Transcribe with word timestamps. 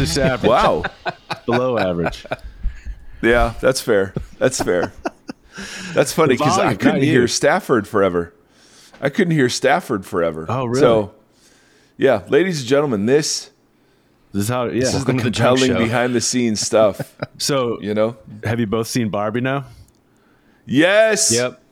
It's 0.00 0.14
just 0.14 0.18
average. 0.18 0.50
Wow. 0.50 0.84
Below 1.46 1.78
average. 1.78 2.26
Yeah, 3.22 3.54
that's 3.60 3.80
fair. 3.80 4.12
That's 4.38 4.60
fair. 4.62 4.92
That's 5.92 6.12
funny 6.12 6.34
because 6.34 6.58
I 6.58 6.74
couldn't 6.74 7.02
hear 7.02 7.22
you. 7.22 7.26
Stafford 7.26 7.86
forever. 7.86 8.34
I 9.00 9.08
couldn't 9.08 9.32
hear 9.32 9.48
Stafford 9.48 10.04
forever. 10.04 10.46
Oh, 10.48 10.64
really? 10.66 10.80
So, 10.80 11.14
yeah, 11.96 12.24
ladies 12.28 12.60
and 12.60 12.68
gentlemen, 12.68 13.06
this 13.06 13.50
This 14.32 14.44
is 14.44 14.48
how. 14.48 14.64
Yeah. 14.64 14.80
this 14.80 14.94
is 14.94 15.04
the 15.04 15.12
Welcome 15.12 15.16
the 15.18 15.22
compelling 15.24 15.72
show. 15.72 15.78
behind 15.78 16.14
the 16.14 16.20
scenes 16.20 16.60
stuff. 16.60 17.16
so, 17.38 17.80
You 17.80 17.94
know? 17.94 18.16
have 18.44 18.60
you 18.60 18.66
both 18.66 18.88
seen 18.88 19.10
Barbie 19.10 19.40
now? 19.40 19.66
Yes. 20.66 21.32
Yep. 21.32 21.62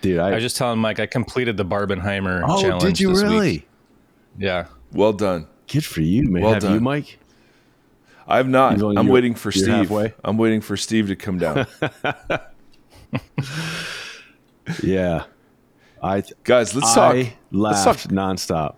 Dude, 0.00 0.18
I. 0.18 0.30
I 0.30 0.34
was 0.34 0.42
just 0.42 0.56
telling 0.56 0.78
Mike 0.80 0.98
I 0.98 1.06
completed 1.06 1.56
the 1.56 1.64
Barbenheimer 1.64 2.42
oh, 2.46 2.60
challenge. 2.60 2.82
did 2.82 3.00
you 3.00 3.10
this 3.10 3.22
really? 3.22 3.38
Week. 3.52 3.68
Yeah. 4.38 4.66
Well 4.92 5.12
done. 5.12 5.46
Good 5.68 5.84
for 5.84 6.00
you, 6.00 6.24
man. 6.28 6.42
Well 6.42 6.54
have 6.54 6.62
done. 6.62 6.74
you, 6.74 6.80
Mike? 6.80 7.18
I've 8.26 8.48
not. 8.48 8.80
Only- 8.82 8.96
I'm 8.96 9.08
waiting 9.08 9.34
for 9.34 9.50
Steve. 9.52 9.68
halfway? 9.68 10.14
I'm 10.24 10.36
waiting 10.38 10.60
for 10.60 10.76
Steve 10.76 11.08
to 11.08 11.16
come 11.16 11.38
down. 11.38 11.66
Yeah. 14.82 15.24
I 16.02 16.22
Guys, 16.44 16.74
let's 16.74 16.94
talk. 16.94 17.14
I 17.14 17.34
let's 17.50 17.84
laughed 17.86 18.02
talk. 18.04 18.12
nonstop. 18.12 18.74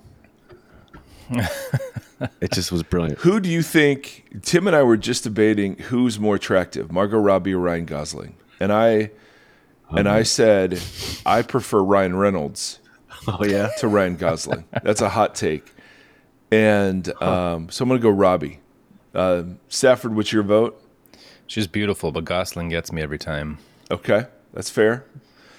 it 2.40 2.52
just 2.52 2.70
was 2.72 2.82
brilliant. 2.82 3.18
Who 3.20 3.40
do 3.40 3.48
you 3.50 3.62
think? 3.62 4.24
Tim 4.42 4.66
and 4.66 4.74
I 4.76 4.82
were 4.82 4.96
just 4.96 5.24
debating 5.24 5.76
who's 5.78 6.18
more 6.18 6.34
attractive, 6.36 6.90
Margot 6.92 7.18
Robbie 7.18 7.54
or 7.54 7.58
Ryan 7.58 7.84
Gosling, 7.86 8.36
and 8.60 8.72
I, 8.72 9.10
and 9.90 10.08
I 10.08 10.22
said 10.22 10.80
I 11.24 11.42
prefer 11.42 11.82
Ryan 11.82 12.16
Reynolds 12.16 12.80
Oh 13.28 13.44
yeah. 13.44 13.68
to 13.78 13.88
Ryan 13.88 14.16
Gosling. 14.16 14.64
That's 14.82 15.00
a 15.00 15.08
hot 15.08 15.34
take, 15.34 15.70
and 16.50 17.08
um, 17.22 17.70
so 17.70 17.82
I'm 17.84 17.88
gonna 17.88 18.00
go 18.00 18.10
Robbie. 18.10 18.60
Uh, 19.14 19.44
Stafford, 19.68 20.14
what's 20.14 20.32
your 20.32 20.42
vote? 20.42 20.80
She's 21.46 21.66
beautiful, 21.66 22.10
but 22.10 22.24
Gosling 22.24 22.68
gets 22.70 22.90
me 22.90 23.02
every 23.02 23.18
time. 23.18 23.58
Okay, 23.90 24.24
that's 24.52 24.70
fair. 24.70 25.04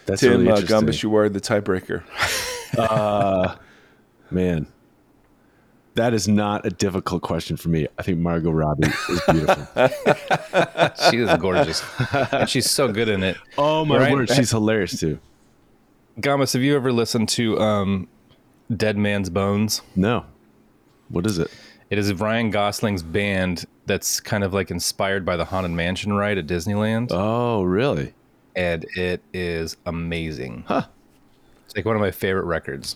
That's 0.05 0.21
Tim 0.21 0.41
really 0.41 0.51
uh. 0.51 0.57
Gombis, 0.57 1.01
you 1.03 1.15
are 1.15 1.29
the 1.29 1.39
tiebreaker. 1.41 2.03
Man, 4.31 4.67
that 5.93 6.13
is 6.13 6.27
not 6.27 6.65
a 6.65 6.69
difficult 6.69 7.21
question 7.21 7.55
for 7.57 7.69
me. 7.69 7.87
I 7.97 8.01
think 8.03 8.17
Margot 8.19 8.51
Robbie 8.51 8.87
is 9.09 9.21
beautiful. 9.29 9.67
She 11.09 11.17
is 11.17 11.29
gorgeous. 11.37 11.83
and 12.31 12.49
she's 12.49 12.69
so 12.69 12.91
good 12.91 13.07
in 13.09 13.21
it. 13.23 13.37
oh 13.57 13.85
my 13.85 13.97
Right? 13.97 14.13
word, 14.13 14.29
she's 14.29 14.49
hilarious 14.51 14.99
too. 14.99 15.19
Gombis, 16.19 16.53
have 16.53 16.61
you 16.63 16.75
ever 16.75 16.91
listened 16.91 17.29
to 17.29 17.59
um, 17.59 18.07
Dead 18.75 18.97
Man's 18.97 19.29
Bones? 19.29 19.81
No, 19.95 20.25
what 21.09 21.25
is 21.25 21.37
it? 21.37 21.51
It 21.89 21.97
is 21.99 22.11
Ryan 22.13 22.51
Gosling's 22.51 23.03
band 23.03 23.65
that's 23.85 24.19
kind 24.19 24.43
of 24.43 24.53
like 24.53 24.71
inspired 24.71 25.23
by 25.25 25.37
the 25.37 25.45
Haunted 25.45 25.71
Mansion 25.71 26.13
ride 26.13 26.37
at 26.37 26.47
Disneyland. 26.47 27.09
Oh, 27.11 27.63
really? 27.63 28.13
and 28.57 28.85
it 28.95 29.21
is 29.33 29.75
amazing. 29.85 30.63
Huh. 30.65 30.83
It's 31.65 31.75
like 31.75 31.83
one 31.85 31.95
of 31.95 32.01
my 32.01 32.11
favorite 32.11 32.45
records. 32.45 32.95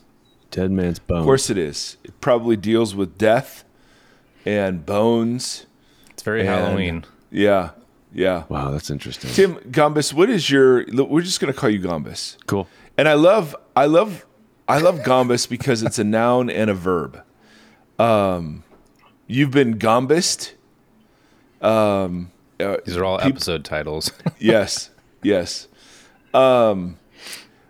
Dead 0.51 0.71
Man's 0.71 0.99
Bone. 0.99 1.19
Of 1.19 1.25
course, 1.25 1.49
it 1.49 1.57
is. 1.57 1.97
It 2.05 2.19
probably 2.21 2.55
deals 2.55 2.95
with 2.95 3.17
death 3.17 3.65
and 4.45 4.85
bones. 4.85 5.65
It's 6.11 6.23
very 6.23 6.39
And- 6.41 6.49
Halloween. 6.49 7.05
Yeah, 7.29 7.71
yeah. 8.13 8.45
Wow, 8.47 8.71
that's 8.71 8.89
interesting. 8.89 9.31
Tim 9.31 9.55
Gombis, 9.69 10.13
what 10.13 10.29
is 10.29 10.49
your? 10.49 10.85
We're 10.91 11.21
just 11.23 11.41
gonna 11.41 11.51
call 11.53 11.69
you 11.69 11.81
Gombis, 11.81 12.37
cool. 12.47 12.67
and 12.97 13.07
I 13.09 13.13
love, 13.15 13.53
I 13.75 13.85
love, 13.85 14.25
I 14.67 14.79
love 14.79 14.99
Gombis 14.99 15.47
because 15.47 15.83
it's 15.83 15.99
a 15.99 16.03
noun 16.05 16.49
and 16.49 16.69
a 16.69 16.73
verb. 16.73 17.21
Um, 17.99 18.63
you've 19.29 19.51
been 19.51 19.77
Gombused. 19.79 20.51
Um, 21.61 22.31
uh, 22.59 22.77
These 22.85 22.97
are 22.97 23.05
all 23.05 23.17
peop- 23.19 23.35
episode 23.35 23.63
titles. 23.63 24.11
yes, 24.39 24.89
yes. 25.23 25.67
Um, 26.33 26.97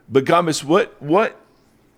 but 0.10 0.26
Gombis, 0.26 0.64
what, 0.64 1.00
what? 1.02 1.40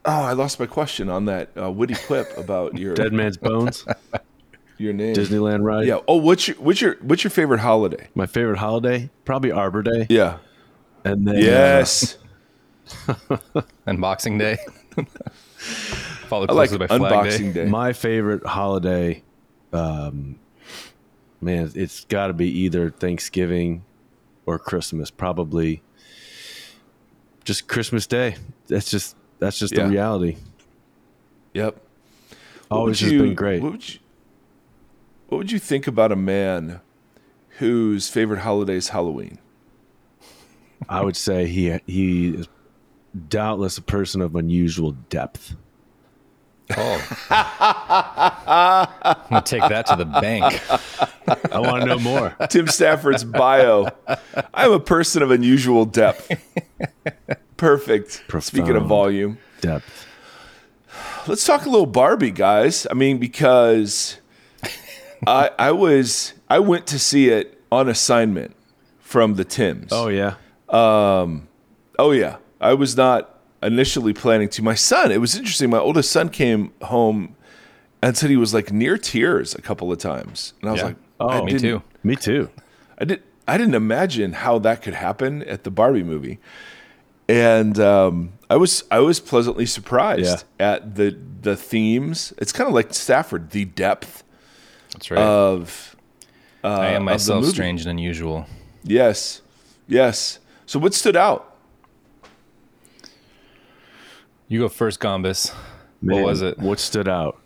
Oh, 0.04 0.12
I 0.24 0.34
lost 0.34 0.60
my 0.60 0.66
question 0.66 1.10
on 1.10 1.26
that 1.26 1.50
uh, 1.58 1.72
witty 1.72 1.94
quip 1.96 2.36
about 2.38 2.78
your 2.78 2.94
Dead 2.96 3.14
Man's 3.14 3.38
Bones, 3.38 3.86
your 4.78 4.94
name. 4.94 5.16
Disneyland 5.16 5.64
ride. 5.64 5.86
Yeah. 5.88 6.00
Oh, 6.08 6.16
what's 6.18 6.48
your 6.48 6.58
what's 6.58 6.82
your 6.82 6.96
what's 7.02 7.24
your 7.24 7.32
favorite 7.32 7.60
holiday? 7.60 8.08
My 8.16 8.26
favorite 8.26 8.58
holiday, 8.58 9.10
probably 9.26 9.52
Arbor 9.52 9.84
Day. 9.84 10.08
Yeah. 10.10 10.38
And 11.06 11.28
then 11.28 11.38
Yes. 11.38 12.18
and 13.86 14.02
Boxing 14.02 14.38
Day. 14.38 14.58
Follow 16.28 16.48
I 16.50 16.54
like 16.54 16.70
closely 16.70 16.78
by 16.80 16.88
Flag 16.98 17.30
Day. 17.30 17.38
Unboxing 17.38 17.54
Day. 17.54 17.66
uh, 17.66 17.70
my 17.70 17.94
favorite 17.94 18.46
holiday, 18.46 19.22
um, 19.74 20.40
man, 21.40 21.72
it's 21.76 22.06
got 22.06 22.28
to 22.28 22.34
be 22.34 22.50
either 22.50 22.90
Thanksgiving 22.90 23.84
or 24.46 24.60
Christmas. 24.60 25.10
Probably 25.12 25.82
just 27.44 27.68
Christmas 27.68 28.08
Day. 28.08 28.36
That's 28.68 28.90
just 28.90 29.16
that's 29.40 29.58
just 29.58 29.74
Yeah. 29.76 29.84
the 29.86 29.90
reality. 29.90 30.38
Yep. 31.54 31.76
What 32.70 32.78
Always 32.78 33.02
you- 33.02 33.22
been 33.22 33.36
great. 33.36 33.62
What 33.62 33.72
would 33.74 33.94
you 33.94 34.00
What 35.30 35.38
would 35.40 35.52
you 35.52 35.60
think 35.60 35.88
about 35.88 36.12
a 36.12 36.16
man 36.16 36.82
whose 37.60 38.10
favorite 38.10 38.40
holiday 38.42 38.76
is 38.76 38.90
Halloween? 38.90 39.40
I 40.90 41.02
would 41.04 41.16
say 41.16 41.48
he 41.48 41.78
he 41.86 42.30
is 42.30 42.48
doubtless 43.30 43.78
a 43.78 43.82
person 43.82 44.22
of 44.22 44.36
unusual 44.36 44.92
depth. 45.10 45.56
Oh. 46.78 47.28
I'm 47.30 49.16
going 49.30 49.44
to 49.44 49.50
take 49.50 49.62
that 49.70 49.86
to 49.88 49.96
the 49.96 50.06
bank. 50.06 50.62
I 51.52 51.60
want 51.60 51.82
to 51.82 51.88
know 51.88 52.00
more. 52.00 52.36
Tim 52.50 52.68
Stafford's 52.68 53.24
bio. 53.24 53.90
I'm 54.54 54.72
a 54.72 54.80
person 54.80 55.22
of 55.22 55.32
unusual 55.32 55.86
depth. 55.86 56.32
Perfect. 57.58 58.24
Speaking 58.40 58.76
of 58.76 58.86
volume, 58.88 59.38
Depth. 59.62 60.08
let's 61.28 61.46
talk 61.46 61.66
a 61.66 61.70
little 61.70 61.86
Barbie, 61.86 62.32
guys. 62.32 62.88
I 62.90 62.96
mean, 62.96 63.20
because 63.20 64.20
I 65.28 65.52
I 65.60 65.72
was 65.72 66.34
I 66.50 66.60
went 66.60 66.88
to 66.88 66.98
see 66.98 67.30
it 67.30 67.62
on 67.72 67.88
assignment 67.88 68.56
from 69.00 69.36
the 69.36 69.44
Tims. 69.46 69.90
Oh 69.92 70.08
yeah. 70.08 70.36
Um, 70.70 71.48
Oh 72.00 72.10
yeah, 72.12 72.38
I 72.60 72.74
was 72.74 72.98
not 72.98 73.31
initially 73.64 74.14
planning 74.14 74.50
to. 74.50 74.62
My 74.64 74.76
son, 74.76 75.12
it 75.12 75.20
was 75.22 75.36
interesting. 75.36 75.70
My 75.70 75.78
oldest 75.80 76.12
son 76.12 76.30
came 76.30 76.74
home 76.84 77.36
and 78.02 78.18
said 78.18 78.30
he 78.30 78.38
was 78.38 78.54
like 78.54 78.72
near 78.72 78.98
tears 78.98 79.54
a 79.56 79.62
couple 79.62 79.92
of 79.92 80.00
times, 80.00 80.54
and 80.62 80.70
I 80.70 80.72
was 80.74 80.82
Yeah. 80.82 80.88
like, 80.88 80.96
Oh, 81.20 81.46
Me 81.46 81.60
too. 81.60 81.84
Me 82.04 82.16
too. 82.16 82.50
I 82.98 83.06
did. 83.06 83.22
I 83.48 83.58
didn't 83.58 83.76
imagine 83.76 84.34
how 84.34 84.58
that 84.60 84.82
could 84.82 84.94
happen 84.96 85.44
at 85.44 85.64
the 85.64 85.70
Barbie 85.72 86.04
movie, 86.04 86.40
and 87.30 87.80
um, 87.80 88.34
I 88.50 88.56
was 88.56 88.84
I 88.90 89.00
was 89.00 89.20
pleasantly 89.20 89.66
surprised 89.66 90.44
at 90.60 90.96
the 90.96 91.16
the 91.42 91.56
themes. 91.56 92.34
It's 92.40 92.52
kind 92.52 92.68
of 92.68 92.74
like 92.74 92.94
Stafford, 92.94 93.52
the 93.52 93.66
depth 93.66 94.24
That's 94.94 95.12
right. 95.12 95.20
of. 95.22 95.96
Uh, 96.64 96.68
I 96.68 96.88
am 96.90 97.04
myself 97.06 97.46
strange 97.46 97.82
and 97.82 97.90
unusual. 97.92 98.46
Yes, 98.84 99.42
yes. 99.88 100.40
So 100.66 100.80
what 100.80 100.94
stood 100.94 101.16
out? 101.16 101.51
You 104.52 104.60
go 104.60 104.68
first, 104.68 105.00
Gombis. 105.00 105.56
Man, 106.02 106.18
What 106.18 106.26
was 106.26 106.42
it? 106.42 106.60
What 106.60 106.78
stood 106.78 107.08
out? 107.08 107.40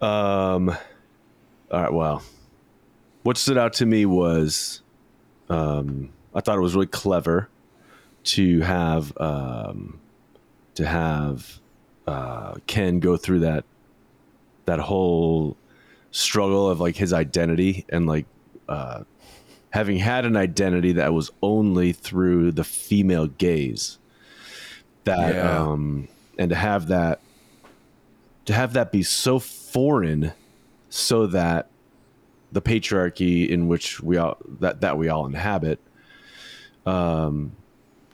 Um. 0.00 0.70
All 1.70 1.82
right. 1.82 1.92
Well, 1.92 2.22
what 3.24 3.36
stood 3.36 3.58
out 3.58 3.74
to 3.74 3.84
me 3.84 4.06
was, 4.06 4.80
um, 5.50 6.08
I 6.34 6.40
thought 6.40 6.56
it 6.56 6.62
was 6.62 6.74
really 6.74 6.86
clever 6.86 7.50
to 8.24 8.60
have 8.60 9.12
um, 9.20 10.00
to 10.76 10.86
have 10.86 11.60
uh, 12.06 12.54
Ken 12.66 12.98
go 12.98 13.18
through 13.18 13.40
that 13.40 13.66
that 14.64 14.78
whole 14.78 15.58
struggle 16.10 16.70
of 16.70 16.80
like 16.80 16.96
his 16.96 17.12
identity 17.12 17.84
and 17.90 18.06
like 18.06 18.24
uh, 18.66 19.02
having 19.68 19.98
had 19.98 20.24
an 20.24 20.38
identity 20.38 20.92
that 20.92 21.12
was 21.12 21.30
only 21.42 21.92
through 21.92 22.52
the 22.52 22.64
female 22.64 23.26
gaze 23.26 23.98
that 25.06 25.34
Yeah. 25.34 25.62
um 25.62 26.06
and 26.38 26.50
to 26.50 26.54
have 26.56 26.88
that 26.88 27.20
to 28.44 28.52
have 28.52 28.74
that 28.74 28.92
be 28.92 29.02
so 29.02 29.38
foreign 29.40 30.32
so 30.90 31.26
that 31.26 31.68
the 32.52 32.62
patriarchy 32.62 33.48
in 33.48 33.66
which 33.66 34.00
we 34.00 34.16
all 34.18 34.36
that 34.60 34.80
that 34.82 34.96
we 34.98 35.08
all 35.08 35.26
inhabit 35.26 35.80
um 36.84 37.52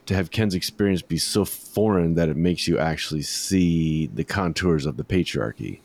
to 0.05 0.13
have 0.15 0.31
Ken's 0.31 0.53
experience 0.55 1.01
be 1.01 1.17
so 1.17 1.45
foreign 1.45 2.15
that 2.15 2.27
it 2.27 2.35
makes 2.35 2.67
you 2.67 2.77
actually 2.77 3.21
see 3.21 4.07
the 4.07 4.23
contours 4.25 4.85
of 4.85 4.97
the 4.97 5.03
patriarchy 5.03 5.79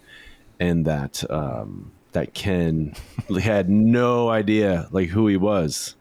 and 0.59 0.85
that 0.87 1.29
um 1.31 1.93
that 2.13 2.35
Ken 2.35 2.95
had 3.41 3.69
no 3.69 4.29
idea 4.29 4.89
like 4.91 5.09
who 5.11 5.27
he 5.29 5.37
was. 5.37 5.95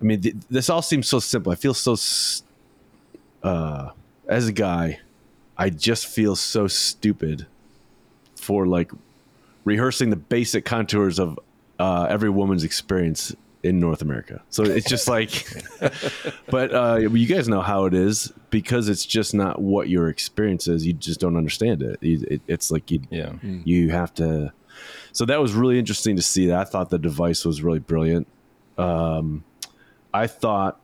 I 0.00 0.04
mean, 0.04 0.20
th- 0.20 0.36
this 0.48 0.70
all 0.70 0.82
seems 0.82 1.08
so 1.08 1.18
simple. 1.18 1.50
I 1.52 1.56
feel 1.56 1.74
so 1.74 1.92
s- 1.94 2.42
uh, 3.42 3.90
as 4.28 4.48
a 4.48 4.52
guy, 4.52 5.00
I 5.56 5.70
just 5.70 6.06
feel 6.06 6.36
so 6.36 6.66
stupid 6.66 7.46
for 8.36 8.66
like 8.66 8.90
rehearsing 9.64 10.10
the 10.10 10.16
basic 10.16 10.64
contours 10.64 11.18
of 11.18 11.38
uh, 11.78 12.06
every 12.08 12.30
woman's 12.30 12.64
experience 12.64 13.34
in 13.62 13.78
North 13.78 14.00
America. 14.00 14.42
So 14.48 14.62
it's 14.62 14.88
just 14.88 15.06
like, 15.08 15.30
but 16.48 16.72
uh, 16.74 16.96
you 16.96 17.26
guys 17.26 17.46
know 17.48 17.60
how 17.60 17.84
it 17.84 17.92
is 17.94 18.32
because 18.48 18.88
it's 18.88 19.04
just 19.04 19.34
not 19.34 19.60
what 19.60 19.88
your 19.90 20.08
experience 20.08 20.66
is. 20.66 20.86
You 20.86 20.94
just 20.94 21.20
don't 21.20 21.36
understand 21.36 21.82
it. 21.82 22.02
You- 22.02 22.26
it 22.30 22.40
it's 22.48 22.70
like 22.70 22.90
you, 22.90 23.00
Yeah. 23.10 23.32
you 23.42 23.90
have 23.90 24.14
to. 24.14 24.52
So 25.12 25.26
that 25.26 25.40
was 25.42 25.52
really 25.52 25.78
interesting 25.78 26.16
to 26.16 26.22
see. 26.22 26.46
That 26.46 26.58
I 26.58 26.64
thought 26.64 26.88
the 26.88 26.98
device 26.98 27.44
was 27.44 27.62
really 27.62 27.80
brilliant. 27.80 28.26
Um, 28.78 29.44
I 30.14 30.26
thought 30.26 30.80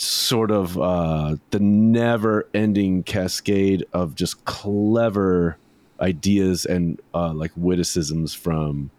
sort 0.00 0.50
of 0.50 0.78
uh, 0.78 1.36
the 1.50 1.60
never-ending 1.60 3.02
cascade 3.02 3.84
of 3.92 4.14
just 4.14 4.44
clever 4.44 5.56
ideas 6.00 6.64
and 6.64 7.00
uh, 7.14 7.32
like 7.32 7.50
witticisms 7.56 8.34
from 8.34 8.90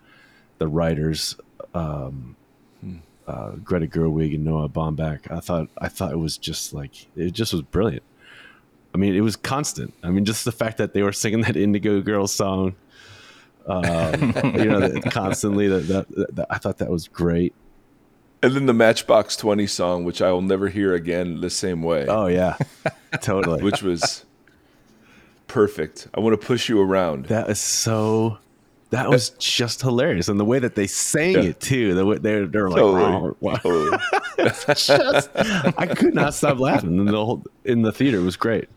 the 0.58 0.68
writers, 0.68 1.38
um, 1.74 2.36
uh, 3.28 3.52
Greta 3.64 3.88
Gerwig 3.88 4.36
and 4.36 4.44
Noah 4.44 4.68
Baumbach. 4.68 5.32
I 5.32 5.40
thought 5.40 5.70
I 5.78 5.88
thought 5.88 6.12
it 6.12 6.18
was 6.18 6.38
just 6.38 6.74
like 6.74 7.08
it 7.16 7.32
just 7.32 7.54
was 7.54 7.62
brilliant. 7.62 8.04
I 8.94 8.98
mean, 8.98 9.16
it 9.16 9.22
was 9.22 9.36
constant. 9.36 9.94
I 10.04 10.10
mean, 10.10 10.26
just 10.26 10.46
the 10.46 10.52
fact 10.52 10.78
that 10.80 10.94
they 10.94 11.04
were 11.04 11.12
singing 11.12 11.42
that 11.42 11.56
Indigo 11.56 12.02
Girls 12.02 12.34
song, 12.34 12.76
um, 13.68 14.34
you 14.56 14.66
know, 14.66 15.00
constantly. 15.12 15.68
That, 15.68 15.88
that, 15.88 16.36
that 16.36 16.48
I 16.50 16.58
thought 16.58 16.80
that 16.80 16.90
was 16.90 17.08
great. 17.08 17.54
And 18.42 18.54
then 18.56 18.66
the 18.68 18.74
Matchbox 18.74 19.36
20 19.36 19.68
song, 19.68 20.06
which 20.06 20.22
I 20.22 20.32
will 20.32 20.42
never 20.42 20.70
hear 20.70 20.94
again 20.94 21.42
the 21.42 21.50
same 21.50 21.84
way, 21.84 22.06
Oh 22.08 22.28
yeah, 22.28 22.56
totally. 23.22 23.62
which 23.62 23.82
was 23.84 24.24
perfect. 25.48 26.08
I 26.14 26.20
want 26.20 26.40
to 26.40 26.48
push 26.48 26.70
you 26.70 26.80
around. 26.82 27.26
That 27.26 27.50
is 27.50 27.60
so. 27.60 28.38
That 28.92 29.08
was 29.10 29.30
just 29.32 29.82
hilarious, 29.82 30.30
and 30.30 30.40
the 30.40 30.46
way 30.46 30.58
that 30.58 30.74
they 30.74 30.88
sang 30.88 31.34
Yeah. 31.34 31.42
it 31.42 31.60
too. 31.60 31.94
The 31.94 32.06
way 32.06 32.18
they're 32.18 32.48
they're 32.48 32.70
like, 32.70 32.80
Totally. 32.80 33.04
"Oh, 33.04 33.38
wow." 33.40 33.56
Totally. 33.58 33.98
just, 34.40 34.90
I 35.78 35.86
could 35.96 36.16
not 36.16 36.34
stop 36.34 36.58
laughing 36.60 36.98
in 36.98 37.06
the 37.06 37.12
whole 37.26 37.44
in 37.66 37.84
the 37.84 37.92
theater. 37.92 38.18
It 38.20 38.24
was 38.24 38.38
great. 38.38 38.68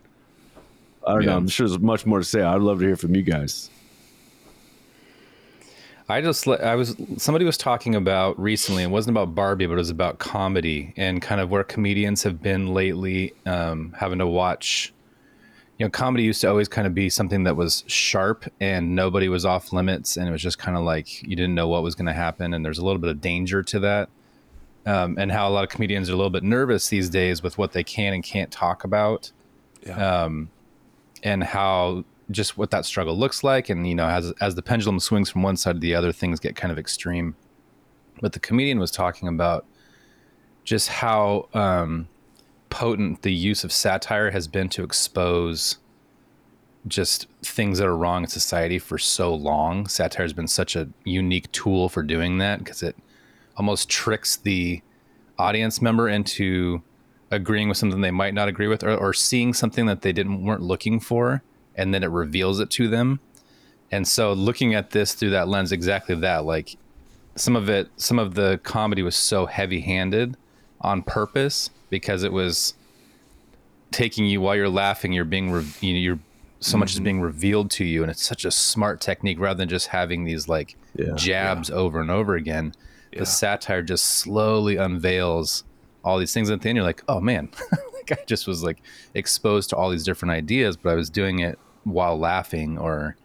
I 1.07 1.13
don't 1.13 1.25
know. 1.25 1.35
I'm 1.37 1.47
sure 1.47 1.67
there's 1.67 1.79
much 1.79 2.05
more 2.05 2.19
to 2.19 2.23
say. 2.25 2.41
I'd 2.41 2.61
love 2.61 2.79
to 2.79 2.85
hear 2.85 2.95
from 2.95 3.15
you 3.15 3.23
guys. 3.23 3.69
I 6.13 6.21
just 6.21 6.47
I 6.47 6.75
was 6.75 6.95
somebody 7.17 7.43
was 7.43 7.57
talking 7.57 7.95
about 7.95 8.39
recently. 8.39 8.83
It 8.83 8.89
wasn't 8.91 9.17
about 9.17 9.33
Barbie, 9.33 9.65
but 9.65 9.73
it 9.73 9.77
was 9.77 9.89
about 9.89 10.19
comedy 10.19 10.93
and 10.95 11.21
kind 11.21 11.41
of 11.41 11.49
where 11.49 11.63
comedians 11.63 12.21
have 12.23 12.41
been 12.41 12.73
lately, 12.73 13.33
um, 13.45 13.93
having 13.97 14.19
to 14.19 14.27
watch. 14.27 14.93
You 15.79 15.87
know, 15.87 15.89
comedy 15.89 16.23
used 16.23 16.39
to 16.41 16.47
always 16.47 16.67
kind 16.67 16.85
of 16.85 16.93
be 16.93 17.09
something 17.09 17.43
that 17.45 17.55
was 17.55 17.83
sharp 17.87 18.45
and 18.61 18.95
nobody 18.95 19.27
was 19.27 19.43
off 19.43 19.73
limits, 19.73 20.17
and 20.17 20.29
it 20.29 20.31
was 20.31 20.41
just 20.41 20.59
kind 20.59 20.77
of 20.77 20.83
like 20.83 21.23
you 21.23 21.35
didn't 21.35 21.55
know 21.55 21.67
what 21.67 21.81
was 21.81 21.95
going 21.95 22.05
to 22.05 22.13
happen, 22.13 22.53
and 22.53 22.63
there's 22.63 22.77
a 22.77 22.85
little 22.85 23.01
bit 23.01 23.09
of 23.09 23.19
danger 23.19 23.63
to 23.63 23.79
that. 23.79 24.09
Um, 24.85 25.15
and 25.17 25.31
how 25.31 25.47
a 25.47 25.51
lot 25.51 25.63
of 25.63 25.69
comedians 25.69 26.09
are 26.09 26.13
a 26.13 26.15
little 26.15 26.29
bit 26.29 26.43
nervous 26.43 26.89
these 26.89 27.09
days 27.09 27.41
with 27.41 27.57
what 27.57 27.71
they 27.71 27.83
can 27.83 28.13
and 28.13 28.23
can't 28.23 28.51
talk 28.51 28.83
about 28.83 29.31
Yeah. 29.87 30.29
and 31.23 31.43
how 31.43 32.03
just 32.31 32.57
what 32.57 32.71
that 32.71 32.85
struggle 32.85 33.17
looks 33.17 33.43
like. 33.43 33.69
And 33.69 33.87
you 33.87 33.95
know 33.95 34.07
as 34.07 34.31
as 34.41 34.55
the 34.55 34.61
pendulum 34.61 34.99
swings 34.99 35.29
from 35.29 35.43
one 35.43 35.57
side 35.57 35.75
to 35.75 35.79
the 35.79 35.95
other 35.95 36.11
things 36.11 36.39
get 36.39 36.55
kind 36.55 36.71
of 36.71 36.79
extreme. 36.79 37.35
But 38.21 38.33
the 38.33 38.39
comedian 38.39 38.79
was 38.79 38.91
talking 38.91 39.27
about 39.27 39.65
just 40.63 40.87
how 40.87 41.49
um, 41.53 42.07
potent 42.69 43.21
the 43.21 43.33
use 43.33 43.63
of 43.63 43.71
satire 43.71 44.31
has 44.31 44.47
been 44.47 44.69
to 44.69 44.83
expose 44.83 45.77
just 46.87 47.27
things 47.41 47.79
that 47.79 47.87
are 47.87 47.95
wrong 47.95 48.23
in 48.23 48.29
society 48.29 48.77
for 48.79 48.97
so 48.97 49.33
long. 49.33 49.87
Satire 49.87 50.23
has 50.23 50.33
been 50.33 50.47
such 50.47 50.75
a 50.75 50.89
unique 51.05 51.51
tool 51.51 51.89
for 51.89 52.03
doing 52.03 52.37
that 52.39 52.59
because 52.59 52.83
it 52.83 52.95
almost 53.57 53.89
tricks 53.89 54.35
the 54.37 54.81
audience 55.37 55.81
member 55.81 56.09
into 56.09 56.81
agreeing 57.31 57.67
with 57.67 57.77
something 57.77 58.01
they 58.01 58.11
might 58.11 58.33
not 58.33 58.47
agree 58.47 58.67
with 58.67 58.83
or, 58.83 58.95
or 58.95 59.13
seeing 59.13 59.53
something 59.53 59.85
that 59.85 60.01
they 60.01 60.13
didn't 60.13 60.43
weren't 60.43 60.61
looking 60.61 60.99
for 60.99 61.41
and 61.75 61.93
then 61.93 62.03
it 62.03 62.09
reveals 62.09 62.59
it 62.59 62.69
to 62.71 62.87
them. 62.87 63.19
And 63.91 64.07
so 64.07 64.33
looking 64.33 64.73
at 64.73 64.91
this 64.91 65.13
through 65.13 65.31
that 65.31 65.47
lens 65.47 65.71
exactly 65.71 66.15
that 66.15 66.45
like 66.45 66.77
some 67.35 67.55
of 67.55 67.69
it 67.69 67.89
some 67.97 68.19
of 68.19 68.35
the 68.35 68.59
comedy 68.63 69.01
was 69.01 69.15
so 69.15 69.45
heavy 69.45 69.81
handed 69.81 70.37
on 70.81 71.01
purpose 71.01 71.69
because 71.89 72.23
it 72.23 72.31
was 72.31 72.73
taking 73.91 74.25
you 74.25 74.41
while 74.41 74.55
you're 74.55 74.69
laughing 74.69 75.13
you're 75.13 75.25
being 75.25 75.51
re- 75.51 75.65
you 75.79 75.93
know, 75.93 75.99
you're 75.99 76.19
so 76.59 76.77
much 76.77 76.91
is 76.91 76.95
mm-hmm. 76.97 77.03
being 77.03 77.21
revealed 77.21 77.69
to 77.69 77.83
you 77.85 78.01
and 78.01 78.09
it's 78.09 78.23
such 78.23 78.45
a 78.45 78.51
smart 78.51 79.01
technique 79.01 79.39
rather 79.39 79.57
than 79.57 79.69
just 79.69 79.87
having 79.87 80.23
these 80.23 80.47
like 80.47 80.75
Yeah. 80.95 81.13
jabs 81.15 81.69
over 81.69 81.99
and 81.99 82.09
over 82.09 82.35
again. 82.35 82.73
The 83.15 83.27
satire 83.27 83.83
just 83.83 84.05
slowly 84.05 84.77
unveils 84.77 85.63
all 86.03 86.17
these 86.17 86.33
things 86.33 86.49
at 86.49 86.61
the 86.61 86.69
end. 86.69 86.77
You're 86.77 86.85
like 86.85 87.03
oh 87.07 87.19
man 87.19 87.49
like 88.09 88.19
i 88.19 88.23
just 88.25 88.47
was 88.47 88.63
like 88.63 88.79
exposed 89.13 89.69
to 89.69 89.75
all 89.75 89.89
these 89.89 90.03
different 90.03 90.31
ideas 90.31 90.77
but 90.77 90.89
i 90.91 90.95
was 90.95 91.09
doing 91.09 91.39
it 91.39 91.57
while 91.83 92.17
laughing 92.17 92.77
or 92.77 93.15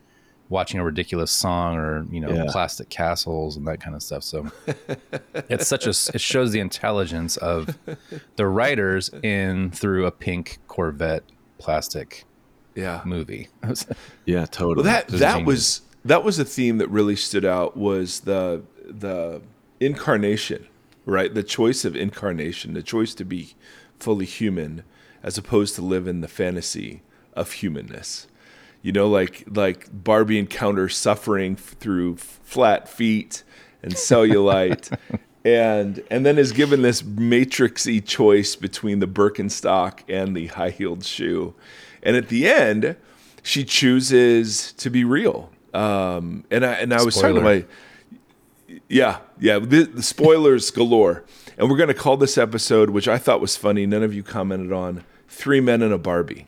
watching 0.50 0.80
a 0.80 0.84
ridiculous 0.84 1.30
song 1.30 1.76
or 1.76 2.06
you 2.10 2.20
know 2.20 2.30
Yeah. 2.32 2.44
plastic 2.48 2.88
castles 2.88 3.56
and 3.56 3.66
that 3.66 3.80
kind 3.80 3.94
of 3.94 4.02
stuff 4.02 4.22
so 4.24 4.50
it's 5.48 5.66
such 5.68 5.86
a 5.86 5.90
it 6.14 6.20
shows 6.20 6.52
the 6.52 6.60
intelligence 6.60 7.36
of 7.36 7.76
the 8.36 8.46
writers 8.46 9.10
in 9.22 9.70
through 9.70 10.06
a 10.06 10.10
pink 10.10 10.58
corvette 10.66 11.22
plastic 11.58 12.24
Yeah. 12.74 13.02
movie 13.04 13.48
Yeah, 14.24 14.44
totally. 14.46 14.84
Well, 14.84 14.84
that 14.94 15.08
Those 15.08 15.20
that 15.20 15.38
geniuses. 15.38 15.46
was 15.46 15.80
that 16.04 16.24
was 16.24 16.38
a 16.38 16.44
theme 16.44 16.78
that 16.78 16.88
really 16.88 17.16
stood 17.16 17.44
out 17.44 17.76
was 17.76 18.20
the 18.20 18.62
the 18.88 19.42
incarnation, 19.80 20.66
right? 21.04 21.32
The 21.34 21.42
choice 21.42 21.84
of 21.84 21.96
incarnation, 21.96 22.72
the 22.74 22.82
choice 22.82 23.14
to 23.14 23.24
be 23.24 23.54
fully 23.98 24.26
human, 24.26 24.82
as 25.22 25.38
opposed 25.38 25.74
to 25.76 25.82
live 25.82 26.06
in 26.06 26.20
the 26.20 26.28
fantasy 26.28 27.02
of 27.34 27.52
humanness. 27.52 28.26
You 28.82 28.92
know, 28.92 29.08
like 29.08 29.44
like 29.50 29.88
Barbie 29.92 30.38
encounters 30.38 30.96
suffering 30.96 31.54
f- 31.54 31.76
through 31.80 32.14
f- 32.14 32.40
flat 32.42 32.88
feet 32.88 33.42
and 33.82 33.94
cellulite. 33.94 34.96
And 35.44 36.02
and 36.10 36.26
then 36.26 36.36
is 36.36 36.52
given 36.52 36.82
this 36.82 37.00
matrixy 37.00 38.04
choice 38.04 38.56
between 38.56 38.98
the 38.98 39.06
Birkenstock 39.06 40.00
and 40.08 40.36
the 40.36 40.48
high 40.48 40.70
heeled 40.70 41.04
shoe, 41.04 41.54
and 42.02 42.16
at 42.16 42.28
the 42.28 42.46
end, 42.48 42.96
she 43.44 43.64
chooses 43.64 44.72
to 44.74 44.90
be 44.90 45.04
real. 45.04 45.50
Um, 45.72 46.44
and 46.50 46.66
I 46.66 46.72
and 46.74 46.92
I 46.92 47.02
was 47.02 47.14
talking 47.14 47.36
to 47.36 47.40
my 47.40 47.64
yeah, 48.88 49.18
yeah. 49.38 49.58
The, 49.58 49.84
the 49.84 50.02
spoilers 50.02 50.70
galore. 50.70 51.24
And 51.58 51.68
we're 51.68 51.76
going 51.76 51.88
to 51.88 51.94
call 51.94 52.16
this 52.16 52.38
episode, 52.38 52.90
which 52.90 53.08
I 53.08 53.18
thought 53.18 53.40
was 53.40 53.56
funny. 53.56 53.84
None 53.84 54.04
of 54.04 54.14
you 54.14 54.22
commented 54.22 54.72
on 54.72 55.04
Three 55.28 55.60
Men 55.60 55.82
and 55.82 55.92
a 55.92 55.98
Barbie. 55.98 56.46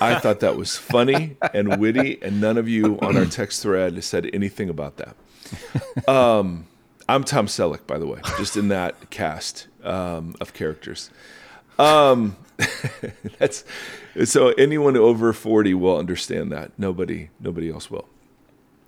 I 0.00 0.18
thought 0.18 0.40
that 0.40 0.56
was 0.56 0.76
funny 0.76 1.36
and 1.54 1.78
witty, 1.78 2.20
and 2.22 2.40
none 2.40 2.58
of 2.58 2.68
you 2.68 2.98
on 3.00 3.16
our 3.16 3.26
text 3.26 3.62
thread 3.62 4.02
said 4.02 4.28
anything 4.32 4.68
about 4.68 4.96
that. 4.96 6.08
Um, 6.08 6.66
I'm 7.08 7.24
Tom 7.24 7.46
Selleck, 7.46 7.86
by 7.86 7.98
the 7.98 8.06
way, 8.06 8.20
just 8.38 8.56
in 8.56 8.68
that 8.68 9.10
cast 9.10 9.68
um, 9.84 10.34
of 10.40 10.54
characters. 10.54 11.10
Um, 11.78 12.36
that's 13.38 13.64
so 14.24 14.48
anyone 14.52 14.96
over 14.96 15.32
40 15.32 15.74
will 15.74 15.98
understand 15.98 16.50
that. 16.52 16.72
Nobody, 16.78 17.28
nobody 17.38 17.70
else 17.70 17.90
will 17.90 18.08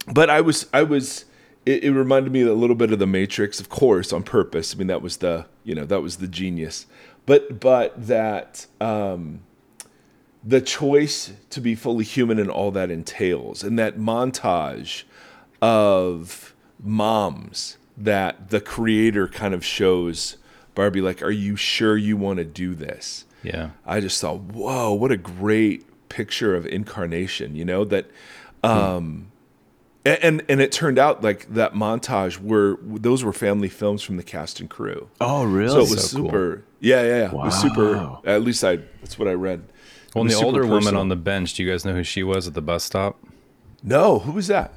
but 0.07 0.31
I 0.31 0.41
was 0.41 0.67
I 0.73 0.83
was 0.83 1.25
it, 1.67 1.85
it 1.85 1.93
reminded 1.93 2.33
me 2.33 2.43
a 2.43 2.55
little 2.55 2.77
bit 2.77 2.93
of 2.93 2.99
the 2.99 3.07
Matrix, 3.07 3.61
of 3.61 3.69
course, 3.69 4.13
on 4.13 4.23
purpose. 4.23 4.75
I 4.75 4.79
mean, 4.79 4.89
that 4.89 5.03
was 5.03 5.19
the 5.19 5.47
you 5.65 5.75
know 5.75 5.85
that 5.87 6.03
was 6.03 6.17
the 6.17 6.29
genius, 6.29 6.87
but 7.27 7.61
but 7.61 8.07
that 8.07 8.67
um, 8.81 9.41
the 10.43 10.61
choice 10.61 11.33
to 11.51 11.61
be 11.61 11.75
fully 11.75 12.05
human 12.05 12.39
and 12.39 12.51
all 12.51 12.71
that 12.73 12.91
entails, 12.91 13.63
and 13.63 13.79
that 13.79 13.99
montage 13.99 15.05
of 15.63 16.55
moms 16.83 17.79
that 17.97 18.51
the 18.51 18.61
creator 18.61 19.29
kind 19.29 19.55
of 19.55 19.65
shows 19.65 20.37
Barbie, 20.75 21.01
like, 21.01 21.23
are 21.23 21.31
you 21.31 21.57
sure 21.57 21.97
you 21.97 22.17
want 22.17 22.39
to 22.39 22.45
do 22.45 22.75
this? 22.75 23.25
yeah 23.43 23.71
I 23.87 24.01
just 24.01 24.21
thought, 24.21 24.41
whoa, 24.41 24.93
what 24.93 25.13
a 25.13 25.17
great 25.17 25.85
picture 26.09 26.55
of 26.55 26.67
incarnation, 26.67 27.55
you 27.55 27.65
know, 27.65 27.85
that 27.85 28.11
um 28.63 29.31
a- 30.05 30.25
and 30.25 30.45
and 30.49 30.61
it 30.61 30.73
turned 30.73 30.99
out 30.99 31.23
like 31.23 31.53
that 31.55 31.75
montage 31.75 32.39
were 32.41 32.79
those 32.83 33.25
were 33.25 33.33
family 33.33 33.69
films 33.69 34.03
from 34.03 34.17
the 34.17 34.23
cast 34.23 34.61
and 34.61 34.69
crew. 34.71 35.09
oh, 35.21 35.45
really? 35.45 35.71
So 35.71 35.77
it 35.79 35.91
was 35.91 36.11
So 36.11 36.17
cool. 36.19 36.27
super 36.27 36.65
yeah, 36.81 37.03
yeah, 37.03 37.09
yeah. 37.19 37.27
It 37.27 37.33
was 37.33 37.61
super 37.61 38.19
at 38.25 38.43
least 38.43 38.63
I 38.65 38.77
that's 39.01 39.19
what 39.19 39.29
I 39.29 39.33
read. 39.33 39.61
It 39.61 40.15
well 40.15 40.23
and 40.23 40.31
the 40.31 40.35
super 40.35 40.47
older 40.47 40.67
woman 40.67 40.97
on 40.97 41.09
the 41.09 41.17
bench 41.17 41.55
do 41.55 41.65
you 41.65 41.71
guys 41.71 41.85
know 41.85 41.95
who 41.95 42.05
she 42.05 42.23
was 42.23 42.47
at 42.47 42.55
the 42.55 42.63
bus 42.63 42.85
stop 42.85 43.19
No, 43.83 44.19
who 44.21 44.33
was 44.33 44.47
that? 44.49 44.73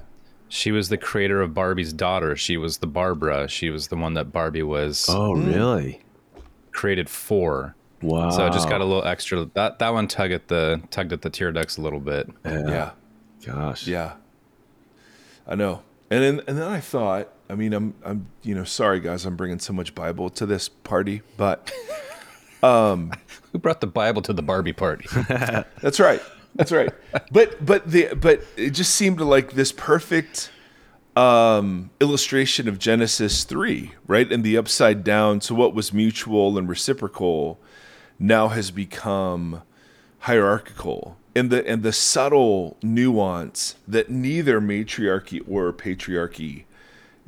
She 0.49 0.71
was 0.71 0.87
the 0.87 0.97
creator 0.97 1.41
of 1.41 1.53
Barbie's 1.53 1.91
daughter. 1.91 2.37
She 2.37 2.55
was 2.55 2.77
the 2.77 2.87
Barbara. 2.87 3.49
She 3.49 3.69
was 3.69 3.89
the 3.89 3.97
one 3.97 4.13
that 4.13 4.31
Barbie 4.31 4.63
was 4.63 5.05
oh, 5.09 5.35
hmm. 5.35 5.45
really? 5.45 6.01
created 6.71 7.09
for. 7.09 7.75
Wow. 8.01 8.29
So 8.29 8.45
it 8.45 8.53
just 8.53 8.69
got 8.69 8.79
a 8.79 8.85
little 8.85 9.03
extra. 9.03 9.43
That 9.55 9.79
that 9.79 9.89
one 9.91 10.07
tugged 10.07 10.31
at 10.33 10.47
the 10.47 10.81
tugged 10.89 11.11
at 11.11 11.21
the 11.21 11.29
tear 11.29 11.51
ducts 11.51 11.77
a 11.77 11.81
little 11.81 11.99
bit. 11.99 12.29
yeah. 12.45 12.69
Yeah. 12.69 12.91
Gosh. 13.45 13.87
Yeah. 13.87 14.13
I 15.47 15.55
know. 15.55 15.83
And 16.09 16.23
then, 16.23 16.41
and 16.47 16.57
then 16.57 16.67
I 16.67 16.79
thought, 16.79 17.29
I 17.49 17.55
mean, 17.55 17.73
I'm, 17.73 17.93
I'm, 18.03 18.27
you 18.43 18.55
know, 18.55 18.63
sorry 18.63 18.99
guys, 18.99 19.25
I'm 19.25 19.35
bringing 19.35 19.59
so 19.59 19.73
much 19.73 19.95
Bible 19.95 20.29
to 20.31 20.45
this 20.45 20.69
party, 20.69 21.21
but 21.37 21.71
um, 22.63 23.11
Who 23.51 23.59
brought 23.59 23.81
the 23.81 23.87
Bible 23.87 24.21
to 24.23 24.33
the 24.33 24.41
Barbie 24.41 24.73
party? 24.73 25.07
that's 25.81 25.99
right, 25.99 26.21
that's 26.55 26.71
right. 26.71 26.89
But, 27.31 27.65
but 27.65 27.89
the, 27.89 28.13
but 28.15 28.43
it 28.55 28.71
just 28.71 28.95
seemed 28.95 29.21
like 29.21 29.53
this 29.53 29.71
perfect 29.71 30.51
um, 31.15 31.89
illustration 31.99 32.67
of 32.67 32.77
Genesis 32.77 33.43
three, 33.43 33.93
right? 34.05 34.31
And 34.31 34.43
the 34.43 34.57
upside 34.57 35.03
down. 35.03 35.41
So 35.41 35.55
what 35.55 35.73
was 35.73 35.91
mutual 35.91 36.57
and 36.57 36.69
reciprocal 36.69 37.59
now 38.19 38.49
has 38.49 38.69
become 38.71 39.63
hierarchical 40.19 41.17
and 41.37 41.49
the 41.49 41.67
and 41.67 41.83
the 41.83 41.93
subtle 41.93 42.77
nuance 42.81 43.75
that 43.87 44.09
neither 44.09 44.59
matriarchy 44.59 45.39
or 45.41 45.71
patriarchy 45.71 46.63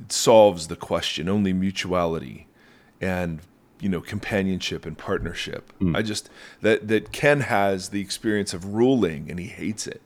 solves 0.07 0.67
the 0.67 0.75
question 0.75 1.29
only 1.29 1.53
mutuality 1.53 2.47
and 2.99 3.41
you 3.79 3.87
know 3.87 4.01
companionship 4.01 4.85
and 4.85 4.97
partnership. 4.97 5.71
Hmm. 5.79 5.95
I 5.95 6.01
just 6.01 6.29
that 6.61 6.87
that 6.87 7.11
ken 7.11 7.41
has 7.41 7.89
the 7.89 8.01
experience 8.01 8.53
of 8.53 8.73
ruling 8.73 9.29
and 9.29 9.39
he 9.39 9.47
hates 9.47 9.85
it 9.85 10.01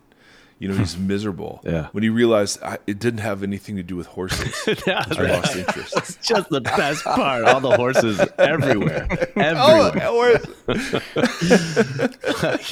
you 0.59 0.67
know 0.69 0.75
he's 0.75 0.97
miserable 0.97 1.59
Yeah. 1.65 1.87
when 1.91 2.03
he 2.03 2.09
realized 2.09 2.61
I, 2.63 2.77
it 2.87 2.99
didn't 2.99 3.19
have 3.19 3.43
anything 3.43 3.75
to 3.77 3.83
do 3.83 3.95
with 3.95 4.07
horses 4.07 4.53
Yeah, 4.87 5.03
i 5.09 5.21
lost 5.21 5.55
interest 5.55 5.93
It's 5.97 6.15
just 6.17 6.49
the 6.49 6.61
best 6.61 7.03
part. 7.03 7.43
All 7.45 7.59
the 7.59 7.75
horses 7.75 8.19
everywhere, 8.37 9.07
oh, 9.35 9.91
everywhere. 9.91 10.07
or- 10.09 10.39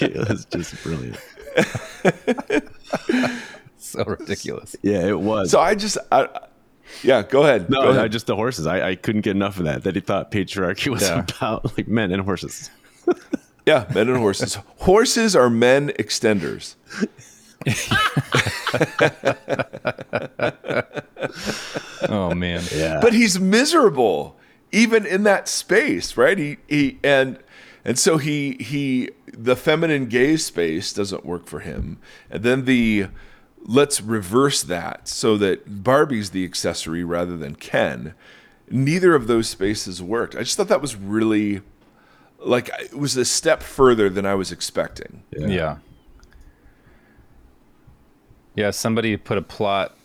it 0.02 0.30
was 0.30 0.46
just 0.46 0.84
brilliant. 0.84 1.18
so 3.78 4.04
ridiculous. 4.06 4.76
Yeah, 4.82 5.08
it 5.08 5.20
was. 5.20 5.52
so 5.52 5.60
i 5.60 5.76
just 5.76 5.98
I, 6.12 6.28
yeah 7.04 7.24
go 7.24 7.44
ahead 7.44 7.70
no, 7.70 7.82
go 7.82 7.90
ahead. 7.90 8.04
I 8.04 8.08
just 8.08 8.28
the 8.28 8.36
horses. 8.36 8.68
I, 8.68 8.90
I 8.92 8.96
couldn't 8.96 9.22
get 9.22 9.32
enough 9.36 9.58
of 9.58 9.66
that. 9.66 9.84
That 9.84 9.96
he 9.96 10.02
thought 10.02 10.32
patriarchy 10.32 10.88
was 10.92 11.02
Yeah. 11.04 11.20
about 11.38 11.78
like 11.78 11.88
men 11.88 12.12
and 12.12 12.22
horses. 12.24 12.70
Yeah, 13.66 13.86
men 13.94 14.10
and 14.10 14.18
horses. 14.18 14.56
horses 14.78 15.36
are 15.36 15.50
men 15.50 15.90
extenders. 16.00 16.76
Oh 22.10 22.34
man. 22.34 22.64
Yeah, 22.74 23.00
But 23.02 23.14
he's 23.14 23.40
miserable 23.40 24.38
even 24.72 25.06
in 25.06 25.24
that 25.24 25.48
space, 25.48 26.18
right? 26.18 26.38
He 26.38 26.58
he 26.68 27.00
and 27.04 27.40
and 27.86 27.98
so 27.98 28.18
he 28.18 28.54
he 28.60 29.10
the 29.28 29.56
feminine 29.56 30.08
gaze 30.08 30.46
space 30.46 30.94
doesn't 30.94 31.26
work 31.26 31.46
for 31.46 31.60
him. 31.60 32.00
And 32.30 32.44
then 32.44 32.66
the 32.66 33.08
let's 33.64 34.02
reverse 34.02 34.64
that 34.64 35.08
so 35.08 35.38
that 35.38 35.84
Barbie's 35.84 36.32
the 36.32 36.44
accessory 36.44 37.04
rather 37.04 37.38
than 37.38 37.56
Ken. 37.56 38.14
Neither 38.70 39.16
of 39.16 39.28
those 39.28 39.50
spaces 39.50 40.02
worked. 40.02 40.36
I 40.36 40.40
just 40.40 40.58
thought 40.58 40.70
that 40.70 40.82
was 40.82 40.96
really 40.96 41.62
like 42.40 42.70
it 42.80 42.98
was 42.98 43.16
a 43.18 43.26
step 43.26 43.62
further 43.62 44.10
than 44.10 44.26
I 44.26 44.36
was 44.36 44.52
expecting. 44.52 45.24
Yeah. 45.32 45.48
yeah. 45.48 45.78
Somebody 48.72 49.18
put 49.18 49.38
a 49.38 49.42
plot 49.42 49.96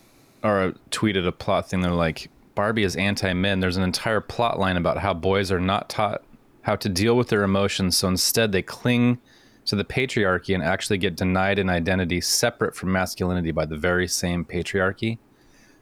or 0.42 0.74
tweeted 0.90 1.26
a 1.26 1.32
plot 1.32 1.68
thing. 1.68 1.80
They're 1.80 1.90
like, 1.92 2.30
Barbie 2.54 2.84
is 2.84 2.96
anti 2.96 3.32
men. 3.32 3.60
There's 3.60 3.76
an 3.76 3.82
entire 3.82 4.20
plot 4.20 4.58
line 4.58 4.76
about 4.76 4.98
how 4.98 5.14
boys 5.14 5.52
are 5.52 5.60
not 5.60 5.88
taught 5.88 6.22
how 6.62 6.74
to 6.74 6.88
deal 6.88 7.16
with 7.16 7.28
their 7.28 7.44
emotions. 7.44 7.96
So 7.96 8.08
instead, 8.08 8.50
they 8.50 8.62
cling 8.62 9.18
to 9.66 9.76
the 9.76 9.84
patriarchy 9.84 10.52
and 10.54 10.64
actually 10.64 10.98
get 10.98 11.14
denied 11.14 11.60
an 11.60 11.68
identity 11.70 12.20
separate 12.20 12.74
from 12.74 12.90
masculinity 12.90 13.52
by 13.52 13.66
the 13.66 13.76
very 13.76 14.08
same 14.08 14.44
patriarchy. 14.44 15.18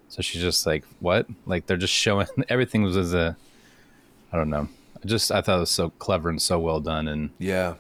So 0.09 0.21
she's 0.21 0.43
just 0.43 0.67
like, 0.67 0.85
what? 1.01 1.27
Like 1.47 1.67
they're 1.67 1.77
just 1.77 1.95
showing 1.95 2.27
everything 2.49 2.83
was 2.83 2.97
as 2.97 3.15
a, 3.15 3.37
I 4.33 4.37
don't 4.37 4.51
know. 4.51 4.69
I 5.03 5.07
just 5.07 5.33
I 5.33 5.41
thought 5.41 5.57
it 5.57 5.61
was 5.61 5.71
so 5.71 5.91
clever 5.91 6.29
and 6.29 6.41
so 6.41 6.59
well 6.59 6.81
done. 6.81 7.09
And 7.09 7.31
Yeah. 7.39 7.75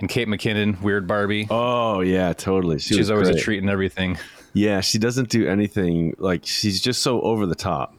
And 0.00 0.08
Kate 0.08 0.28
McKinnon, 0.28 0.80
weird 0.82 1.06
Barbie. 1.06 1.46
Oh 1.50 2.00
yeah, 2.00 2.32
totally. 2.32 2.78
She 2.78 2.94
She's 2.94 3.10
always 3.10 3.28
great. 3.28 3.40
a 3.40 3.42
treat 3.42 3.58
and 3.60 3.70
everything. 3.70 4.18
Yeah, 4.52 4.80
she 4.80 4.98
doesn't 4.98 5.28
do 5.30 5.48
anything 5.48 6.14
like 6.18 6.46
she's 6.46 6.80
just 6.80 7.02
so 7.02 7.20
over 7.22 7.46
the 7.46 7.54
top, 7.54 7.94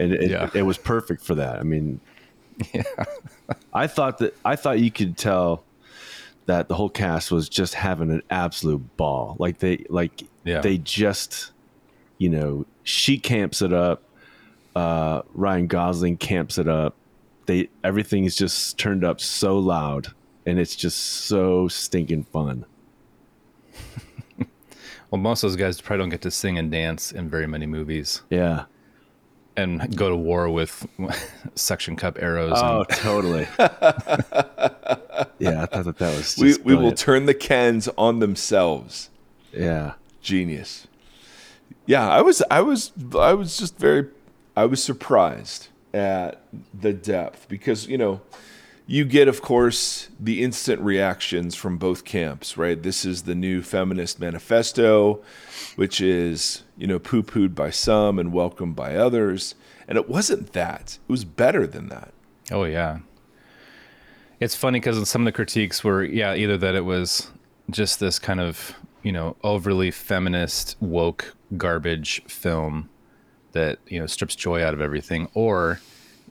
and 0.00 0.12
it, 0.12 0.30
Yeah. 0.30 0.50
it 0.54 0.62
was 0.62 0.78
perfect 0.78 1.22
for 1.24 1.34
that. 1.36 1.58
I 1.58 1.62
mean, 1.62 2.00
Yeah. 2.74 2.82
I 3.72 3.86
thought 3.86 4.18
that 4.18 4.36
I 4.44 4.56
thought 4.56 4.78
you 4.80 4.90
could 4.90 5.16
tell 5.16 5.62
that 6.46 6.68
the 6.68 6.74
whole 6.74 6.88
cast 6.90 7.30
was 7.32 7.48
just 7.48 7.74
having 7.74 8.10
an 8.10 8.22
absolute 8.30 8.96
ball. 8.96 9.36
Like 9.38 9.58
they 9.58 9.84
like 9.88 10.22
Yeah. 10.44 10.60
they 10.60 10.78
just 10.78 11.52
you 12.18 12.28
know 12.30 12.66
she 12.82 13.18
camps 13.18 13.62
it 13.62 13.72
up. 13.72 14.02
Uh, 14.74 15.22
Ryan 15.34 15.66
Gosling 15.68 16.16
camps 16.18 16.58
it 16.58 16.68
up. 16.68 16.94
They 17.46 17.68
everything 17.84 18.24
is 18.24 18.36
just 18.36 18.76
turned 18.78 19.04
up 19.04 19.20
so 19.20 19.58
loud, 19.58 20.08
and 20.46 20.58
it's 20.58 20.74
just 20.76 20.96
so 20.98 21.68
stinking 21.68 22.24
fun. 22.24 22.64
Well, 25.10 25.20
most 25.20 25.44
of 25.44 25.50
those 25.50 25.56
guys 25.56 25.80
probably 25.80 26.02
don't 26.02 26.08
get 26.08 26.22
to 26.22 26.32
sing 26.32 26.58
and 26.58 26.68
dance 26.68 27.12
in 27.12 27.28
very 27.30 27.46
many 27.46 27.64
movies 27.64 28.22
Yeah. 28.28 28.64
and 29.56 29.96
go 29.96 30.08
to 30.08 30.16
war 30.16 30.48
with 30.50 30.84
suction 31.54 31.94
cup 31.94 32.18
arrows. 32.20 32.54
Oh, 32.56 32.78
and, 32.80 32.88
totally. 32.98 33.46
yeah, 35.38 35.62
I 35.62 35.66
thought 35.66 35.84
that 35.84 35.98
that 35.98 36.16
was. 36.16 36.34
Just 36.34 36.64
We 36.64 36.74
we 36.74 36.82
will 36.82 36.90
turn 36.90 37.26
the 37.26 37.34
Kens 37.34 37.88
on 37.96 38.18
themselves. 38.18 39.10
yeah. 39.52 39.92
genius. 40.22 40.88
Yeah, 41.86 42.08
I 42.10 42.20
was 42.22 42.42
I 42.50 42.60
was 42.60 42.90
I 43.16 43.32
was 43.32 43.56
just 43.56 43.78
very 43.78 44.08
I 44.56 44.64
was 44.66 44.82
surprised 44.82 45.68
at 45.94 46.42
the 46.74 46.92
depth 46.92 47.48
because 47.48 47.86
you 47.86 47.96
know 47.96 48.20
you 48.86 49.04
get 49.04 49.28
of 49.28 49.42
course 49.42 50.08
the 50.18 50.42
instant 50.42 50.80
reactions 50.80 51.54
from 51.54 51.76
both 51.78 52.04
camps, 52.04 52.56
right? 52.56 52.82
This 52.82 53.04
is 53.04 53.24
the 53.24 53.34
new 53.34 53.62
feminist 53.62 54.20
manifesto 54.20 55.22
which 55.76 56.00
is, 56.00 56.64
you 56.76 56.86
know, 56.86 56.98
poo-pooed 56.98 57.54
by 57.54 57.70
some 57.70 58.18
and 58.18 58.32
welcomed 58.32 58.74
by 58.74 58.96
others, 58.96 59.54
and 59.86 59.96
it 59.96 60.08
wasn't 60.08 60.52
that. 60.54 60.98
It 61.08 61.12
was 61.12 61.24
better 61.24 61.66
than 61.66 61.88
that. 61.88 62.12
oh, 62.50 62.64
yeah. 62.64 62.98
It's 64.40 64.56
funny 64.56 64.80
because 64.80 65.08
some 65.08 65.22
of 65.22 65.26
the 65.26 65.32
critiques 65.32 65.82
were, 65.84 66.02
yeah, 66.02 66.34
either 66.34 66.58
that 66.58 66.74
it 66.74 66.84
was 66.84 67.30
just 67.70 68.00
this 68.00 68.18
kind 68.18 68.40
of, 68.40 68.74
you 69.02 69.12
know, 69.12 69.36
overly 69.42 69.90
feminist, 69.90 70.76
woke 70.80 71.34
garbage 71.56 72.22
film 72.24 72.90
that, 73.52 73.78
you 73.86 73.98
know, 73.98 74.06
strips 74.06 74.34
joy 74.34 74.62
out 74.62 74.74
of 74.74 74.80
everything, 74.80 75.28
or 75.32 75.80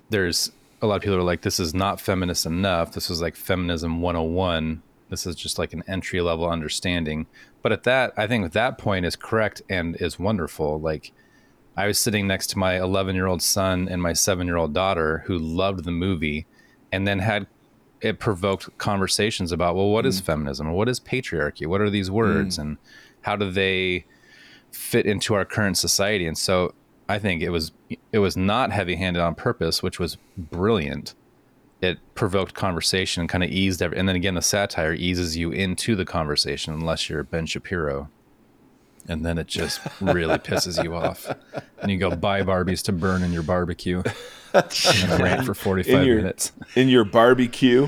there's 0.10 0.52
a 0.82 0.88
lot 0.88 0.98
of 0.98 1.02
people 1.02 1.18
are 1.18 1.24
like, 1.24 1.42
this 1.42 1.60
is 1.60 1.74
not 1.74 2.02
feminist 2.02 2.46
enough. 2.46 2.92
This 2.92 3.10
is 3.10 3.22
like 3.22 3.36
feminism 3.36 4.02
101. 4.02 4.82
This 5.10 5.26
is 5.26 5.36
just 5.36 5.58
like 5.58 5.74
an 5.74 5.84
entry 5.88 6.22
level 6.22 6.50
understanding. 6.50 7.28
But 7.62 7.72
at 7.72 7.84
that, 7.84 8.14
I 8.18 8.28
think 8.28 8.52
that 8.52 8.78
point 8.78 9.06
is 9.06 9.16
correct 9.16 9.62
and 9.70 9.96
is 10.02 10.20
wonderful. 10.20 10.80
Like, 10.80 11.12
I 11.78 11.88
was 11.88 12.00
sitting 12.00 12.28
next 12.28 12.48
to 12.52 12.58
my 12.58 12.78
11 12.78 13.16
year 13.16 13.28
old 13.28 13.42
son 13.42 13.88
and 13.90 14.02
my 14.02 14.14
seven 14.14 14.48
year 14.48 14.56
old 14.56 14.74
daughter 14.74 15.24
who 15.26 15.38
loved 15.38 15.84
the 15.84 15.92
movie 15.92 16.46
and 16.92 17.08
then 17.08 17.20
had 17.20 17.48
it 18.02 18.20
provoked 18.20 18.78
conversations 18.78 19.52
about, 19.52 19.76
well, 19.76 19.90
what 19.90 20.06
is 20.06 20.22
mm. 20.22 20.26
feminism? 20.26 20.72
What 20.72 20.88
is 20.90 21.00
patriarchy? 21.00 21.68
What 21.68 21.82
are 21.82 21.90
these 21.90 22.12
words? 22.12 22.58
Mm. 22.58 22.62
And 22.62 22.78
how 23.22 23.36
do 23.36 23.50
they 23.50 24.06
fit 24.72 25.06
into 25.06 25.34
our 25.34 25.46
current 25.46 25.78
society? 25.78 26.28
And 26.28 26.38
so 26.38 26.74
I 27.08 27.20
think 27.20 27.42
it 27.42 27.50
was 27.50 27.72
it 28.12 28.20
was 28.20 28.36
not 28.36 28.72
heavy 28.72 28.96
handed 28.96 29.22
on 29.22 29.36
purpose, 29.36 29.84
which 29.84 30.00
was 30.00 30.18
brilliant. 30.38 31.14
It 31.82 32.00
provoked 32.16 32.54
conversation 32.56 33.22
and 33.22 33.30
kind 33.30 33.44
of 33.44 33.50
eased 33.52 33.82
every, 33.82 33.98
and 33.98 34.08
then 34.10 34.16
again 34.16 34.34
the 34.36 34.42
satire 34.42 34.94
eases 34.94 35.38
you 35.38 35.52
into 35.52 35.96
the 35.96 36.06
conversation 36.06 36.74
unless 36.74 37.10
you're 37.10 37.24
Ben 37.24 37.46
Shapiro 37.46 38.10
and 39.08 39.24
then 39.24 39.38
it 39.38 39.46
just 39.46 39.82
really 40.02 40.38
pisses 40.40 40.84
you 40.84 40.96
off. 40.96 41.28
And 41.80 41.92
you 41.92 41.98
go 42.00 42.16
buy 42.16 42.42
Barbies 42.42 42.82
to 42.86 42.92
burn 42.92 43.22
in 43.22 43.32
your 43.32 43.44
barbecue. 43.44 44.02
And 44.52 45.20
rant 45.22 45.46
for 45.46 45.54
45 45.54 45.94
In 45.94 46.08
your- 46.08 46.16
minutes. 46.16 46.54
In 46.76 46.90
your 46.90 47.04
barbecue, 47.04 47.88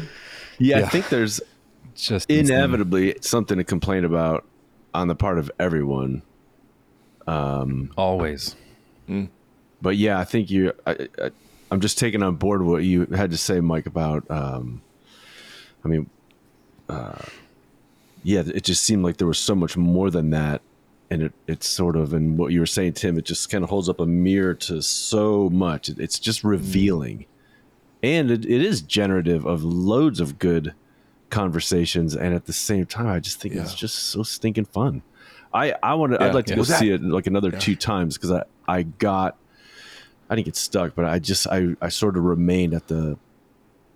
yeah. 0.59 0.79
I 0.79 0.81
think 0.83 1.09
there's 1.09 1.41
Just 1.95 2.29
insane. 2.29 2.55
inevitably 2.57 3.15
something 3.21 3.57
to 3.57 3.63
complain 3.63 4.05
about 4.05 4.45
on 4.93 5.07
the 5.07 5.15
part 5.15 5.39
of 5.39 5.49
everyone. 5.59 6.21
Um, 7.25 7.91
Always. 7.97 8.55
But 9.81 9.95
yeah, 9.97 10.19
I 10.19 10.23
think 10.25 10.49
you. 10.49 10.73
I, 10.85 11.07
I, 11.21 11.31
I'm 11.69 11.81
just 11.81 11.97
taking 11.97 12.23
on 12.23 12.35
board 12.35 12.61
what 12.63 12.83
you 12.83 13.05
had 13.07 13.31
to 13.31 13.37
say, 13.37 13.59
Mike. 13.59 13.85
About, 13.85 14.29
um, 14.31 14.81
I 15.83 15.87
mean, 15.87 16.09
uh, 16.89 17.21
yeah, 18.23 18.43
it 18.45 18.63
just 18.63 18.83
seemed 18.83 19.03
like 19.03 19.17
there 19.17 19.27
was 19.27 19.37
so 19.39 19.53
much 19.55 19.77
more 19.77 20.09
than 20.09 20.29
that, 20.31 20.61
and 21.11 21.21
it 21.23 21.33
it's 21.47 21.67
sort 21.67 21.95
of 21.95 22.13
and 22.13 22.37
what 22.37 22.51
you 22.51 22.59
were 22.59 22.65
saying, 22.65 22.93
Tim. 22.93 23.17
It 23.17 23.25
just 23.25 23.49
kind 23.49 23.63
of 23.63 23.69
holds 23.69 23.89
up 23.89 23.99
a 23.99 24.05
mirror 24.05 24.53
to 24.55 24.81
so 24.81 25.49
much. 25.49 25.89
It, 25.89 25.99
it's 25.99 26.19
just 26.19 26.43
revealing, 26.43 27.25
and 28.01 28.31
it, 28.31 28.45
it 28.45 28.61
is 28.61 28.81
generative 28.81 29.45
of 29.45 29.63
loads 29.63 30.19
of 30.19 30.39
good 30.39 30.73
conversations. 31.29 32.15
And 32.15 32.33
at 32.33 32.45
the 32.45 32.53
same 32.53 32.85
time, 32.85 33.07
I 33.07 33.19
just 33.19 33.39
think 33.39 33.53
it's 33.55 33.75
just 33.75 33.95
so 33.95 34.23
stinking 34.23 34.65
fun. 34.65 35.01
I 35.53 35.75
I 35.83 35.93
want 35.95 36.13
to. 36.13 36.17
Yeah. 36.19 36.27
I'd 36.27 36.35
like 36.35 36.45
to 36.45 36.53
Yeah. 36.53 36.57
go 36.57 36.63
see 36.63 36.89
it 36.91 37.01
like 37.03 37.27
another 37.27 37.49
Yeah. 37.51 37.59
two 37.59 37.75
times 37.75 38.15
because 38.17 38.31
I 38.31 38.43
I 38.67 38.83
got 38.83 39.37
I 40.29 40.35
didn't 40.35 40.45
get 40.45 40.55
stuck, 40.55 40.93
but 40.95 41.05
I 41.05 41.19
just 41.19 41.47
I 41.47 41.75
I 41.81 41.89
sort 41.89 42.17
of 42.17 42.23
remained 42.23 42.73
at 42.73 42.87
the 42.87 43.17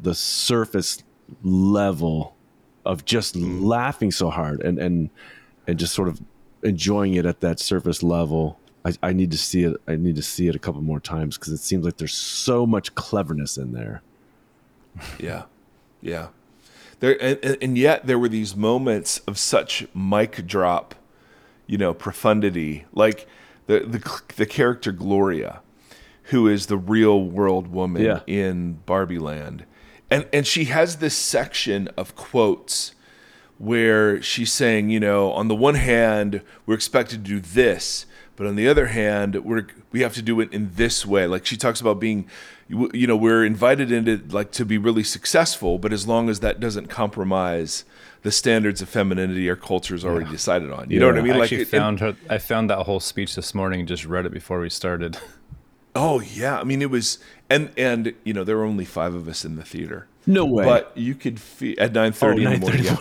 the 0.02 0.16
surface 0.16 1.04
level 1.44 2.36
of 2.86 3.06
just 3.06 3.36
Mm. 3.36 3.64
laughing 3.64 4.12
so 4.12 4.30
hard 4.30 4.62
and 4.62 4.80
and 4.80 5.10
and 5.68 5.78
just 5.78 5.94
sort 5.94 6.08
of 6.08 6.22
enjoying 6.64 7.14
it 7.16 7.26
at 7.26 7.40
that 7.42 7.60
surface 7.60 8.02
level. 8.04 8.58
I, 8.84 8.94
I 9.04 9.14
need 9.14 9.30
to 9.32 9.38
see 9.38 9.64
it. 9.64 9.78
I 9.88 9.96
need 9.96 10.16
to 10.16 10.24
see 10.24 10.48
it 10.48 10.56
a 10.56 10.60
couple 10.60 10.82
more 10.82 11.00
times 11.00 11.38
because 11.38 11.54
it 11.54 11.60
seems 11.60 11.86
like 11.86 11.98
there's 11.98 12.16
so 12.16 12.66
much 12.66 12.96
cleverness 12.96 13.58
in 13.58 13.74
there. 13.74 14.02
Yeah, 15.20 15.44
yeah. 16.02 16.28
There 17.00 17.22
and, 17.22 17.40
and- 17.44 17.58
and 17.62 17.78
yet 17.78 18.08
there 18.08 18.18
were 18.20 18.28
these 18.30 18.56
moments 18.56 19.20
of 19.28 19.38
such 19.38 19.88
mic 19.96 20.46
drop, 20.48 20.96
you 21.68 21.78
know, 21.78 21.94
profundity. 21.94 22.86
Like 22.94 23.28
the 23.80 23.80
the 24.00 24.22
the 24.36 24.46
character 24.46 24.92
Gloria, 24.92 25.62
who 26.26 26.48
is 26.48 26.66
the 26.68 26.78
real 26.78 27.24
world 27.24 27.68
woman 27.68 28.02
Yeah. 28.04 28.20
in 28.28 28.80
Barbie 28.86 29.20
Land, 29.20 29.66
and 30.10 30.26
and 30.34 30.46
she 30.46 30.66
has 30.66 30.98
this 30.98 31.16
section 31.16 31.88
of 31.98 32.16
quotes 32.16 32.94
where 33.58 34.22
she's 34.22 34.52
saying, 34.52 34.90
you 34.90 35.00
know, 35.00 35.32
on 35.34 35.48
the 35.48 35.56
one 35.56 35.76
hand, 35.76 36.42
we're 36.66 36.74
expected 36.74 37.24
to 37.24 37.30
do 37.32 37.40
this, 37.40 38.08
but 38.36 38.48
on 38.48 38.56
the 38.56 38.68
other 38.68 38.88
hand, 38.88 39.36
we're 39.46 39.68
we 39.92 40.02
have 40.02 40.14
to 40.16 40.22
do 40.22 40.40
it 40.42 40.52
in 40.52 40.72
this 40.76 41.06
way. 41.06 41.28
Like 41.28 41.46
she 41.46 41.56
talks 41.58 41.80
about 41.80 42.00
being, 42.00 42.28
you 42.68 42.90
you 42.94 43.06
know, 43.08 43.16
we're 43.16 43.46
invited 43.46 43.92
into 43.92 44.20
like 44.30 44.52
to 44.54 44.66
be 44.66 44.78
really 44.78 45.04
successful, 45.04 45.78
but 45.78 45.94
as 45.94 46.08
long 46.08 46.28
as 46.30 46.40
that 46.40 46.60
doesn't 46.60 46.88
compromise 46.88 47.86
the 48.24 48.32
standards 48.32 48.82
of 48.82 48.90
femininity 48.90 49.50
our 49.50 49.56
culture 49.56 49.68
culture's 49.68 50.06
already 50.06 50.30
decided 50.30 50.72
on. 50.72 50.90
You 50.90 51.00
know 51.00 51.08
what 51.08 51.18
I 51.18 51.22
mean? 51.22 51.32
I 51.34 51.36
like 51.38 51.44
actually 51.44 51.58
it- 51.64 51.74
it- 51.74 51.78
found 51.78 52.00
her. 52.02 52.16
I 52.30 52.38
found 52.38 52.70
that 52.70 52.80
whole 52.86 53.00
speech 53.00 53.36
this 53.36 53.56
morning. 53.56 53.86
Just 53.86 54.06
read 54.06 54.26
it 54.26 54.32
before 54.32 54.60
we 54.60 54.70
started. 54.70 55.18
oh 55.96 56.20
yeah, 56.20 56.60
I 56.60 56.64
mean 56.64 56.82
it 56.82 56.90
was, 56.90 57.18
and 57.50 57.72
and 57.78 58.14
you 58.24 58.34
know 58.34 58.44
there 58.44 58.58
were 58.58 58.66
only 58.66 58.86
five 58.86 59.16
of 59.16 59.28
us 59.28 59.44
in 59.46 59.56
the 59.56 59.64
theater. 59.64 60.08
No 60.28 60.46
way. 60.46 60.64
But 60.66 60.92
you 60.96 61.16
could 61.16 61.40
feel 61.40 61.76
at 61.80 61.94
nine 61.94 62.12
thirty 62.12 62.46
Oh, 62.46 62.52
in 62.52 62.60
the 62.60 62.66
morning. 62.66 62.84
Yeah. 62.84 62.98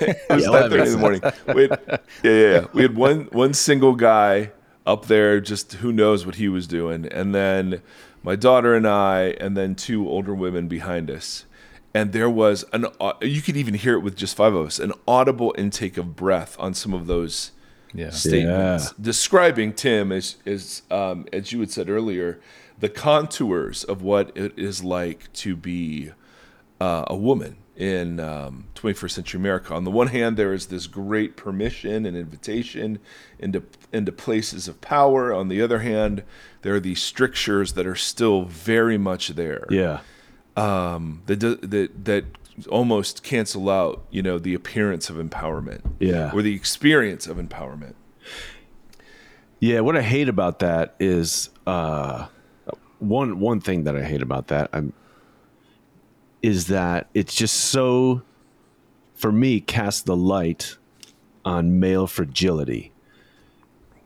it 0.00 0.16
was 0.30 0.44
Yeah, 0.44 0.50
nine 0.50 0.70
thirty 0.70 0.82
in 0.82 0.92
the 0.92 0.98
morning. 0.98 1.22
We 1.54 1.62
had, 1.68 1.80
yeah, 1.88 1.98
yeah, 2.22 2.32
yeah. 2.32 2.66
We 2.72 2.82
had 2.82 2.96
one 2.96 3.28
one 3.32 3.54
single 3.54 3.94
guy 3.94 4.50
up 4.86 5.06
there, 5.06 5.40
just 5.40 5.74
who 5.74 5.92
knows 5.92 6.24
what 6.26 6.36
he 6.36 6.48
was 6.48 6.66
doing, 6.66 7.06
and 7.06 7.34
then 7.34 7.82
my 8.22 8.34
daughter 8.36 8.74
and 8.74 8.86
I, 8.88 9.36
and 9.40 9.56
then 9.56 9.74
two 9.74 10.08
older 10.08 10.34
women 10.34 10.66
behind 10.68 11.10
us. 11.10 11.44
And 11.94 12.12
there 12.12 12.28
was 12.30 12.64
an 12.72 12.86
au- 13.00 13.16
you 13.22 13.40
could 13.42 13.56
even 13.56 13.74
hear 13.74 13.94
it 13.94 14.00
with 14.00 14.14
just 14.16 14.36
five 14.36 14.54
of 14.54 14.66
us, 14.66 14.78
an 14.78 14.92
audible 15.06 15.54
intake 15.58 15.96
of 15.96 16.14
breath 16.16 16.56
on 16.58 16.74
some 16.74 16.92
of 16.92 17.06
those 17.06 17.52
Yeah. 17.94 18.10
statements 18.10 18.84
Yeah. 18.84 18.90
describing 19.00 19.72
Tim 19.72 20.12
as 20.12 20.36
as 20.44 20.82
um, 20.90 21.26
as 21.32 21.52
you 21.52 21.60
had 21.60 21.70
said 21.70 21.88
earlier, 21.88 22.38
the 22.78 22.88
contours 22.90 23.84
of 23.84 24.02
what 24.02 24.30
it 24.36 24.52
is 24.56 24.84
like 24.84 25.32
to 25.34 25.56
be 25.56 26.10
uh, 26.80 27.04
a 27.08 27.16
woman 27.16 27.56
in 27.76 28.20
um, 28.20 28.64
21st 28.74 29.10
century 29.12 29.38
America. 29.38 29.72
On 29.74 29.84
the 29.84 29.90
one 29.90 30.08
hand, 30.08 30.36
there 30.36 30.52
is 30.52 30.66
this 30.66 30.86
great 30.86 31.36
permission 31.36 32.04
and 32.04 32.16
invitation 32.16 32.98
into 33.38 33.62
into 33.92 34.12
places 34.12 34.68
of 34.68 34.80
power. 34.82 35.32
On 35.32 35.48
the 35.48 35.62
other 35.62 35.78
hand, 35.78 36.22
there 36.62 36.74
are 36.74 36.80
these 36.80 37.00
strictures 37.00 37.72
that 37.72 37.86
are 37.86 37.96
still 37.96 38.44
very 38.44 38.98
much 38.98 39.28
there 39.30 39.64
yeah. 39.70 40.00
Um, 40.58 41.22
that, 41.26 41.40
that 41.40 42.04
that 42.04 42.24
almost 42.68 43.22
cancel 43.22 43.70
out, 43.70 44.04
you 44.10 44.22
know, 44.22 44.38
the 44.38 44.54
appearance 44.54 45.08
of 45.08 45.16
empowerment, 45.16 45.82
Yeah. 46.00 46.32
or 46.34 46.42
the 46.42 46.54
experience 46.54 47.26
of 47.26 47.36
empowerment. 47.36 47.94
Yeah, 49.60 49.80
what 49.80 49.96
I 49.96 50.02
hate 50.02 50.28
about 50.28 50.58
that 50.60 50.94
is 51.00 51.50
uh, 51.66 52.26
one 52.98 53.40
one 53.40 53.60
thing 53.60 53.84
that 53.84 53.96
I 53.96 54.02
hate 54.02 54.22
about 54.22 54.48
that 54.48 54.70
I'm, 54.72 54.92
is 56.42 56.66
that 56.68 57.08
it's 57.14 57.34
just 57.34 57.54
so 57.56 58.22
for 59.14 59.32
me 59.32 59.60
casts 59.60 60.02
the 60.02 60.16
light 60.16 60.76
on 61.44 61.80
male 61.80 62.06
fragility. 62.06 62.92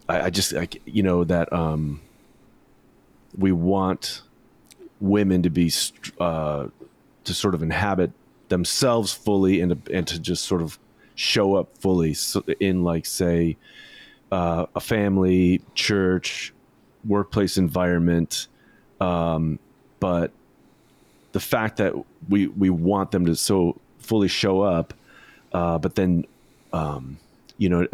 I, 0.09 0.23
I 0.23 0.31
just 0.31 0.53
like 0.53 0.81
you 0.87 1.03
know 1.03 1.25
that 1.25 1.53
um, 1.53 2.01
we 3.37 3.53
want 3.53 4.23
women 5.03 5.43
to 5.43 5.51
be 5.51 5.71
uh, 6.21 6.69
to 7.25 7.35
sort 7.35 7.55
of 7.55 7.63
inhabit 7.63 8.13
themselves 8.49 9.13
fully 9.13 9.61
and 9.61 9.85
to, 9.85 9.95
and 9.95 10.07
to 10.07 10.19
just 10.19 10.45
sort 10.45 10.63
of 10.63 10.79
show 11.15 11.57
up 11.57 11.77
fully. 11.79 12.17
In 12.61 12.85
like 12.85 13.05
say 13.05 13.57
uh, 14.31 14.67
a 14.75 14.81
family, 14.81 15.61
church, 15.75 16.55
workplace 17.05 17.59
environment, 17.59 18.47
um, 19.01 19.59
but 20.01 20.31
the 21.33 21.41
fact 21.41 21.79
that 21.79 21.93
we 22.29 22.47
we 22.47 22.71
want 22.71 23.11
them 23.11 23.27
to 23.27 23.35
so 23.35 23.79
fully 23.99 24.29
show 24.29 24.63
up, 24.63 24.95
uh, 25.53 25.79
but 25.79 25.97
then 25.97 26.25
um, 26.73 27.19
you 27.59 27.69
know 27.69 27.87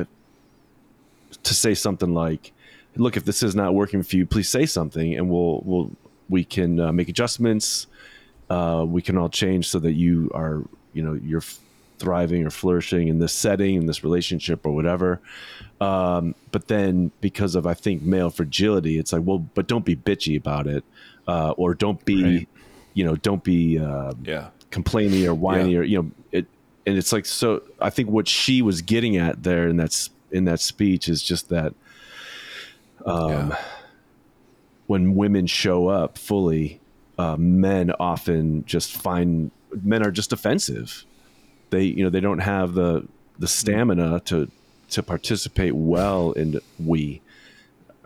to 1.43 1.55
say 1.55 1.75
something 1.75 2.13
like, 2.13 2.53
"Look, 2.97 3.17
if 3.17 3.25
this 3.25 3.43
is 3.43 3.55
not 3.55 3.75
working 3.75 4.03
for 4.03 4.17
you, 4.17 4.27
please 4.27 4.49
say 4.49 4.67
something, 4.67 5.17
and 5.17 5.31
we'll 5.31 5.63
we'll 5.65 5.91
we 6.29 6.45
can 6.45 6.79
uh, 6.81 6.93
make 6.93 7.09
adjustments. 7.09 7.87
Uh, 8.51 8.85
we 8.87 9.03
can 9.03 9.17
all 9.19 9.29
change 9.29 9.69
so 9.69 9.79
that 9.79 9.93
you 9.93 10.31
are 10.35 10.63
you 10.93 11.03
know 11.03 11.15
you're 11.15 11.43
thriving 11.99 12.47
or 12.47 12.51
flourishing 12.51 13.09
in 13.09 13.19
this 13.19 13.33
setting 13.33 13.75
in 13.75 13.87
this 13.87 14.03
relationship 14.05 14.65
or 14.67 14.73
whatever." 14.75 15.21
Um, 15.81 16.35
but 16.51 16.69
then 16.69 17.11
because 17.21 17.55
of 17.55 17.67
I 17.67 17.75
think 17.75 18.03
male 18.03 18.31
fragility, 18.31 18.99
it's 18.99 19.13
like, 19.13 19.23
well, 19.25 19.39
but 19.39 19.67
don't 19.69 19.85
be 19.85 19.95
bitchy 19.97 20.37
about 20.37 20.67
it, 20.67 20.83
uh, 21.29 21.51
or 21.57 21.75
don't 21.75 22.05
be, 22.05 22.23
Right. 22.25 22.49
you 22.95 23.05
know, 23.05 23.15
don't 23.17 23.45
be 23.45 23.79
uh, 23.79 24.13
Yeah. 24.25 24.49
complaining 24.71 25.27
or 25.27 25.35
whiny 25.35 25.73
Yeah. 25.73 25.79
or 25.79 25.83
you 25.85 26.03
know 26.03 26.11
it. 26.33 26.47
And 26.87 26.97
it's 26.97 27.13
like 27.13 27.27
so. 27.27 27.63
I 27.81 27.91
think 27.91 28.09
what 28.11 28.27
she 28.29 28.63
was 28.63 28.81
getting 28.83 29.17
at 29.19 29.43
there 29.43 29.69
in 29.69 29.77
that 29.77 29.91
s- 29.91 30.11
in 30.33 30.45
that 30.47 30.61
speech 30.61 31.09
is 31.09 31.23
just 31.23 31.49
that 31.51 31.75
um, 33.05 33.29
Yeah. 33.51 33.57
When 34.89 35.15
women 35.15 35.47
show 35.47 35.87
up 35.89 36.19
fully, 36.19 36.81
uh, 37.19 37.37
men 37.37 37.93
often 38.01 38.65
just 38.67 38.93
find 38.93 39.51
men 39.85 40.03
are 40.05 40.11
just 40.11 40.33
offensive. 40.33 41.05
They 41.71 41.85
you 41.85 42.03
know 42.03 42.11
they 42.11 42.21
don't 42.21 42.41
have 42.41 42.75
the 42.75 43.07
the 43.39 43.47
stamina 43.49 44.21
to 44.27 44.51
to 44.91 45.03
participate 45.03 45.75
well 45.75 46.33
in 46.33 46.59
we. 46.85 47.21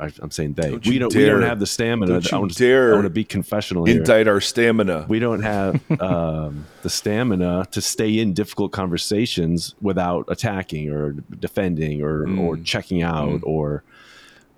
I, 0.01 0.11
I'm 0.21 0.33
saying 0.33 0.55
they. 0.55 0.71
Don't 0.71 0.87
we 0.87 0.99
don't. 0.99 1.14
We 1.14 1.25
don't 1.27 1.42
have 1.42 1.61
the 1.61 1.66
stamina. 1.66 2.14
don't 2.14 2.33
I 2.33 2.37
you 2.37 2.40
want 2.40 2.53
to, 2.55 2.59
dare 2.59 2.90
I 2.90 2.95
want 2.95 3.05
to 3.05 3.11
be 3.11 3.23
confessional 3.23 3.85
here 3.85 3.99
Indict 3.99 4.27
our 4.27 4.40
stamina. 4.40 5.07
we 5.09 5.21
don't 5.21 5.42
have 5.42 5.81
um, 6.03 6.66
the 6.83 6.90
stamina 6.90 7.66
to 7.71 7.81
stay 7.81 8.18
in 8.18 8.33
difficult 8.33 8.73
conversations 8.73 9.77
without 9.81 10.25
attacking 10.29 10.90
or 10.90 11.12
defending 11.38 12.03
or 12.03 12.23
or 12.23 12.57
Mm. 12.57 12.64
checking 12.64 13.03
out 13.03 13.40
or 13.45 13.85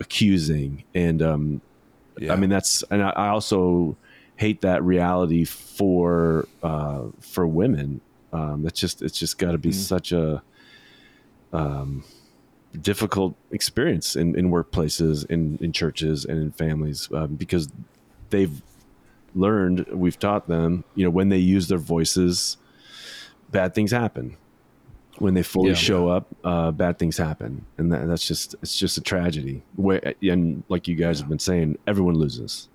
accusing 0.01 0.85
and 0.95 1.21
um, 1.21 1.61
Yeah. 2.19 2.33
I 2.33 2.37
mean 2.37 2.51
that's 2.51 2.83
and 2.91 3.03
I, 3.03 3.11
I 3.11 3.29
also 3.29 3.97
hate 4.37 4.61
that 4.63 4.83
reality 4.83 5.45
for 5.45 6.47
uh, 6.63 7.03
for 7.21 7.47
women 7.47 8.01
um, 8.33 8.63
that's 8.63 8.81
just 8.81 9.03
it's 9.03 9.19
just 9.19 9.39
got 9.39 9.53
to 9.53 9.59
be 9.59 9.71
Mm. 9.71 9.75
such 9.75 10.13
a 10.13 10.43
um, 11.53 12.05
difficult 12.81 13.37
experience 13.53 14.17
in, 14.17 14.37
in 14.37 14.51
workplaces 14.51 15.25
in, 15.31 15.57
in 15.61 15.73
churches 15.73 16.25
and 16.25 16.41
in 16.41 16.51
families 16.51 17.09
um, 17.15 17.37
because 17.37 17.69
they've 18.31 18.63
learned 19.37 19.87
we've 19.93 20.19
taught 20.19 20.49
them 20.49 20.85
you 20.95 21.05
know 21.05 21.11
when 21.11 21.29
they 21.29 21.39
use 21.39 21.69
their 21.69 21.79
voices 21.79 22.57
bad 23.51 23.75
things 23.75 23.91
happen 23.93 24.37
when 25.19 25.35
they 25.35 25.43
fully 25.43 25.71
Yeah. 25.71 25.75
show 25.77 26.09
up 26.09 26.27
uh, 26.45 26.71
bad 26.73 26.99
things 26.99 27.17
happen 27.19 27.65
and 27.79 27.93
that, 27.93 28.07
that's 28.09 28.27
just 28.27 28.55
it's 28.63 28.77
just 28.79 28.99
a 28.99 29.01
tragedy 29.01 29.63
Where, 29.77 30.15
and 30.23 30.65
like 30.69 30.89
you 30.89 30.97
guys 30.97 31.21
have 31.21 31.29
been 31.29 31.39
saying 31.39 31.79
everyone 31.87 32.15
loses 32.17 32.69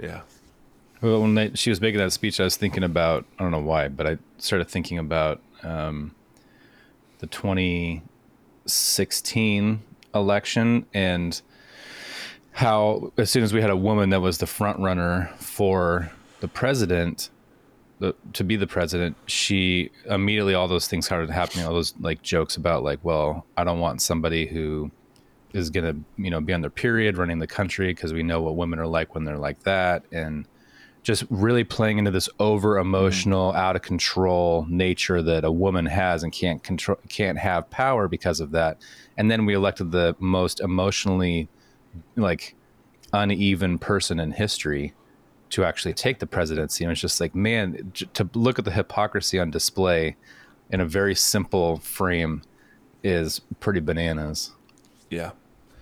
yeah. 0.00 0.22
Well, 1.00 1.20
when 1.20 1.34
they, 1.34 1.50
she 1.54 1.70
was 1.70 1.80
making 1.80 1.98
that 2.00 2.12
speech, 2.12 2.40
I 2.40 2.44
was 2.44 2.56
thinking 2.56 2.82
about 2.82 3.24
I 3.38 3.42
don't 3.42 3.52
know 3.52 3.60
why, 3.60 3.86
but 3.88 4.06
I 4.08 4.18
started 4.38 4.68
thinking 4.68 4.98
about 4.98 5.40
um, 5.62 6.14
the 7.18 7.26
2016 8.64 9.82
election 10.14 10.86
and 10.94 11.40
how 12.52 13.12
as 13.18 13.30
soon 13.30 13.42
as 13.42 13.52
we 13.52 13.60
had 13.60 13.70
a 13.70 13.76
woman 13.76 14.10
that 14.10 14.20
was 14.20 14.38
the 14.38 14.46
front 14.46 14.78
runner 14.78 15.30
for 15.38 16.10
the 16.40 16.48
president 16.48 17.30
the, 18.00 18.14
to 18.32 18.44
be 18.44 18.56
the 18.56 18.66
president 18.66 19.16
she 19.26 19.90
immediately 20.06 20.54
all 20.54 20.68
those 20.68 20.88
things 20.88 21.06
started 21.06 21.30
happening 21.30 21.64
all 21.64 21.74
those 21.74 21.94
like 22.00 22.20
jokes 22.22 22.56
about 22.56 22.82
like 22.82 22.98
well 23.04 23.46
i 23.56 23.64
don't 23.64 23.78
want 23.78 24.02
somebody 24.02 24.46
who 24.46 24.90
is 25.52 25.70
going 25.70 25.84
to 25.84 26.22
you 26.22 26.30
know 26.30 26.40
be 26.40 26.52
on 26.52 26.60
their 26.60 26.70
period 26.70 27.16
running 27.16 27.38
the 27.38 27.46
country 27.46 27.88
because 27.88 28.12
we 28.12 28.22
know 28.22 28.42
what 28.42 28.56
women 28.56 28.78
are 28.78 28.86
like 28.86 29.14
when 29.14 29.24
they're 29.24 29.38
like 29.38 29.62
that 29.62 30.04
and 30.12 30.46
just 31.04 31.24
really 31.28 31.64
playing 31.64 31.98
into 31.98 32.10
this 32.10 32.30
over 32.40 32.78
emotional, 32.78 33.50
mm-hmm. 33.50 33.58
out 33.58 33.76
of 33.76 33.82
control 33.82 34.66
nature 34.70 35.22
that 35.22 35.44
a 35.44 35.52
woman 35.52 35.84
has 35.84 36.22
and 36.22 36.32
can't 36.32 36.62
control, 36.64 36.98
can't 37.10 37.38
have 37.38 37.68
power 37.70 38.08
because 38.08 38.40
of 38.40 38.50
that. 38.52 38.80
And 39.18 39.30
then 39.30 39.44
we 39.44 39.54
elected 39.54 39.92
the 39.92 40.16
most 40.18 40.60
emotionally 40.60 41.46
like 42.16 42.56
uneven 43.12 43.78
person 43.78 44.18
in 44.18 44.32
history 44.32 44.94
to 45.54 45.64
actually 45.64 45.94
take 45.94 46.18
the 46.18 46.26
presidency. 46.26 46.82
And 46.84 46.90
it's 46.90 47.00
just 47.00 47.20
like, 47.20 47.32
man, 47.32 47.92
to 48.14 48.28
look 48.34 48.58
at 48.58 48.64
the 48.64 48.72
hypocrisy 48.72 49.38
on 49.38 49.52
display 49.52 50.16
in 50.68 50.80
a 50.80 50.84
very 50.84 51.14
simple 51.14 51.76
frame 51.76 52.42
is 53.04 53.40
pretty 53.60 53.78
bananas. 53.78 54.50
Yeah. 55.10 55.30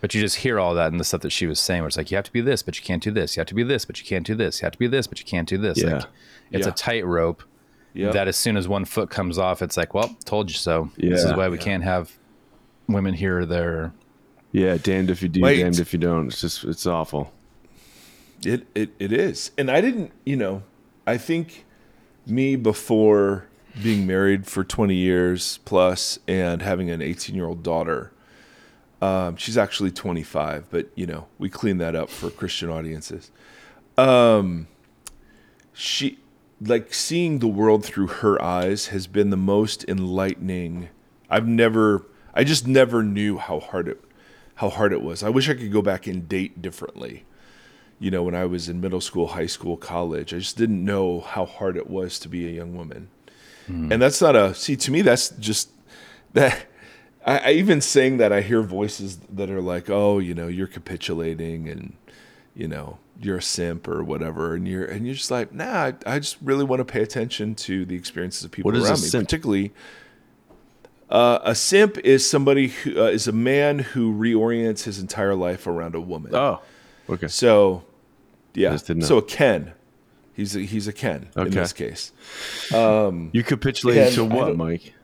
But 0.03 0.15
you 0.15 0.21
just 0.21 0.37
hear 0.37 0.61
all 0.61 0.75
that 0.75 0.91
and 0.93 1.01
the 1.01 1.05
stuff 1.05 1.23
that 1.23 1.31
she 1.31 1.47
was 1.47 1.59
saying, 1.59 1.81
where 1.81 1.89
it's 1.89 1.97
like 1.97 2.11
you 2.11 2.17
have 2.19 2.25
to 2.27 2.33
be 2.33 2.43
this, 2.43 2.63
but 2.63 2.77
you 2.79 2.85
can't 2.85 3.03
do 3.03 3.11
this. 3.11 3.35
You 3.35 3.41
have 3.41 3.47
to 3.47 3.55
be 3.55 3.63
this, 3.63 3.87
but 3.87 3.99
you 3.99 4.05
can't 4.05 4.27
do 4.27 4.35
this. 4.35 4.61
You 4.61 4.67
have 4.67 4.73
to 4.73 4.79
be 4.79 4.89
this, 4.89 5.07
but 5.07 5.19
you 5.21 5.25
can't 5.25 5.49
do 5.49 5.57
this. 5.57 5.79
Yeah. 5.83 5.95
Like, 5.95 6.05
it's 6.51 6.67
Yeah. 6.67 6.73
a 6.73 6.77
tightrope 6.77 7.43
Yep. 7.95 8.13
that 8.13 8.29
as 8.29 8.37
soon 8.37 8.59
as 8.59 8.69
one 8.69 8.85
foot 8.85 9.09
comes 9.09 9.39
off, 9.39 9.63
it's 9.63 9.79
like, 9.79 9.95
well, 9.95 10.15
told 10.27 10.51
you 10.51 10.57
so. 10.57 10.91
Yeah. 10.99 11.11
This 11.11 11.25
is 11.25 11.33
why 11.33 11.49
we 11.49 11.57
Yeah. 11.57 11.63
can't 11.65 11.83
have 11.85 12.13
women 12.89 13.15
here 13.15 13.39
or 13.41 13.47
there. 13.47 13.93
Yeah, 14.51 14.77
damned 14.77 15.09
if 15.11 15.23
you 15.23 15.29
do, 15.31 15.41
Wait. 15.41 15.59
damned 15.61 15.79
if 15.79 15.95
you 15.95 15.99
don't. 15.99 16.27
It's 16.27 16.43
just 16.43 16.65
it's 16.65 16.87
awful. 16.87 17.33
It, 18.45 18.67
it 18.75 18.91
it 18.99 19.13
is. 19.13 19.53
And 19.57 19.71
I 19.71 19.81
didn't, 19.81 20.13
you 20.25 20.37
know, 20.37 20.63
I 21.07 21.17
think 21.17 21.65
me 22.27 22.57
before 22.57 23.47
being 23.83 24.07
married 24.07 24.47
for 24.47 24.65
20 24.65 24.95
years 24.95 25.59
plus 25.65 26.19
and 26.29 26.61
having 26.61 26.91
an 26.91 27.01
18 27.01 27.35
year 27.35 27.47
old 27.47 27.63
daughter, 27.63 28.13
um, 29.01 29.37
she's 29.37 29.57
actually 29.57 29.91
25, 29.91 30.67
but 30.71 30.89
you 30.95 31.07
know, 31.07 31.27
we 31.39 31.49
clean 31.49 31.79
that 31.79 31.95
up 31.95 32.11
for 32.11 32.31
Christian 32.31 32.69
audiences. 32.69 33.31
Um, 33.97 34.69
she 35.73 36.19
like 36.61 36.95
seeing 36.95 37.41
the 37.41 37.49
world 37.49 37.85
through 37.85 38.07
her 38.07 38.41
eyes 38.41 38.89
has 38.89 39.07
been 39.07 39.31
the 39.31 39.37
most 39.37 39.85
enlightening. 39.89 40.89
I've 41.29 41.49
never, 41.49 42.07
I 42.35 42.45
just 42.45 42.67
never 42.67 43.03
knew 43.03 43.39
how 43.39 43.61
hard 43.61 43.89
it, 43.89 44.01
how 44.57 44.69
hard 44.69 44.93
it 44.93 45.03
was. 45.03 45.23
I 45.23 45.29
wish 45.29 45.49
I 45.49 45.55
could 45.55 45.73
go 45.73 45.83
back 45.83 46.07
and 46.07 46.29
date 46.29 46.63
differently 46.63 47.25
you 48.03 48.11
know, 48.11 48.25
when 48.25 48.35
I 48.35 48.47
was 48.47 48.69
in 48.69 48.81
middle 48.81 49.01
school, 49.01 49.29
high 49.29 49.47
school, 49.47 49.77
college. 49.77 50.35
I 50.35 50.39
just 50.39 50.57
didn't 50.57 50.85
know 50.85 51.21
how 51.21 51.47
hard 51.47 51.77
it 51.77 51.89
was 51.89 52.19
to 52.19 52.29
be 52.29 52.49
a 52.49 52.51
young 52.51 52.77
woman. 52.77 53.09
And 53.69 54.03
that's 54.03 54.21
not 54.21 54.35
a 54.37 54.55
see 54.55 54.77
to 54.77 54.91
me. 54.91 55.01
That's 55.03 55.31
just 55.31 55.71
that. 56.35 56.67
I, 57.25 57.39
I 57.39 57.51
even 57.53 57.81
saying 57.81 58.17
that 58.19 58.33
I 58.33 58.41
hear 58.43 58.61
voices 58.61 59.19
that 59.33 59.49
are 59.49 59.63
like, 59.63 59.89
"Oh, 59.89 60.19
you 60.19 60.35
know, 60.35 60.49
you're 60.49 60.67
capitulating, 60.67 61.69
and 61.69 61.95
you 62.55 62.69
know, 62.69 62.99
you're 63.19 63.39
a 63.39 63.43
simp 63.43 63.89
or 63.89 64.03
whatever," 64.03 64.55
and 64.55 64.69
you're 64.69 64.85
and 64.85 65.07
you're 65.07 65.15
just 65.15 65.31
like, 65.31 65.55
"Nah, 65.55 65.65
I, 65.87 65.95
I 66.05 66.19
just 66.19 66.37
really 66.43 66.65
want 66.65 66.81
to 66.81 66.85
pay 66.85 67.01
attention 67.03 67.55
to 67.67 67.87
the 67.87 67.95
experiences 67.95 68.45
of 68.45 68.51
people 68.51 68.71
What 68.71 68.77
is 68.77 68.85
a 68.85 68.89
around 68.89 69.01
me, 69.01 69.09
simp? 69.09 69.29
particularly." 69.29 69.73
Uh, 71.09 71.39
a 71.45 71.55
simp 71.55 71.97
is 71.99 72.29
somebody 72.29 72.69
who 72.69 73.01
uh, 73.01 73.05
is 73.07 73.29
a 73.29 73.33
man 73.33 73.79
who 73.79 74.13
reorients 74.13 74.83
his 74.85 74.99
entire 74.99 75.35
life 75.37 75.67
around 75.67 75.95
a 75.95 76.01
woman. 76.01 76.35
Oh, 76.35 76.61
okay. 77.09 77.29
So, 77.29 77.85
yeah. 78.55 78.71
Just 78.71 78.87
didn't 78.87 79.03
know. 79.03 79.07
So 79.09 79.19
a 79.19 79.23
Ken, 79.23 79.73
he's 80.35 80.55
a, 80.57 80.61
he's 80.61 80.87
a 80.89 80.93
Ken 80.93 81.29
in 81.37 81.51
this 81.51 81.73
case. 81.73 82.13
Um, 82.75 83.31
you 83.33 83.43
capitulating 83.43 84.13
to 84.15 84.25
what, 84.25 84.57
Mike? 84.57 84.95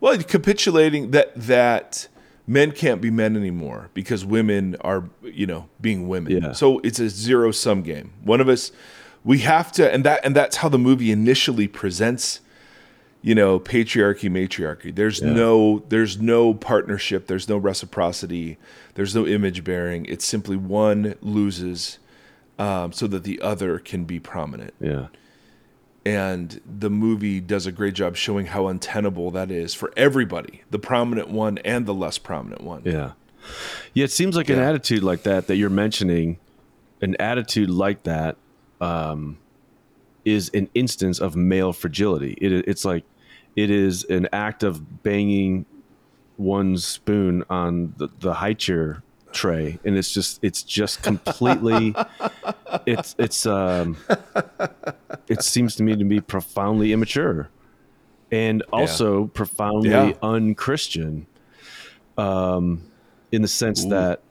Well, 0.00 0.18
capitulating 0.18 1.12
that 1.12 1.32
that 1.34 2.08
men 2.46 2.72
can't 2.72 3.00
be 3.00 3.10
men 3.10 3.36
anymore 3.36 3.88
because 3.94 4.24
women 4.24 4.76
are 4.82 5.08
you 5.22 5.46
know 5.46 5.68
being 5.80 6.08
women. 6.08 6.32
Yeah. 6.42 6.52
So 6.52 6.80
it's 6.80 6.98
a 6.98 7.08
zero 7.08 7.50
sum 7.52 7.82
game. 7.82 8.12
One 8.22 8.40
of 8.40 8.48
us, 8.48 8.70
we 9.24 9.38
have 9.38 9.72
to, 9.72 9.90
and 9.90 10.04
that 10.04 10.20
and 10.24 10.36
that's 10.36 10.56
how 10.56 10.68
the 10.68 10.78
movie 10.78 11.10
initially 11.10 11.68
presents. 11.68 12.40
You 13.22 13.34
know, 13.34 13.58
patriarchy, 13.58 14.30
matriarchy. 14.30 14.94
There's 14.94 15.22
Yeah. 15.22 15.32
no, 15.32 15.82
there's 15.88 16.20
no 16.20 16.52
partnership. 16.52 17.26
There's 17.26 17.48
no 17.48 17.56
reciprocity. 17.56 18.58
There's 18.96 19.14
no 19.14 19.26
image 19.26 19.64
bearing. 19.64 20.04
It's 20.04 20.26
simply 20.26 20.58
one 20.58 21.14
loses, 21.22 21.98
um, 22.58 22.92
so 22.92 23.06
that 23.06 23.24
the 23.24 23.40
other 23.40 23.78
can 23.78 24.04
be 24.04 24.20
prominent. 24.20 24.74
Yeah. 24.80 25.08
and 26.06 26.60
the 26.66 26.90
movie 26.90 27.40
does 27.40 27.66
a 27.66 27.72
great 27.72 27.94
job 27.94 28.14
showing 28.16 28.46
how 28.46 28.66
untenable 28.68 29.30
that 29.30 29.50
is 29.50 29.72
for 29.74 29.90
everybody 29.96 30.62
the 30.70 30.78
prominent 30.78 31.28
one 31.28 31.56
and 31.58 31.86
the 31.86 31.94
less 31.94 32.18
prominent 32.18 32.62
one 32.62 32.82
Yeah. 32.84 33.12
Yeah, 33.92 34.04
it 34.04 34.10
seems 34.10 34.36
like 34.36 34.48
an 34.48 34.58
attitude 34.58 35.02
like 35.02 35.22
that 35.24 35.48
that 35.48 35.56
you're 35.56 35.68
mentioning, 35.70 36.38
an 37.02 37.14
attitude 37.20 37.68
like 37.68 38.04
that 38.04 38.36
um, 38.80 39.38
is 40.24 40.50
an 40.54 40.68
instance 40.74 41.20
of 41.20 41.36
male 41.36 41.72
fragility. 41.72 42.32
It, 42.40 42.52
it's 42.66 42.84
like 42.84 43.04
it 43.54 43.70
is 43.70 44.04
an 44.04 44.28
act 44.32 44.62
of 44.62 45.02
banging 45.02 45.66
one 46.36 46.76
spoon 46.78 47.44
on 47.50 47.94
the, 47.98 48.08
the 48.20 48.34
high 48.34 48.54
chair 48.54 49.02
tray 49.34 49.78
and 49.84 49.96
it's 49.96 50.12
just 50.12 50.38
it's 50.42 50.62
just 50.62 51.02
completely 51.02 51.94
it's 52.86 53.14
it's 53.18 53.44
um 53.44 53.96
it 55.28 55.42
seems 55.42 55.76
to 55.76 55.82
me 55.82 55.96
to 55.96 56.04
be 56.04 56.20
profoundly 56.20 56.92
immature 56.92 57.48
and 58.30 58.62
also 58.72 59.26
profoundly 59.26 59.90
Yeah. 59.90 60.12
unchristian 60.22 61.26
um 62.16 62.82
in 63.32 63.42
the 63.42 63.48
sense 63.48 63.84
Ooh. 63.84 63.90
that 63.90 64.22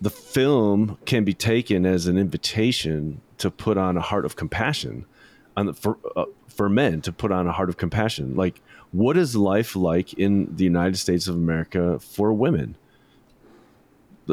the 0.00 0.10
film 0.10 0.96
can 1.04 1.24
be 1.24 1.34
taken 1.34 1.84
as 1.84 2.06
an 2.06 2.16
invitation 2.16 3.20
to 3.38 3.50
put 3.50 3.76
on 3.76 3.96
a 3.96 4.00
heart 4.00 4.24
of 4.24 4.36
compassion 4.36 5.04
on 5.56 5.66
the, 5.66 5.74
for 5.74 5.98
uh, 6.16 6.24
for 6.48 6.68
men 6.68 7.00
to 7.02 7.12
put 7.12 7.32
on 7.32 7.46
a 7.46 7.52
heart 7.52 7.68
of 7.68 7.76
compassion 7.76 8.36
like 8.36 8.60
what 8.92 9.16
is 9.16 9.36
life 9.36 9.76
like 9.76 10.14
in 10.14 10.54
the 10.56 10.64
United 10.64 10.96
States 10.96 11.28
of 11.28 11.34
America 11.34 11.98
for 11.98 12.32
women 12.32 12.76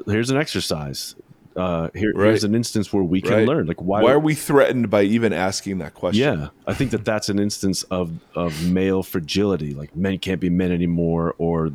here's 0.07 0.29
an 0.29 0.37
exercise 0.37 1.15
uh 1.55 1.89
here, 1.95 2.11
Right. 2.13 2.27
here's 2.29 2.43
an 2.43 2.53
instance 2.53 2.91
where 2.91 3.03
we 3.03 3.21
can 3.21 3.31
Right. 3.31 3.47
learn 3.47 3.65
like 3.65 3.81
why 3.81 4.01
why 4.01 4.11
are 4.11 4.19
we 4.19 4.35
threatened 4.35 4.89
by 4.89 5.03
even 5.03 5.31
asking 5.31 5.77
that 5.77 5.93
question 5.93 6.39
yeah, 6.39 6.47
I 6.67 6.73
think 6.73 6.91
that 6.91 7.05
that's 7.05 7.29
an 7.29 7.39
instance 7.39 7.83
of 7.83 8.19
of 8.35 8.61
male 8.61 9.03
fragility. 9.03 9.73
Like 9.73 9.95
men 9.95 10.19
can't 10.19 10.41
be 10.41 10.49
men 10.49 10.71
anymore, 10.71 11.33
or 11.37 11.71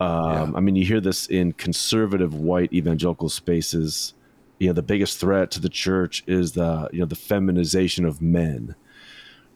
um, 0.00 0.56
I 0.56 0.60
mean, 0.60 0.76
you 0.76 0.84
hear 0.86 1.00
this 1.00 1.26
in 1.26 1.52
conservative 1.52 2.32
white 2.34 2.72
evangelical 2.72 3.28
spaces. 3.28 4.14
You 4.58 4.68
know, 4.68 4.72
the 4.74 4.82
biggest 4.82 5.18
threat 5.18 5.50
to 5.52 5.60
the 5.60 5.68
church 5.68 6.22
is 6.26 6.52
the 6.52 6.88
you 6.92 7.00
know 7.00 7.06
the 7.06 7.14
feminization 7.16 8.04
of 8.04 8.20
men, 8.20 8.76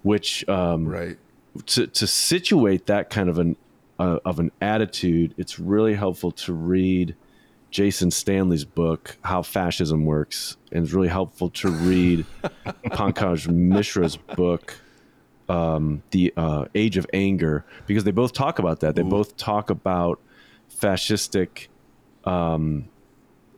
which 0.02 0.46
um, 0.48 0.86
right 0.86 1.18
to 1.66 1.86
to 1.86 2.06
situate 2.06 2.86
that 2.86 3.10
kind 3.10 3.28
of 3.28 3.38
an 3.38 3.56
uh, 3.98 4.18
of 4.24 4.38
an 4.38 4.50
attitude, 4.60 5.34
it's 5.38 5.58
really 5.58 5.94
helpful 5.94 6.32
to 6.32 6.52
read 6.52 7.16
Jason 7.74 8.12
Stanley's 8.12 8.64
book 8.64 9.16
How 9.22 9.42
Fascism 9.42 10.04
Works, 10.04 10.56
and 10.70 10.84
it's 10.84 10.92
really 10.92 11.08
helpful 11.08 11.50
to 11.50 11.70
read 11.70 12.24
Pankaj 12.86 13.48
Mishra's 13.48 14.16
book 14.16 14.78
um, 15.48 16.00
The 16.12 16.32
uh, 16.36 16.66
Age 16.76 16.96
of 16.96 17.06
Anger 17.12 17.64
because 17.88 18.04
they 18.04 18.12
both 18.12 18.32
talk 18.32 18.60
about 18.60 18.78
that. 18.78 18.94
They 18.94 19.02
both 19.02 19.36
talk 19.36 19.70
about 19.70 20.20
fascistic 20.72 21.66
um, 22.22 22.88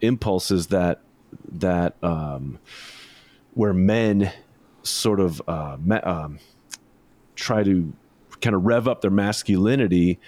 impulses 0.00 0.68
that 0.68 1.00
that 1.52 2.02
um, 2.02 2.58
where 3.52 3.74
men 3.74 4.32
sort 4.82 5.20
of 5.20 5.42
uh, 5.46 5.76
ma- 5.78 6.00
um, 6.02 6.38
try 7.34 7.62
to 7.62 7.92
kind 8.40 8.56
of 8.56 8.64
rev 8.64 8.88
up 8.88 9.02
their 9.02 9.10
masculinity 9.10 10.18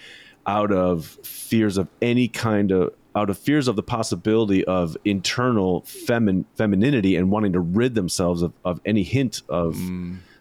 out 0.47 0.73
of 0.73 1.07
fears 1.23 1.79
of 1.79 1.89
any 2.03 2.29
kind 2.29 2.71
of 2.71 2.93
out 3.17 3.31
of 3.31 3.39
fears 3.39 3.69
of 3.69 3.77
the 3.77 3.83
possibility 3.83 4.65
of 4.65 4.97
internal 5.05 5.83
femin- 5.83 6.45
femininity 6.57 7.17
and 7.17 7.31
wanting 7.31 7.53
to 7.53 7.61
rid 7.61 7.95
themselves 7.95 8.43
of, 8.43 8.53
of 8.65 8.81
any 8.85 9.03
hint 9.03 9.43
of 9.49 9.77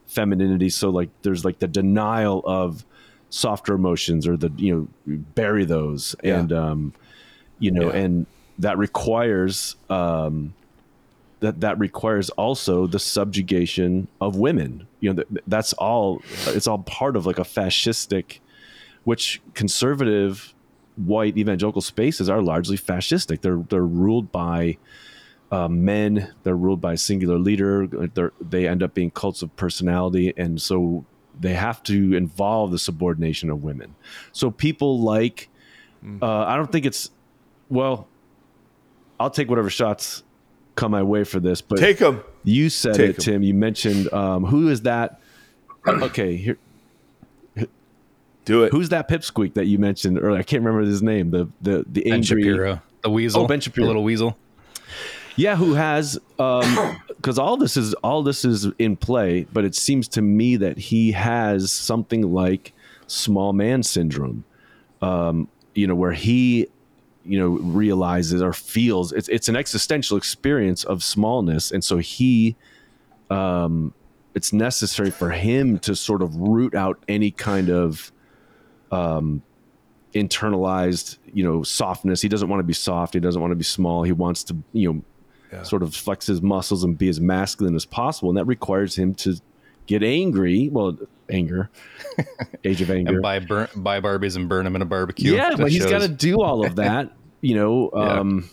femininity 0.05 0.69
so 0.69 0.89
like 0.89 1.09
there's 1.23 1.43
like 1.43 1.59
the 1.59 1.67
denial 1.67 2.41
of 2.45 2.85
softer 3.29 3.73
emotions 3.73 4.27
or 4.27 4.37
the 4.37 4.49
you 4.57 4.73
know 5.05 5.15
bury 5.35 5.65
those 5.65 6.15
Yeah. 6.23 6.39
and 6.39 6.53
um 6.53 6.93
you 7.59 7.71
know 7.71 7.91
Yeah. 7.91 7.99
and 7.99 8.25
that 8.59 8.77
requires 8.77 9.75
um 9.89 10.53
that 11.39 11.59
that 11.61 11.77
requires 11.77 12.29
also 12.31 12.87
the 12.87 12.99
subjugation 12.99 14.07
of 14.21 14.35
women 14.37 14.87
you 15.01 15.09
know 15.13 15.15
that, 15.15 15.27
that's 15.47 15.73
all 15.73 16.21
it's 16.47 16.67
all 16.67 16.79
part 16.79 17.15
of 17.15 17.25
like 17.25 17.37
a 17.37 17.43
fascistic 17.43 18.39
which 19.03 19.41
conservative 19.53 20.53
white 20.97 21.37
evangelical 21.37 21.81
spaces 21.81 22.27
are 22.29 22.41
largely 22.41 22.77
fascistic 22.77 23.41
they're 23.41 23.63
they're 23.69 23.85
ruled 23.85 24.31
by 24.31 24.77
uh, 25.51 25.67
men 25.67 26.33
they're 26.43 26.57
ruled 26.57 26.81
by 26.81 26.93
a 26.93 26.97
singular 26.97 27.37
leader 27.37 27.87
they're, 28.13 28.33
they 28.41 28.67
end 28.67 28.81
up 28.83 28.93
being 28.93 29.09
cults 29.11 29.41
of 29.41 29.55
personality 29.55 30.33
and 30.35 30.61
so 30.61 31.05
they 31.39 31.53
have 31.53 31.81
to 31.83 32.15
involve 32.15 32.71
the 32.71 32.79
subordination 32.79 33.49
of 33.49 33.63
women 33.63 33.93
so 34.31 34.49
people 34.51 34.99
like 35.01 35.49
uh, 36.21 36.25
i 36.45 36.55
don't 36.55 36.71
think 36.71 36.85
it's 36.85 37.11
well 37.69 38.07
i'll 39.19 39.29
take 39.29 39.47
whatever 39.49 39.69
shots 39.69 40.23
come 40.75 40.91
my 40.91 41.03
way 41.03 41.23
for 41.23 41.39
this 41.39 41.61
but 41.61 41.77
take 41.77 41.99
them 41.99 42.23
You 42.43 42.69
said 42.69 42.95
Take 42.95 43.09
it, 43.11 43.27
'em. 43.27 43.33
Tim. 43.33 43.43
You 43.43 43.53
mentioned 43.53 44.11
um, 44.13 44.45
who 44.45 44.69
is 44.69 44.81
that? 44.83 45.19
Okay, 45.87 46.35
here. 46.37 46.57
Do 48.47 48.63
it. 48.63 48.71
Who's 48.71 48.87
that 48.89 49.09
pipsqueak 49.09 49.55
that 49.55 49.65
you 49.65 49.77
mentioned 49.77 50.17
earlier? 50.17 50.39
I 50.39 50.43
can't 50.43 50.63
remember 50.63 50.87
his 50.87 51.03
name. 51.03 51.31
The 51.31 51.49
the 51.61 51.83
the 51.85 52.03
Ben 52.05 52.13
angry. 52.13 52.43
Shapiro, 52.43 52.81
the 53.03 53.09
weasel, 53.09 53.43
Oh, 53.43 53.47
Ben 53.47 53.59
Shapiro. 53.59 53.83
the 53.83 53.87
little 53.89 54.03
weasel. 54.05 54.37
Yeah, 55.35 55.57
who 55.57 55.73
has 55.73 56.17
um 56.39 56.97
because 57.07 57.37
all 57.37 57.57
this 57.57 57.75
is 57.75 57.93
all 57.95 58.23
this 58.23 58.45
is 58.45 58.65
in 58.79 58.95
play, 58.95 59.45
but 59.51 59.65
it 59.65 59.75
seems 59.75 60.07
to 60.09 60.21
me 60.21 60.55
that 60.55 60.77
he 60.77 61.11
has 61.11 61.73
something 61.73 62.33
like 62.33 62.71
small 63.07 63.51
man 63.51 63.83
syndrome. 63.83 64.45
Um, 65.01 65.49
you 65.75 65.85
know, 65.85 65.95
where 65.95 66.13
he 66.13 66.67
you 67.25 67.37
know 67.37 67.49
realizes 67.49 68.41
or 68.41 68.53
feels 68.53 69.11
it's 69.11 69.27
it's 69.27 69.49
an 69.49 69.57
existential 69.57 70.15
experience 70.15 70.85
of 70.85 71.03
smallness 71.03 71.71
and 71.71 71.83
so 71.83 71.97
he 71.97 72.55
um 73.29 73.93
it's 74.33 74.53
necessary 74.53 75.11
for 75.11 75.31
him 75.31 75.77
to 75.79 75.93
sort 75.93 76.21
of 76.21 76.33
root 76.37 76.73
out 76.73 76.97
any 77.09 77.29
kind 77.29 77.69
of 77.69 78.13
um 78.91 79.41
internalized 80.13 81.17
you 81.33 81.43
know 81.43 81.61
softness 81.63 82.21
he 82.21 82.29
doesn't 82.29 82.49
want 82.49 82.59
to 82.59 82.63
be 82.63 82.73
soft 82.73 83.13
he 83.13 83.19
doesn't 83.19 83.41
want 83.41 83.51
to 83.51 83.55
be 83.55 83.63
small 83.63 84.03
he 84.03 84.11
wants 84.11 84.43
to 84.43 84.55
you 84.73 84.91
know 84.93 85.01
Yeah. 85.51 85.63
sort 85.63 85.83
of 85.83 85.93
flex 85.95 86.25
his 86.27 86.41
muscles 86.41 86.83
and 86.83 86.97
be 86.97 87.07
as 87.09 87.19
masculine 87.21 87.75
as 87.75 87.85
possible 87.85 88.29
and 88.29 88.37
that 88.37 88.45
requires 88.45 88.95
him 88.97 89.13
to 89.15 89.39
get 89.85 90.03
angry 90.03 90.69
well 90.69 90.97
anger 91.29 91.69
age 92.63 92.81
of 92.81 92.89
anger 92.89 93.13
And 93.13 93.21
buy 93.21 93.39
burn, 93.39 93.67
buy 93.75 93.99
Barbies 94.01 94.35
and 94.37 94.47
burn 94.49 94.63
them 94.65 94.75
in 94.75 94.81
a 94.81 94.85
barbecue. 94.85 95.35
yeah 95.35 95.55
but 95.57 95.71
he's 95.71 95.85
got 95.85 96.01
to 96.01 96.07
do 96.07 96.41
all 96.41 96.65
of 96.65 96.77
that 96.77 97.11
you 97.41 97.55
know 97.55 97.89
Yeah. 97.95 98.19
um 98.19 98.49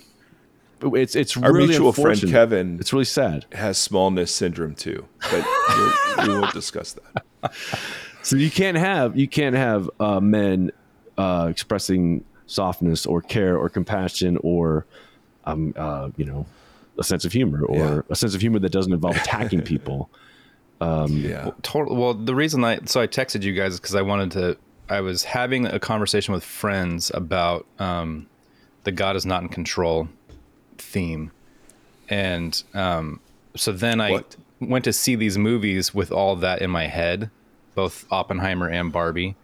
it's 0.83 1.16
it's 1.16 1.35
Our 1.37 1.51
really 1.53 1.68
mutual 1.68 1.92
friend. 1.94 2.20
Kevin 2.29 2.79
it's 2.79 2.92
really 2.92 3.07
sad 3.07 3.47
has 3.53 3.79
smallness 3.79 4.31
syndrome 4.35 4.75
too, 4.75 5.07
but 5.31 5.44
we'll, 5.68 6.29
we 6.29 6.38
won't 6.40 6.53
discuss 6.53 6.94
that. 6.94 7.25
so 8.24 8.37
you 8.37 8.50
can't 8.50 8.76
have 8.76 9.16
you 9.16 9.28
can't 9.28 9.54
have 9.56 9.88
uh, 10.00 10.18
men 10.20 10.70
uh, 11.16 11.46
expressing 11.50 12.24
softness 12.46 13.06
or 13.06 13.20
care 13.22 13.56
or 13.56 13.68
compassion 13.68 14.37
or 14.42 14.84
um 15.44 15.72
uh, 15.76 16.10
you 16.16 16.24
know 16.24 16.44
a 16.98 17.04
sense 17.04 17.24
of 17.24 17.32
humor 17.32 17.64
or 17.64 17.76
Yeah. 17.76 18.00
a 18.10 18.16
sense 18.16 18.34
of 18.34 18.40
humor 18.40 18.58
that 18.58 18.70
doesn't 18.72 18.92
involve 18.92 19.16
attacking 19.16 19.62
people 19.72 20.10
Yeah. 20.80 21.50
Total. 21.62 21.94
Well, 21.96 22.14
the 22.14 22.34
reason 22.34 22.64
I 22.64 22.78
so 22.84 23.00
I 23.00 23.06
texted 23.06 23.42
you 23.42 23.52
guys 23.52 23.74
is 23.74 23.80
because 23.80 23.94
I 23.94 24.02
wanted 24.02 24.30
to. 24.32 24.56
I 24.88 25.00
was 25.00 25.24
having 25.24 25.66
a 25.66 25.78
conversation 25.80 26.34
with 26.34 26.44
friends 26.44 27.10
about 27.14 27.66
um, 27.78 28.26
the 28.84 28.92
God 28.92 29.16
is 29.16 29.24
not 29.24 29.42
in 29.42 29.48
control 29.48 30.08
theme, 30.78 31.30
and 32.08 32.62
um, 32.74 33.20
so 33.56 33.72
then 33.72 34.00
I 34.00 34.10
What? 34.12 34.37
went 34.60 34.84
to 34.84 34.92
see 34.92 35.14
these 35.16 35.38
movies 35.38 35.94
with 35.94 36.12
all 36.12 36.37
that 36.37 36.60
in 36.60 36.70
my 36.70 36.87
head, 36.87 37.30
both 37.74 38.06
Oppenheimer 38.10 38.68
and 38.68 38.92
Barbie, 38.92 39.37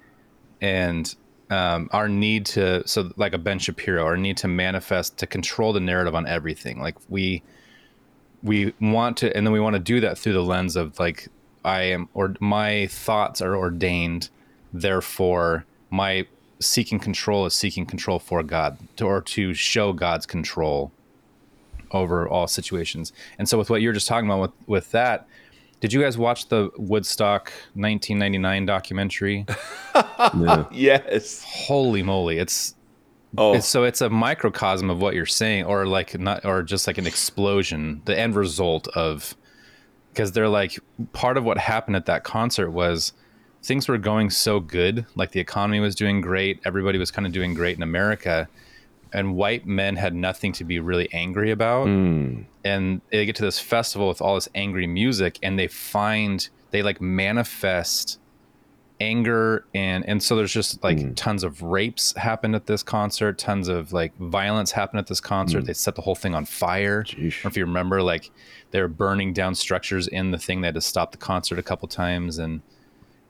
and 0.60 1.14
um, 1.50 1.90
our 1.92 2.08
need 2.08 2.46
to 2.46 2.86
so 2.86 3.10
like 3.16 3.34
a 3.34 3.38
Ben 3.38 3.58
Shapiro, 3.58 4.04
our 4.04 4.16
need 4.16 4.36
to 4.38 4.48
manifest 4.48 5.18
to 5.18 5.26
control 5.26 5.72
the 5.72 5.80
narrative 5.80 6.14
on 6.14 6.26
everything. 6.26 6.80
Like 6.80 6.96
we 7.08 7.42
we 8.42 8.72
want 8.80 9.16
to 9.18 9.36
and 9.36 9.46
then 9.46 9.52
we 9.52 9.60
want 9.60 9.74
to 9.74 9.80
do 9.80 10.00
that 10.00 10.16
through 10.16 10.32
the 10.32 10.42
lens 10.42 10.76
of 10.76 10.98
like 10.98 11.28
i 11.64 11.82
am 11.82 12.08
or 12.14 12.34
my 12.40 12.86
thoughts 12.86 13.42
are 13.42 13.56
ordained. 13.56 14.30
Therefore 14.72 15.66
my 15.90 16.26
seeking 16.60 17.00
control 17.00 17.46
is 17.46 17.54
seeking 17.54 17.84
control 17.84 18.18
for 18.20 18.42
god 18.44 18.78
to, 18.96 19.04
or 19.04 19.20
to 19.20 19.52
show 19.52 19.92
god's 19.92 20.26
control 20.26 20.92
over 21.90 22.28
all 22.28 22.46
situations. 22.46 23.12
And 23.38 23.48
so 23.48 23.58
with 23.58 23.68
what 23.68 23.82
you're 23.82 23.92
just 23.92 24.06
talking 24.06 24.30
about 24.30 24.40
with 24.40 24.52
with 24.68 24.90
that 24.92 25.26
did 25.80 25.92
you 25.92 26.00
guys 26.00 26.16
watch 26.16 26.48
the 26.48 26.70
woodstock 26.76 27.52
1999 27.74 28.66
documentary 28.66 29.46
yeah. 29.94 30.64
Yes. 30.72 31.42
holy 31.44 32.02
moly 32.02 32.38
it's 32.38 32.74
Oh, 33.38 33.54
it's, 33.54 33.66
so 33.66 33.84
it's 33.84 34.00
a 34.00 34.10
microcosm 34.10 34.90
of 34.90 35.00
what 35.00 35.14
you're 35.14 35.24
saying, 35.26 35.64
or 35.64 35.86
like 35.86 36.18
not, 36.18 36.44
or 36.44 36.62
just 36.62 36.86
like 36.86 36.98
an 36.98 37.06
explosion. 37.06 38.02
The 38.04 38.18
end 38.18 38.34
result 38.34 38.88
of 38.88 39.36
because 40.12 40.32
they're 40.32 40.48
like 40.48 40.78
part 41.12 41.36
of 41.36 41.44
what 41.44 41.56
happened 41.58 41.96
at 41.96 42.06
that 42.06 42.24
concert 42.24 42.70
was 42.70 43.12
things 43.62 43.88
were 43.88 43.98
going 43.98 44.30
so 44.30 44.58
good, 44.58 45.06
like 45.14 45.30
the 45.30 45.40
economy 45.40 45.80
was 45.80 45.94
doing 45.94 46.20
great, 46.20 46.60
everybody 46.64 46.98
was 46.98 47.10
kind 47.10 47.26
of 47.26 47.32
doing 47.32 47.54
great 47.54 47.76
in 47.76 47.82
America, 47.82 48.48
and 49.12 49.36
white 49.36 49.66
men 49.66 49.96
had 49.96 50.14
nothing 50.14 50.52
to 50.52 50.64
be 50.64 50.80
really 50.80 51.08
angry 51.12 51.50
about. 51.50 51.86
Mm. 51.86 52.46
And 52.64 53.00
they 53.10 53.24
get 53.26 53.36
to 53.36 53.42
this 53.42 53.58
festival 53.58 54.08
with 54.08 54.20
all 54.20 54.34
this 54.34 54.48
angry 54.54 54.86
music, 54.86 55.38
and 55.42 55.58
they 55.58 55.66
find 55.66 56.48
they 56.70 56.82
like 56.82 57.00
manifest 57.00 58.18
anger 59.00 59.64
and 59.74 60.06
and 60.06 60.22
so 60.22 60.36
there's 60.36 60.52
just 60.52 60.84
like 60.84 61.00
hmm. 61.00 61.14
tons 61.14 61.42
of 61.42 61.62
rapes 61.62 62.14
happened 62.16 62.54
at 62.54 62.66
this 62.66 62.82
concert 62.82 63.38
tons 63.38 63.66
of 63.66 63.92
like 63.94 64.14
violence 64.18 64.72
happened 64.72 64.98
at 64.98 65.06
this 65.06 65.20
concert. 65.20 65.60
Hmm. 65.60 65.66
They 65.66 65.72
set 65.72 65.94
the 65.94 66.02
whole 66.02 66.14
thing 66.14 66.34
on 66.34 66.44
fire. 66.44 66.98
Or 67.00 67.48
if 67.48 67.56
you 67.56 67.64
remember 67.64 68.02
like 68.02 68.30
they're 68.70 68.88
burning 68.88 69.32
down 69.32 69.54
structures 69.54 70.06
in 70.06 70.30
the 70.30 70.38
thing. 70.38 70.60
They 70.60 70.68
had 70.68 70.74
to 70.74 70.80
stop 70.80 71.12
the 71.12 71.18
concert 71.18 71.58
a 71.58 71.62
couple 71.62 71.88
times 71.88 72.38
and 72.38 72.60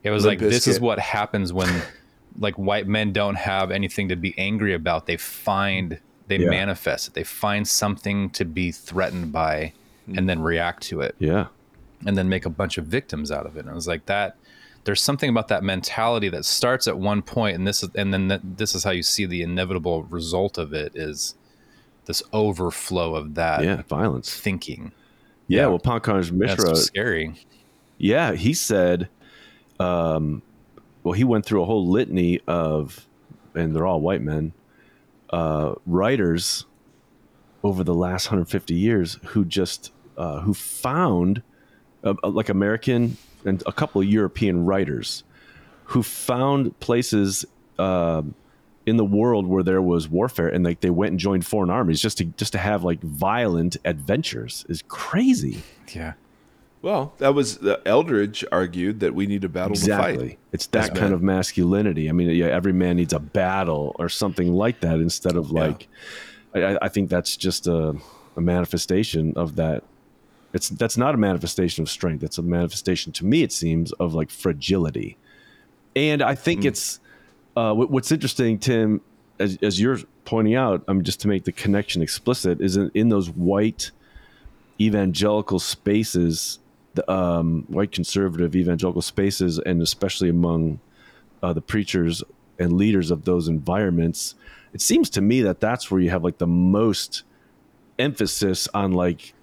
it 0.03 0.09
was 0.09 0.25
Limp 0.25 0.41
like 0.41 0.49
this 0.49 0.67
is 0.67 0.79
what 0.79 0.99
happens 0.99 1.53
when 1.53 1.81
like 2.37 2.55
white 2.55 2.87
men 2.87 3.13
don't 3.13 3.35
have 3.35 3.71
anything 3.71 4.09
to 4.09 4.15
be 4.15 4.37
angry 4.37 4.73
about. 4.73 5.05
They 5.05 5.17
find 5.17 5.99
they 6.31 6.39
Yeah. 6.43 6.49
manifest 6.49 7.07
it 7.09 7.13
they 7.13 7.23
find 7.23 7.67
something 7.67 8.29
to 8.31 8.43
be 8.45 8.71
threatened 8.71 9.31
by 9.31 9.73
and 10.17 10.27
then 10.29 10.41
react 10.41 10.81
to 10.83 11.01
it 11.01 11.13
yeah 11.19 11.45
and 12.05 12.17
then 12.17 12.27
make 12.27 12.45
a 12.45 12.49
bunch 12.49 12.77
of 12.79 12.85
victims 12.85 13.31
out 13.31 13.45
of 13.45 13.55
it. 13.57 13.59
And 13.59 13.69
I 13.69 13.75
was 13.75 13.87
like, 13.87 14.07
that 14.07 14.35
there's 14.85 14.99
something 15.01 15.29
about 15.29 15.47
that 15.49 15.63
mentality 15.63 16.29
that 16.29 16.43
starts 16.45 16.87
at 16.87 16.97
one 16.97 17.21
point, 17.21 17.55
and 17.55 17.67
this 17.67 17.83
is 17.83 17.89
and 17.93 18.11
then 18.11 18.27
th- 18.29 18.41
this 18.43 18.73
is 18.73 18.83
how 18.83 18.89
you 18.89 19.03
see 19.03 19.27
the 19.27 19.43
inevitable 19.43 20.01
result 20.05 20.57
of 20.57 20.73
it 20.73 20.91
is 20.95 21.35
this 22.07 22.23
overflow 22.33 23.13
of 23.15 23.35
that 23.35 23.63
yeah 23.63 23.83
violence 23.87 24.33
thinking. 24.35 24.91
yeah, 25.47 25.67
well 25.67 25.77
pankaj 25.79 26.29
That's 26.29 26.31
mishra 26.31 26.75
scary. 26.75 27.35
Yeah, 27.99 28.33
he 28.33 28.53
said, 28.55 29.07
um, 29.79 30.41
well, 31.03 31.13
he 31.13 31.23
went 31.23 31.45
through 31.45 31.61
a 31.61 31.65
whole 31.65 31.87
litany 31.87 32.39
of, 32.47 33.05
and 33.53 33.75
they're 33.75 33.85
all 33.85 34.01
white 34.01 34.23
men, 34.23 34.53
uh, 35.31 35.75
writers 35.85 36.65
over 37.63 37.83
the 37.83 37.93
last 37.93 38.27
150 38.27 38.73
years 38.73 39.19
who 39.27 39.45
just, 39.45 39.91
uh, 40.17 40.41
who 40.41 40.53
found, 40.53 41.41
uh, 42.03 42.13
like 42.23 42.49
American 42.49 43.17
and 43.45 43.63
a 43.65 43.71
couple 43.71 44.01
of 44.01 44.07
European 44.07 44.65
writers 44.65 45.23
who 45.85 46.03
found 46.03 46.79
places, 46.79 47.45
um 47.79 48.35
in 48.85 48.97
the 48.97 49.05
world 49.05 49.45
where 49.45 49.63
there 49.63 49.81
was 49.81 50.09
warfare 50.09 50.47
and 50.47 50.65
like 50.65 50.79
they 50.81 50.89
went 50.89 51.11
and 51.11 51.19
joined 51.19 51.45
foreign 51.45 51.69
armies 51.69 52.01
just 52.01 52.17
to 52.17 52.25
just 52.25 52.51
to 52.51 52.57
have 52.57 52.83
like 52.83 52.99
violent 53.01 53.77
adventures 53.85 54.65
is 54.69 54.81
crazy 54.87 55.61
Yeah. 55.93 56.13
Well, 56.81 57.13
that 57.19 57.35
was 57.35 57.57
the 57.59 57.79
Eldredge 57.85 58.43
argued 58.51 59.01
that 59.01 59.13
we 59.13 59.27
need 59.27 59.43
to 59.43 59.49
battle 59.49 59.75
the 59.75 59.81
Exactly. 59.81 60.29
fight. 60.29 60.39
It's 60.51 60.65
that 60.67 60.91
As 60.91 60.97
kind 60.99 61.13
of 61.13 61.21
masculinity. 61.21 62.09
I 62.09 62.11
mean, 62.11 62.29
yeah, 62.29 62.47
every 62.47 62.73
man 62.73 62.95
needs 62.95 63.13
a 63.13 63.19
battle 63.19 63.95
or 63.99 64.09
something 64.09 64.51
like 64.53 64.79
that 64.81 64.95
instead 64.99 65.35
of 65.35 65.51
Yeah. 65.51 65.61
like. 65.61 65.87
I, 66.55 66.77
I 66.81 66.89
think 66.89 67.09
that's 67.09 67.37
just 67.37 67.67
a, 67.67 67.95
a 68.35 68.41
manifestation 68.41 69.33
of 69.35 69.55
that. 69.57 69.83
It's 70.53 70.69
that's 70.69 70.97
not 70.97 71.13
a 71.15 71.17
manifestation 71.17 71.83
of 71.83 71.89
strength. 71.89 72.23
It's 72.23 72.37
a 72.37 72.41
manifestation 72.41 73.13
to 73.13 73.25
me. 73.25 73.41
It 73.43 73.53
seems 73.53 73.91
of 73.93 74.13
like 74.13 74.29
fragility, 74.29 75.17
and 75.95 76.21
I 76.21 76.35
think 76.35 76.65
it's 76.65 76.99
uh, 77.55 77.73
what's 77.73 78.11
interesting, 78.11 78.57
Tim, 78.59 78.99
as, 79.39 79.57
as 79.61 79.79
you're 79.79 79.99
pointing 80.25 80.55
out. 80.55 80.83
I 80.89 80.93
mean, 80.93 81.03
just 81.05 81.21
to 81.21 81.29
make 81.29 81.45
the 81.45 81.53
connection 81.53 82.01
explicit, 82.01 82.59
is 82.59 82.75
in, 82.75 82.91
in 82.93 83.07
those 83.07 83.29
white 83.29 83.91
evangelical 84.79 85.59
spaces, 85.59 86.59
the 86.93 87.09
um, 87.11 87.63
white 87.67 87.91
conservative 87.91 88.55
evangelical 88.55 89.01
spaces, 89.01 89.59
and 89.59 89.81
especially 89.81 90.29
among 90.29 90.79
uh, 91.41 91.53
the 91.53 91.61
preachers 91.61 92.23
and 92.59 92.73
leaders 92.73 93.11
of 93.11 93.25
those 93.25 93.47
environments, 93.47 94.35
it 94.73 94.81
seems 94.81 95.09
to 95.11 95.21
me 95.21 95.41
that 95.41 95.59
that's 95.59 95.89
where 95.89 96.01
you 96.01 96.09
have 96.09 96.23
like 96.23 96.37
the 96.37 96.47
most 96.47 97.23
emphasis 97.99 98.67
on 98.73 98.91
like 98.91 99.33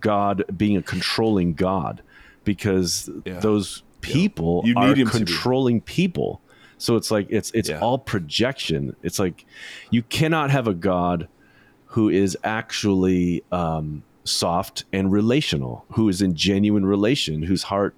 God 0.00 0.44
being 0.56 0.76
a 0.76 0.82
controlling 0.82 1.54
God, 1.54 2.02
because 2.44 3.08
Yeah. 3.24 3.40
those 3.40 3.82
people 4.00 4.62
You 4.64 4.74
are 4.76 4.88
need 4.88 4.98
him 4.98 5.08
to 5.10 5.18
be. 5.18 5.24
controlling 5.24 5.80
people. 5.80 6.40
So 6.78 6.96
it's 6.96 7.10
like 7.10 7.26
it's 7.30 7.50
it's 7.54 7.68
Yeah. 7.68 7.78
all 7.80 7.98
projection. 7.98 8.94
It's 9.02 9.18
like 9.18 9.44
you 9.90 10.02
cannot 10.02 10.50
have 10.50 10.66
a 10.68 10.74
God 10.74 11.28
who 11.90 12.08
is 12.08 12.36
actually 12.44 13.42
um, 13.52 14.02
soft 14.26 14.84
and 14.92 15.10
relational, 15.12 15.84
who 15.92 16.08
is 16.08 16.20
in 16.22 16.34
genuine 16.34 16.84
relation, 16.84 17.42
whose 17.44 17.64
heart 17.64 17.94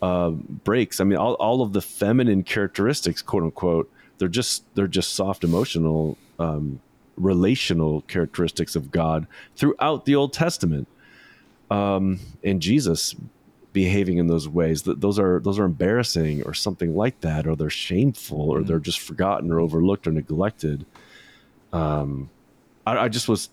uh, 0.00 0.30
breaks. 0.30 1.00
I 1.00 1.04
mean, 1.04 1.18
all, 1.18 1.34
all 1.34 1.62
of 1.62 1.72
the 1.72 1.80
feminine 1.82 2.42
characteristics, 2.42 3.22
quote 3.22 3.42
unquote, 3.42 3.90
they're 4.18 4.28
just 4.28 4.64
they're 4.74 4.86
just 4.86 5.14
soft, 5.14 5.42
emotional, 5.44 6.16
um, 6.38 6.80
relational 7.16 8.02
characteristics 8.02 8.76
of 8.76 8.90
God 8.90 9.26
throughout 9.56 10.04
the 10.04 10.14
Old 10.14 10.32
Testament. 10.32 10.86
um, 11.70 12.18
and 12.44 12.60
Jesus 12.62 13.14
behaving 13.72 14.18
in 14.18 14.26
those 14.26 14.46
ways. 14.48 14.82
That 14.82 15.00
those 15.00 15.18
are 15.18 15.40
those 15.40 15.58
are 15.58 15.64
embarrassing 15.64 16.42
or 16.42 16.52
something 16.54 16.94
like 16.94 17.20
that, 17.22 17.46
or 17.46 17.56
they're 17.56 17.70
shameful, 17.70 18.50
or 18.50 18.58
Mm-hmm. 18.58 18.66
they're 18.68 18.78
just 18.78 19.00
forgotten 19.00 19.50
or 19.50 19.60
overlooked 19.60 20.06
or 20.06 20.12
neglected. 20.12 20.84
Um, 21.72 22.28
I, 22.86 22.98
I 23.04 23.08
just 23.08 23.28
was 23.28 23.48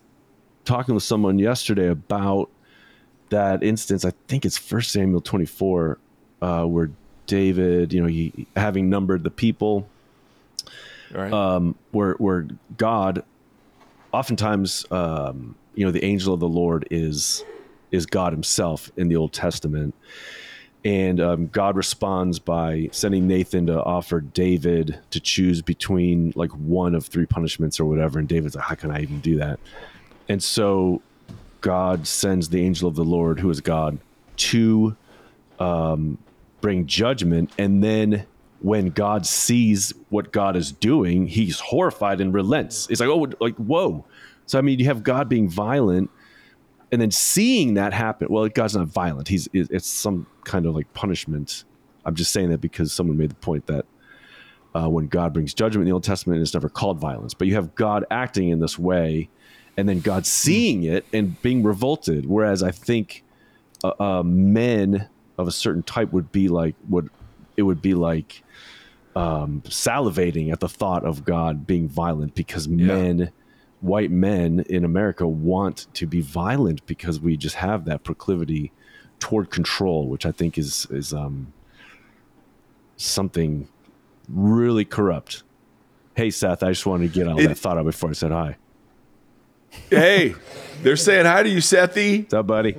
talking 0.69 0.93
with 0.93 1.03
someone 1.03 1.39
yesterday 1.39 1.87
about 1.87 2.47
that 3.29 3.63
instance. 3.63 4.05
I 4.05 4.11
think 4.27 4.45
it's 4.45 4.57
First 4.57 4.91
Samuel 4.91 5.19
twenty 5.19 5.45
four, 5.45 5.97
uh, 6.43 6.63
where 6.63 6.91
David, 7.25 7.91
you 7.91 8.01
know, 8.01 8.07
he 8.07 8.45
having 8.55 8.87
numbered 8.87 9.23
the 9.23 9.31
people, 9.31 9.89
right. 11.11 11.33
um, 11.33 11.75
where 11.91 12.13
where 12.13 12.47
God, 12.77 13.23
oftentimes, 14.11 14.85
um, 14.91 15.55
you 15.73 15.85
know, 15.85 15.91
the 15.91 16.05
angel 16.05 16.35
of 16.35 16.39
the 16.39 16.47
Lord 16.47 16.87
is 16.91 17.43
is 17.91 18.05
God 18.05 18.31
Himself 18.31 18.91
in 18.95 19.07
the 19.07 19.15
Old 19.15 19.33
Testament, 19.33 19.95
and 20.85 21.19
um, 21.19 21.47
God 21.47 21.77
responds 21.77 22.37
by 22.37 22.89
sending 22.91 23.27
Nathan 23.27 23.65
to 23.65 23.83
offer 23.83 24.21
David 24.21 24.99
to 25.09 25.19
choose 25.19 25.63
between 25.63 26.31
like 26.35 26.51
one 26.51 26.93
of 26.93 27.07
three 27.07 27.25
punishments 27.25 27.79
or 27.79 27.85
whatever, 27.85 28.19
and 28.19 28.27
David's 28.27 28.55
like, 28.55 28.65
"How 28.65 28.75
can 28.75 28.91
I 28.91 29.01
even 29.01 29.19
do 29.19 29.37
that?" 29.37 29.59
And 30.29 30.41
so 30.41 31.01
God 31.61 32.07
sends 32.07 32.49
the 32.49 32.63
angel 32.63 32.87
of 32.87 32.95
the 32.95 33.03
Lord, 33.03 33.39
who 33.39 33.49
is 33.49 33.59
God, 33.59 33.97
to 34.37 34.95
um, 35.59 36.17
bring 36.61 36.85
judgment. 36.85 37.51
And 37.57 37.83
then 37.83 38.25
when 38.61 38.89
God 38.89 39.25
sees 39.25 39.93
what 40.09 40.31
God 40.31 40.55
is 40.55 40.71
doing, 40.71 41.27
he's 41.27 41.59
horrified 41.59 42.21
and 42.21 42.33
relents. 42.33 42.87
It's 42.89 43.01
like, 43.01 43.09
oh, 43.09 43.27
like, 43.39 43.55
whoa. 43.55 44.05
So, 44.45 44.57
I 44.57 44.61
mean, 44.61 44.79
you 44.79 44.85
have 44.85 45.03
God 45.03 45.29
being 45.29 45.49
violent 45.49 46.09
and 46.91 47.01
then 47.01 47.11
seeing 47.11 47.75
that 47.75 47.93
happen. 47.93 48.27
Well, 48.29 48.47
God's 48.47 48.75
not 48.75 48.87
violent. 48.87 49.27
He's, 49.27 49.47
it's 49.53 49.87
some 49.87 50.25
kind 50.43 50.65
of 50.65 50.75
like 50.75 50.91
punishment. 50.93 51.63
I'm 52.05 52.15
just 52.15 52.31
saying 52.31 52.49
that 52.49 52.59
because 52.59 52.91
someone 52.91 53.17
made 53.17 53.31
the 53.31 53.35
point 53.35 53.67
that 53.67 53.85
uh, 54.75 54.89
when 54.89 55.07
God 55.07 55.33
brings 55.33 55.53
judgment 55.53 55.83
in 55.83 55.89
the 55.89 55.93
Old 55.93 56.03
Testament, 56.03 56.41
it's 56.41 56.53
never 56.53 56.69
called 56.69 56.99
violence. 56.99 57.33
But 57.33 57.47
you 57.47 57.55
have 57.55 57.75
God 57.75 58.05
acting 58.11 58.49
in 58.49 58.59
this 58.59 58.77
way, 58.77 59.29
and 59.77 59.87
then 59.87 59.99
God 59.99 60.25
seeing 60.25 60.83
it 60.83 61.05
and 61.13 61.41
being 61.41 61.63
revolted. 61.63 62.25
Whereas 62.25 62.63
I 62.63 62.71
think 62.71 63.23
uh, 63.83 63.93
uh, 63.99 64.23
men 64.23 65.07
of 65.37 65.47
a 65.47 65.51
certain 65.51 65.83
type 65.83 66.11
would 66.11 66.31
be 66.31 66.47
like 66.47 66.75
would 66.89 67.09
it 67.55 67.63
would 67.63 67.81
be 67.81 67.93
like 67.93 68.43
um, 69.15 69.61
salivating 69.65 70.51
at 70.51 70.59
the 70.59 70.69
thought 70.69 71.03
of 71.05 71.25
God 71.25 71.65
being 71.67 71.87
violent 71.89 72.35
because 72.35 72.67
men, 72.69 73.31
white 73.81 74.11
men 74.11 74.61
in 74.69 74.85
America, 74.85 75.27
want 75.27 75.87
to 75.95 76.05
be 76.07 76.21
violent 76.21 76.85
because 76.85 77.19
we 77.19 77.35
just 77.35 77.55
have 77.55 77.85
that 77.85 78.03
proclivity 78.03 78.71
toward 79.19 79.49
control, 79.49 80.07
which 80.07 80.25
I 80.25 80.31
think 80.31 80.57
is 80.57 80.87
is 80.89 81.13
um, 81.13 81.51
something 82.97 83.67
really 84.27 84.85
corrupt. 84.85 85.43
Hey 86.15 86.29
Seth, 86.29 86.63
I 86.63 86.69
just 86.69 86.85
wanted 86.85 87.11
to 87.11 87.13
get 87.13 87.27
all 87.27 87.39
It- 87.39 87.47
that 87.47 87.57
thought 87.57 87.77
out 87.77 87.85
before 87.85 88.09
I 88.09 88.13
said 88.13 88.31
hi. 88.31 88.57
Hey, 89.89 90.35
they're 90.81 90.95
saying 90.95 91.25
hi 91.25 91.43
to 91.43 91.49
you, 91.49 91.59
Sethi. 91.59 92.21
What's 92.23 92.33
up, 92.33 92.47
buddy? 92.47 92.75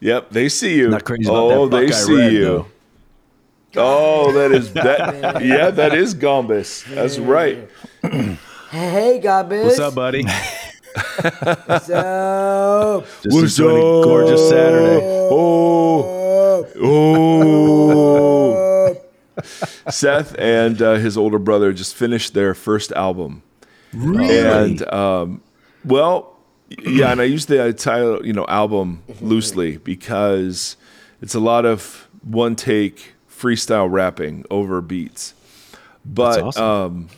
Yep, 0.00 0.30
they 0.30 0.48
see 0.48 0.76
you. 0.76 0.88
Not 0.88 1.04
crazy 1.04 1.24
about 1.28 1.36
oh, 1.36 1.68
that 1.68 1.76
they 1.76 1.86
Buckeye 1.86 1.98
see 1.98 2.16
red, 2.16 2.32
you. 2.32 2.44
though. 2.44 2.66
Oh, 3.76 4.32
that 4.32 4.52
is 4.52 4.72
that. 4.72 5.44
yeah, 5.44 5.70
that 5.70 5.94
is 5.94 6.14
Gombis. 6.14 6.84
That's 6.94 7.18
right. 7.18 7.68
Hey, 8.70 9.18
Garbage. 9.20 9.64
What's 9.64 9.78
up, 9.78 9.94
buddy? 9.94 10.24
What's 10.24 11.90
up? 11.90 13.04
Just 13.22 13.26
What's 13.26 13.58
enjoying 13.58 13.82
a 13.82 13.98
up? 13.98 14.04
gorgeous 14.04 14.48
Saturday. 14.48 15.00
Oh, 15.30 16.66
oh. 16.82 18.96
Seth 19.90 20.34
and 20.38 20.80
uh, 20.82 20.94
his 20.94 21.16
older 21.16 21.38
brother 21.38 21.72
just 21.72 21.94
finished 21.94 22.34
their 22.34 22.54
first 22.54 22.90
album. 22.92 23.42
And 23.92 24.92
um, 24.92 25.42
well, 25.84 26.36
yeah, 26.68 27.10
and 27.10 27.20
I 27.20 27.24
use 27.24 27.46
the 27.46 27.72
title, 27.72 28.24
you 28.24 28.32
know, 28.32 28.46
album 28.48 29.02
loosely 29.20 29.78
because 29.78 30.76
it's 31.20 31.34
a 31.34 31.40
lot 31.40 31.64
of 31.64 32.08
one 32.22 32.56
take 32.56 33.14
freestyle 33.30 33.90
rapping 33.90 34.44
over 34.50 34.80
beats. 34.80 35.34
But 36.04 36.42
awesome. 36.42 36.64
um, 36.64 37.08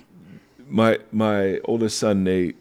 my 0.68 0.98
my 1.10 1.58
oldest 1.64 1.98
son 1.98 2.24
Nate, 2.24 2.56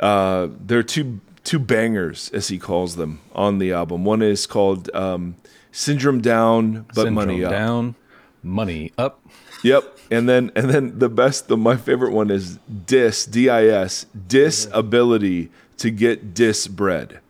uh, 0.00 0.48
there 0.60 0.78
are 0.78 0.84
two 0.84 1.20
two 1.44 1.58
bangers 1.58 2.30
as 2.30 2.48
he 2.48 2.58
calls 2.58 2.96
them 2.96 3.20
on 3.34 3.58
the 3.58 3.72
album. 3.72 4.04
One 4.04 4.22
is 4.22 4.46
called 4.46 4.94
um, 4.94 5.36
"Syndrome 5.72 6.20
Down, 6.20 6.86
but 6.94 7.04
Syndrome 7.04 7.14
Money 7.14 7.44
Up." 7.44 7.50
down, 7.50 7.94
money 8.42 8.92
up. 8.96 9.20
Yep. 9.62 9.98
And 10.10 10.28
then 10.28 10.50
and 10.54 10.68
then 10.70 10.98
the 10.98 11.08
best 11.08 11.48
the 11.48 11.56
my 11.56 11.76
favorite 11.76 12.12
one 12.12 12.30
is 12.30 12.58
dis 12.86 13.24
D 13.24 13.48
I 13.48 13.66
S 13.66 14.06
disability 14.28 15.50
to 15.78 15.90
get 15.90 16.34
dis 16.34 16.66
bread. 16.66 17.20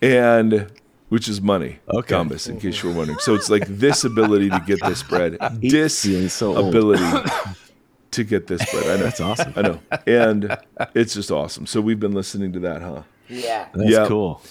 And 0.00 0.70
which 1.08 1.26
is 1.28 1.40
money. 1.40 1.78
Okay. 1.92 2.14
Gombis, 2.14 2.48
in 2.48 2.60
case 2.60 2.82
you 2.82 2.90
were 2.90 2.94
wondering. 2.94 3.18
So 3.20 3.34
it's 3.34 3.48
like 3.50 3.66
this 3.66 4.04
ability 4.04 4.50
to 4.50 4.60
get 4.66 4.78
this 4.84 5.02
bread. 5.02 5.38
Dis 5.60 6.06
so 6.32 6.68
ability 6.68 7.30
to 8.10 8.24
get 8.24 8.46
this 8.46 8.62
bread. 8.70 8.84
I 8.84 8.96
know. 8.96 9.02
That's 9.04 9.20
awesome. 9.20 9.52
I 9.56 9.62
know. 9.62 9.80
And 10.06 10.56
it's 10.94 11.14
just 11.14 11.30
awesome. 11.30 11.66
So 11.66 11.80
we've 11.80 11.98
been 11.98 12.12
listening 12.12 12.52
to 12.52 12.60
that, 12.60 12.82
huh? 12.82 13.02
Yeah. 13.28 13.68
That's 13.72 13.90
Yeah. 13.90 14.06
cool. 14.06 14.42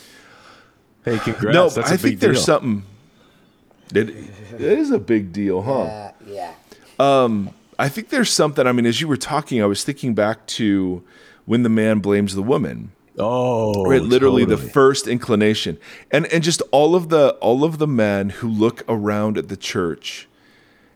Hey, 1.06 1.20
congrats. 1.20 1.54
no, 1.54 1.70
That's 1.70 1.92
I 1.92 1.94
a 1.94 1.98
think 1.98 2.14
big 2.16 2.20
there's 2.22 2.38
deal. 2.38 2.44
something 2.46 2.84
it, 3.94 4.10
it 4.10 4.62
is 4.62 4.92
a 4.92 5.00
big 5.00 5.32
deal, 5.32 5.62
huh? 5.62 5.82
Uh, 5.84 6.12
yeah. 6.26 6.54
Um, 7.00 7.52
I 7.80 7.90
think 7.90 8.10
there's 8.10 8.32
something. 8.32 8.66
I 8.66 8.72
mean, 8.72 8.86
as 8.86 9.02
you 9.02 9.08
were 9.08 9.18
talking, 9.18 9.62
I 9.62 9.66
was 9.66 9.84
thinking 9.84 10.14
back 10.16 10.46
to 10.48 11.04
when 11.46 11.64
the 11.64 11.70
man 11.70 12.00
blames 12.00 12.36
the 12.36 12.42
woman. 12.44 12.92
Oh, 13.20 13.84
Right, 13.90 14.02
literally 14.02 14.46
the 14.46 14.58
first 14.58 15.08
inclination, 15.08 15.80
and 16.12 16.28
and 16.28 16.44
just 16.44 16.62
all 16.72 16.94
of 16.96 17.10
the 17.10 17.30
all 17.42 17.64
of 17.64 17.80
the 17.80 17.88
men 17.88 18.30
who 18.30 18.48
look 18.48 18.84
around 18.88 19.38
at 19.40 19.48
the 19.50 19.58
church 19.58 20.28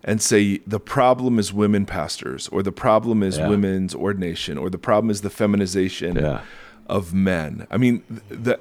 and 0.03 0.21
say 0.21 0.59
the 0.67 0.79
problem 0.79 1.39
is 1.39 1.51
women 1.51 1.85
pastors, 1.87 2.47
or 2.49 2.61
the 2.61 2.71
problem 2.71 3.23
is 3.23 3.37
Yeah. 3.39 3.47
women's 3.49 3.95
ordination, 3.95 4.59
or 4.59 4.69
the 4.69 4.77
problem 4.77 5.09
is 5.09 5.21
the 5.21 5.31
feminization 5.31 6.15
Yeah. 6.15 6.41
of 6.85 7.11
men. 7.11 7.65
I 7.71 7.77
mean, 7.77 8.03
the 8.29 8.59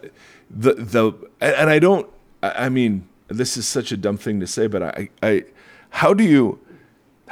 the 0.50 0.72
the 0.74 1.12
and 1.42 1.68
I 1.68 1.78
don't. 1.78 2.06
I 2.42 2.66
I 2.66 2.68
mean, 2.70 3.04
this 3.28 3.58
is 3.58 3.66
such 3.66 3.92
a 3.92 3.96
dumb 3.98 4.16
thing 4.16 4.40
to 4.40 4.46
say, 4.46 4.68
but 4.68 4.82
I 4.82 5.10
I 5.22 5.44
how 5.90 6.14
do 6.14 6.24
you 6.24 6.60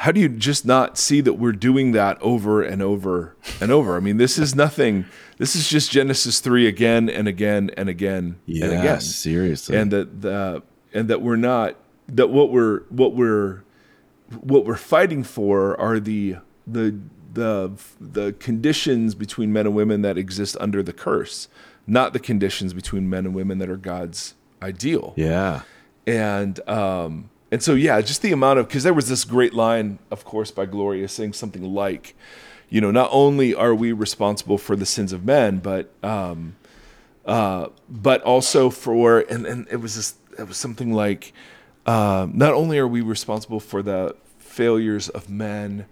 how 0.03 0.13
do 0.13 0.21
you 0.21 0.29
just 0.29 0.65
not 0.65 0.97
see 0.97 1.21
that 1.21 1.33
we're 1.35 1.51
doing 1.51 1.91
that 1.91 2.17
over 2.23 2.63
and 2.63 2.81
over 2.81 3.35
and 3.61 3.73
over? 3.73 3.97
I 3.97 4.01
mean, 4.01 4.17
this 4.17 4.39
is 4.39 4.55
nothing. 4.55 5.07
This 5.39 5.57
is 5.57 5.69
just 5.69 5.91
Genesis 5.91 6.39
three 6.39 6.69
again 6.69 7.09
and 7.11 7.27
again 7.27 7.71
and 7.77 7.89
again 7.89 8.39
Yeah, 8.47 8.67
and 8.67 8.75
again. 8.79 9.01
seriously. 9.01 9.77
and 9.77 9.91
that 9.91 10.21
the 10.21 10.63
and 10.95 11.09
that 11.09 11.21
we're 11.21 11.37
not 11.37 11.75
that 12.09 12.29
what 12.29 12.53
we're 12.53 12.83
what 12.91 13.17
we're 13.17 13.65
what 14.41 14.65
we're 14.65 14.77
fighting 14.77 15.25
for 15.25 15.79
are 15.81 15.99
the 15.99 16.37
the 16.65 16.97
the 17.35 17.73
the 18.01 18.35
conditions 18.35 19.17
between 19.17 19.53
men 19.53 19.67
and 19.67 19.75
women 19.75 20.03
that 20.03 20.17
exist 20.17 20.57
under 20.61 20.81
the 20.81 20.93
curse, 20.93 21.49
not 21.89 22.13
the 22.13 22.21
conditions 22.21 22.73
between 22.73 23.11
men 23.11 23.27
and 23.27 23.35
women 23.35 23.59
that 23.59 23.69
are 23.69 23.77
God's 23.77 24.35
ideal 24.63 25.13
yeah. 25.17 25.63
and 26.07 26.59
um 26.69 27.31
and 27.51 27.63
so 27.63 27.75
yeah 27.75 28.01
just 28.01 28.23
the 28.23 28.33
amount 28.33 28.59
of 28.59 28.69
because 28.69 28.83
there 28.83 28.95
was 28.95 29.09
this 29.09 29.25
great 29.25 29.55
line 29.55 29.99
of 30.11 30.25
course 30.25 30.51
by 30.51 30.67
gloria 30.67 31.09
saying 31.09 31.33
something 31.33 31.63
like 31.75 32.15
you 32.69 32.81
know 32.81 32.91
not 32.91 33.09
only 33.13 33.55
are 33.55 33.75
we 33.75 33.93
responsible 33.93 34.59
for 34.59 34.77
the 34.77 34.87
sins 34.87 35.13
of 35.13 35.25
men 35.25 35.59
but 35.59 35.91
um 36.03 36.55
uh 37.27 37.69
but 37.89 38.23
also 38.23 38.71
for 38.71 39.21
and 39.21 39.47
and 39.47 39.67
it 39.71 39.77
was 39.77 39.97
this 39.97 40.15
it 40.39 40.47
was 40.47 40.57
something 40.57 40.93
like 40.93 41.33
uh, 41.87 42.27
not 42.33 42.53
only 42.53 42.79
are 42.79 42.87
we 42.87 43.01
responsible 43.01 43.59
for 43.61 43.83
the 43.83 44.15
failures 44.39 45.09
of 45.09 45.29
men 45.31 45.87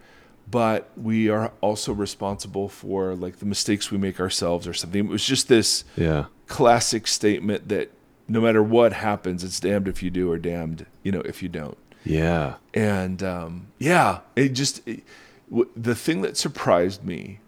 but 0.49 0.91
we 0.97 1.29
are 1.29 1.51
also 1.61 1.93
responsible 1.93 2.69
for 2.69 3.15
like 3.17 3.39
the 3.39 3.47
mistakes 3.47 3.91
we 3.91 3.99
make 3.99 4.21
ourselves 4.21 4.67
or 4.69 4.75
something 4.75 5.07
it 5.07 5.11
was 5.11 5.25
just 5.25 5.49
this 5.49 5.85
Yeah. 5.97 6.27
classic 6.47 7.07
statement 7.07 7.69
that 7.71 7.91
no 8.29 8.41
matter 8.41 8.63
what 8.63 8.93
happens, 8.93 9.45
it's 9.45 9.61
damned 9.61 9.89
if 9.89 10.03
you 10.03 10.11
do 10.11 10.31
or 10.31 10.39
damned, 10.39 10.87
you 11.03 11.13
know, 11.13 11.21
if 11.21 11.43
you 11.43 11.49
don't. 11.49 11.79
Yeah. 12.05 12.55
And 12.75 13.23
um, 13.23 13.69
yeah, 13.79 14.21
it 14.37 14.51
just 14.51 14.87
it, 14.87 15.03
w- 15.51 15.71
the 15.77 15.95
thing 15.95 16.23
that 16.23 16.37
surprised 16.37 17.05
me 17.05 17.41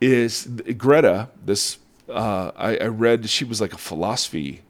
is 0.00 0.46
Greta. 0.76 1.28
This 1.44 1.78
uh, 2.08 2.50
I, 2.56 2.76
I 2.76 2.86
read 2.86 3.28
she 3.28 3.44
was 3.44 3.60
like 3.60 3.72
a 3.72 3.78
philosophy 3.78 4.62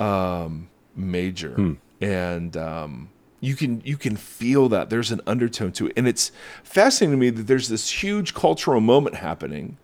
um, 0.00 0.68
major, 0.94 1.76
and 2.00 2.56
um, 2.56 3.10
you 3.40 3.54
can 3.56 3.80
you 3.84 3.96
can 3.96 4.16
feel 4.16 4.68
that 4.68 4.88
there's 4.90 5.10
an 5.10 5.20
undertone 5.26 5.72
to 5.72 5.88
it, 5.88 5.92
and 5.96 6.06
it's 6.08 6.30
fascinating 6.62 7.12
to 7.12 7.20
me 7.20 7.30
that 7.30 7.46
there's 7.48 7.68
this 7.68 8.02
huge 8.02 8.34
cultural 8.34 8.80
moment 8.80 9.16
happening, 9.16 9.76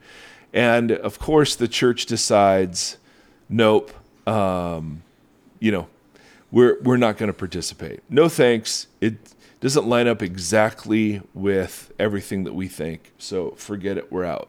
and 0.53 0.93
of 0.93 1.19
course 1.19 1.57
the 1.57 1.69
church 1.69 2.07
decides 2.07 2.97
nope. 3.49 3.93
Um, 4.27 5.03
you 5.61 5.73
know, 5.73 5.89
we're 6.51 6.81
we're 6.83 6.97
not 6.97 7.17
going 7.19 7.29
to 7.29 7.35
participate. 7.37 8.01
No 8.09 8.29
thanks. 8.29 8.87
It 9.01 9.15
doesn't 9.61 9.87
line 9.87 10.07
up 10.07 10.23
exactly 10.23 11.23
with 11.33 11.93
everything 11.99 12.45
that 12.45 12.55
we 12.55 12.69
think. 12.69 13.13
So 13.19 13.53
forget 13.53 13.97
it. 13.97 14.13
We're 14.13 14.25
out. 14.25 14.49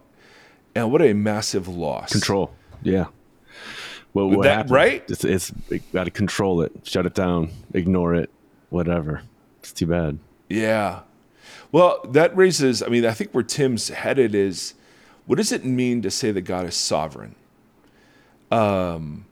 And 0.76 0.92
what 0.92 1.02
a 1.02 1.14
massive 1.14 1.68
loss. 1.68 2.12
Control. 2.12 2.52
Yeah. 2.84 3.06
Well, 4.14 4.30
what 4.30 4.44
that- 4.44 4.56
happened? 4.56 4.72
right? 4.72 5.04
It's, 5.10 5.24
it's 5.24 5.52
got 5.94 6.06
to 6.06 6.12
control 6.12 6.62
it, 6.62 6.72
shut 6.84 7.06
it 7.06 7.14
down, 7.14 7.52
ignore 7.74 8.16
it, 8.16 8.30
whatever. 8.70 9.22
It's 9.60 9.72
too 9.72 9.88
bad. 9.88 10.20
Yeah. 10.50 11.02
Well, 11.72 12.00
that 12.12 12.36
raises, 12.36 12.82
I 12.84 12.88
mean, 12.88 13.06
I 13.06 13.12
think 13.12 13.32
where 13.32 13.44
Tim's 13.44 13.90
headed 13.90 14.36
is 14.36 14.74
what 15.26 15.38
does 15.38 15.52
it 15.52 15.66
mean 15.66 16.02
to 16.04 16.12
say 16.12 16.32
that 16.32 16.42
God 16.42 16.66
is 16.66 16.76
sovereign? 16.76 17.36
Um, 18.52 19.26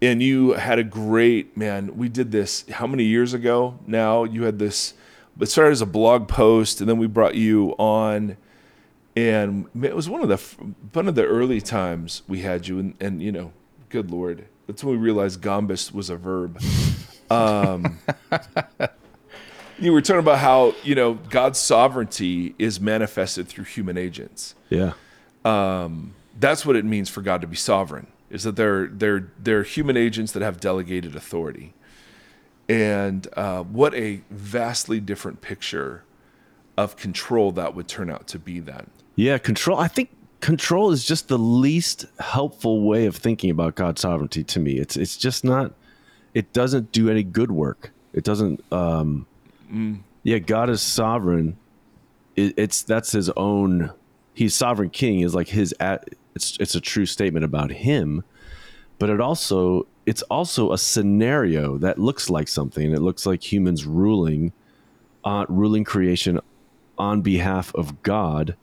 and 0.00 0.22
you 0.22 0.52
had 0.52 0.78
a 0.78 0.84
great, 0.84 1.56
man, 1.56 1.96
we 1.96 2.08
did 2.08 2.30
this 2.30 2.68
how 2.70 2.86
many 2.86 3.04
years 3.04 3.34
ago 3.34 3.78
now? 3.86 4.24
You 4.24 4.44
had 4.44 4.58
this, 4.58 4.94
it 5.40 5.46
started 5.46 5.72
as 5.72 5.82
a 5.82 5.86
blog 5.86 6.28
post, 6.28 6.80
and 6.80 6.88
then 6.88 6.98
we 6.98 7.06
brought 7.06 7.34
you 7.34 7.74
on. 7.78 8.36
And 9.16 9.66
it 9.82 9.96
was 9.96 10.08
one 10.08 10.22
of 10.22 10.28
the 10.28 10.36
one 10.92 11.08
of 11.08 11.16
the 11.16 11.24
early 11.24 11.60
times 11.60 12.22
we 12.28 12.40
had 12.42 12.68
you, 12.68 12.78
and, 12.78 12.94
and 13.00 13.20
you 13.20 13.32
know, 13.32 13.52
good 13.88 14.12
lord, 14.12 14.46
that's 14.66 14.84
when 14.84 14.94
we 14.94 15.02
realized 15.02 15.40
Gombis 15.40 15.92
was 15.92 16.10
a 16.10 16.16
verb. 16.16 16.60
Um, 17.30 17.98
you 19.78 19.92
were 19.92 20.00
talking 20.00 20.20
about 20.20 20.38
how 20.38 20.74
you 20.82 20.94
know 20.94 21.12
God's 21.28 21.58
sovereignty 21.58 22.54
is 22.58 22.80
manifested 22.80 23.48
through 23.48 23.64
human 23.64 23.98
agents. 23.98 24.54
Yeah. 24.70 24.94
That's 26.40 26.64
what 26.64 26.74
it 26.74 26.86
means 26.86 27.10
for 27.10 27.20
God 27.20 27.42
to 27.42 27.46
be 27.46 27.54
sovereign. 27.54 28.06
Is 28.30 28.42
that 28.42 28.56
they're 28.56 28.86
they're 28.86 29.30
they're 29.38 29.62
human 29.62 29.96
agents 29.96 30.32
that 30.32 30.42
have 30.42 30.60
delegated 30.60 31.16
authority, 31.16 31.74
and 32.68 33.26
uh, 33.34 33.62
what 33.62 33.94
a 33.94 34.20
vastly 34.30 35.00
different 35.00 35.40
picture 35.40 36.04
of 36.76 36.96
control 36.96 37.52
that 37.52 37.74
would 37.74 37.88
turn 37.88 38.10
out 38.10 38.26
to 38.28 38.38
be 38.38 38.60
then. 38.60 38.90
Yeah. 39.16 39.38
Control. 39.38 39.78
I 39.78 39.88
think 39.88 40.10
control 40.40 40.92
is 40.92 41.04
just 41.04 41.26
the 41.26 41.38
least 41.38 42.06
helpful 42.20 42.82
way 42.82 43.06
of 43.06 43.16
thinking 43.16 43.50
about 43.50 43.74
God's 43.74 44.00
sovereignty 44.00 44.44
to 44.44 44.60
me. 44.60 44.78
It's 44.78 44.96
it's 44.96 45.16
just 45.16 45.44
not. 45.44 45.72
It 46.34 46.52
doesn't 46.52 46.92
do 46.92 47.08
any 47.10 47.22
good 47.22 47.50
work. 47.50 47.90
It 48.12 48.24
doesn't. 48.24 48.62
Um, 48.72 49.26
Yeah, 50.22 50.38
God 50.38 50.70
is 50.70 50.82
sovereign. 50.82 51.56
It, 52.36 52.54
it's 52.56 52.82
that's 52.82 53.12
his 53.12 53.30
own. 53.30 53.90
He's 54.34 54.54
sovereign 54.54 54.90
king. 54.90 55.20
Is 55.20 55.34
like 55.34 55.48
his. 55.48 55.74
At, 55.80 56.10
it's 56.38 56.56
it's 56.60 56.76
a 56.76 56.80
true 56.80 57.04
statement 57.04 57.44
about 57.44 57.72
him, 57.72 58.22
but 59.00 59.10
it 59.10 59.20
also 59.20 59.88
it's 60.06 60.22
also 60.22 60.72
a 60.72 60.78
scenario 60.78 61.76
that 61.78 61.98
looks 61.98 62.30
like 62.30 62.46
something. 62.46 62.92
It 62.92 63.02
looks 63.02 63.26
like 63.26 63.52
humans 63.52 63.84
ruling, 63.84 64.52
uh, 65.24 65.46
ruling 65.48 65.82
creation 65.82 66.40
on 66.96 67.22
behalf 67.22 67.74
of 67.74 68.02
God. 68.04 68.56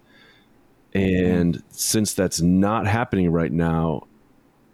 And 0.93 1.61
since 1.69 2.13
that's 2.13 2.39
not 2.39 2.87
happening 2.87 3.29
right 3.29 3.51
now, 3.51 4.07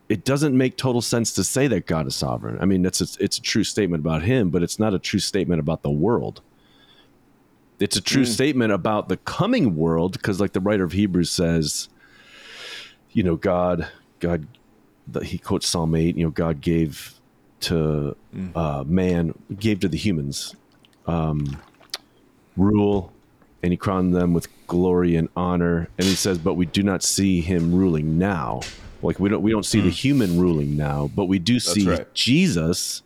it 0.08 0.24
doesn't 0.24 0.56
make 0.56 0.78
total 0.78 1.02
sense 1.02 1.32
to 1.34 1.43
say 1.43 1.68
that 1.68 1.88
God 1.88 2.06
is 2.06 2.16
sovereign. 2.16 2.60
I 2.62 2.66
mean, 2.66 2.86
it's 2.86 3.02
a, 3.02 3.24
it's 3.24 3.39
a 3.39 3.41
true 3.41 3.64
statement 3.64 4.02
about 4.02 4.22
him, 4.22 4.52
but 4.52 4.62
it's 4.62 4.78
not 4.78 4.93
a 4.93 4.99
true 4.99 5.20
statement 5.20 5.60
about 5.60 5.82
the 5.82 5.89
world. 5.89 6.41
It's 7.80 7.97
a 7.97 8.02
true 8.02 8.26
statement 8.26 8.72
about 8.72 9.10
the 9.10 9.18
coming 9.18 9.76
world 9.76 10.12
because, 10.12 10.39
like 10.39 10.54
the 10.54 10.60
writer 10.60 10.84
of 10.84 10.91
Hebrews 10.91 11.32
says, 11.32 11.89
you 13.14 13.24
know, 13.24 13.36
God, 13.36 13.88
God, 14.20 14.47
he 15.24 15.38
quotes 15.38 15.68
Psalm 15.68 15.95
eight. 15.95 16.16
You 16.16 16.26
know, 16.26 16.32
God 16.32 16.62
gave 16.62 17.14
to 17.62 18.16
uh, 18.55 18.84
man, 18.86 19.34
gave 19.59 19.80
to 19.82 19.88
the 19.88 19.97
humans 19.97 20.55
um, 21.05 21.57
rule, 22.57 23.12
and 23.62 23.72
he 23.72 23.78
crowned 23.78 24.16
them 24.16 24.34
with 24.34 24.47
glory 24.68 25.16
and 25.16 25.30
honor. 25.36 25.89
And 25.97 26.07
he 26.07 26.16
says, 26.16 26.38
but 26.38 26.55
we 26.55 26.66
do 26.66 26.84
not 26.84 27.03
see 27.03 27.41
him 27.41 27.74
ruling 27.74 28.18
now. 28.18 28.62
Like 29.01 29.20
we 29.20 29.30
don't 29.30 29.41
we 29.41 29.51
don't 29.51 29.66
see 29.66 29.82
the 29.82 29.89
human 29.89 30.39
ruling 30.39 30.78
now, 30.78 31.09
but 31.16 31.26
we 31.26 31.39
do 31.39 31.59
see 31.59 31.88
right. 31.89 32.14
Jesus 32.14 33.01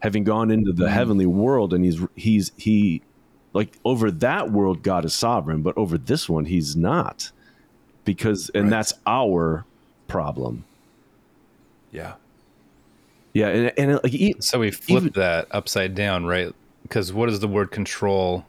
having 0.00 0.24
gone 0.24 0.50
into 0.50 0.72
the 0.72 0.90
heavenly 0.90 1.26
world, 1.26 1.74
and 1.74 1.84
he's 1.84 2.00
he's 2.14 2.52
he 2.56 3.02
like 3.52 3.78
over 3.84 4.10
that 4.10 4.50
world 4.50 4.82
God 4.82 5.04
is 5.04 5.14
sovereign, 5.14 5.62
but 5.62 5.76
over 5.76 5.98
this 5.98 6.28
one 6.28 6.46
he's 6.46 6.74
not, 6.74 7.30
because 8.06 8.50
and 8.54 8.64
Right. 8.64 8.70
that's 8.70 8.94
our 9.06 9.66
problem. 10.08 10.64
Yeah. 11.92 12.14
Yeah, 13.34 13.48
and, 13.48 13.72
and 13.78 14.00
like 14.02 14.14
e- 14.14 14.34
So 14.40 14.60
we 14.60 14.70
flip 14.70 15.02
Even- 15.02 15.12
that 15.20 15.48
upside 15.50 15.94
down, 15.94 16.24
right? 16.24 16.54
Because 16.84 17.12
what 17.12 17.26
does 17.28 17.40
the 17.40 17.48
word 17.48 17.70
control 17.70 18.46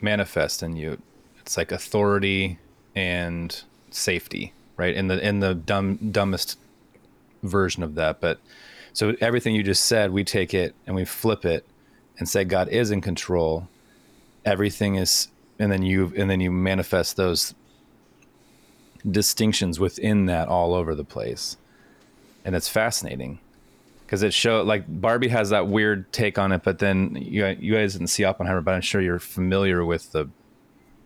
manifest 0.00 0.62
in 0.62 0.76
you? 0.76 0.98
It's 1.40 1.56
like 1.56 1.72
authority 1.72 2.58
and 2.94 3.62
safety, 3.90 4.52
right? 4.76 4.94
In 4.94 5.08
the 5.08 5.18
in 5.26 5.40
the 5.40 5.54
dumb 5.54 5.96
dumbest 6.12 6.58
version 7.42 7.82
of 7.82 7.94
that. 7.96 8.20
But 8.20 8.38
so 8.92 9.14
everything 9.20 9.54
you 9.54 9.62
just 9.62 9.84
said, 9.84 10.12
we 10.12 10.24
take 10.24 10.54
it 10.54 10.74
and 10.86 10.94
we 10.94 11.04
flip 11.04 11.44
it 11.44 11.66
and 12.18 12.28
say 12.28 12.44
God 12.44 12.68
is 12.68 12.90
in 12.90 13.00
control. 13.00 13.68
Everything 14.44 14.94
is 14.94 15.28
and 15.58 15.70
then 15.72 15.82
you 15.82 16.12
and 16.16 16.30
then 16.30 16.40
you 16.40 16.50
manifest 16.50 17.16
those 17.16 17.54
distinctions 19.08 19.80
within 19.80 20.26
that 20.26 20.48
all 20.48 20.74
over 20.74 20.94
the 20.94 21.04
place. 21.04 21.56
And 22.44 22.54
it's 22.54 22.68
fascinating 22.68 23.38
because 24.04 24.22
it 24.22 24.34
show 24.34 24.62
like 24.62 24.84
Barbie 24.88 25.28
has 25.28 25.50
that 25.50 25.68
weird 25.68 26.12
take 26.12 26.38
on 26.38 26.52
it, 26.52 26.62
but 26.62 26.78
then 26.78 27.16
you 27.16 27.46
you 27.46 27.74
guys 27.74 27.92
didn't 27.92 28.08
see 28.08 28.24
Oppenheimer, 28.24 28.60
but 28.60 28.74
I'm 28.74 28.80
sure 28.80 29.00
you're 29.00 29.18
familiar 29.18 29.84
with 29.84 30.12
the 30.12 30.28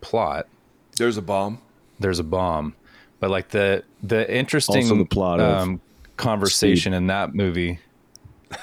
plot. 0.01 0.49
There's 0.97 1.17
a 1.17 1.23
bomb. 1.23 1.61
There's 2.01 2.19
a 2.19 2.25
bomb, 2.25 2.75
but 3.21 3.31
like 3.31 3.51
the 3.51 3.85
the 4.03 4.33
interesting 4.35 4.85
Also 4.85 4.97
the 4.97 5.05
plot 5.05 5.41
of 5.41 5.63
um, 5.63 5.81
conversation 6.17 6.95
in 6.95 7.07
that 7.09 7.35
movie. 7.35 7.79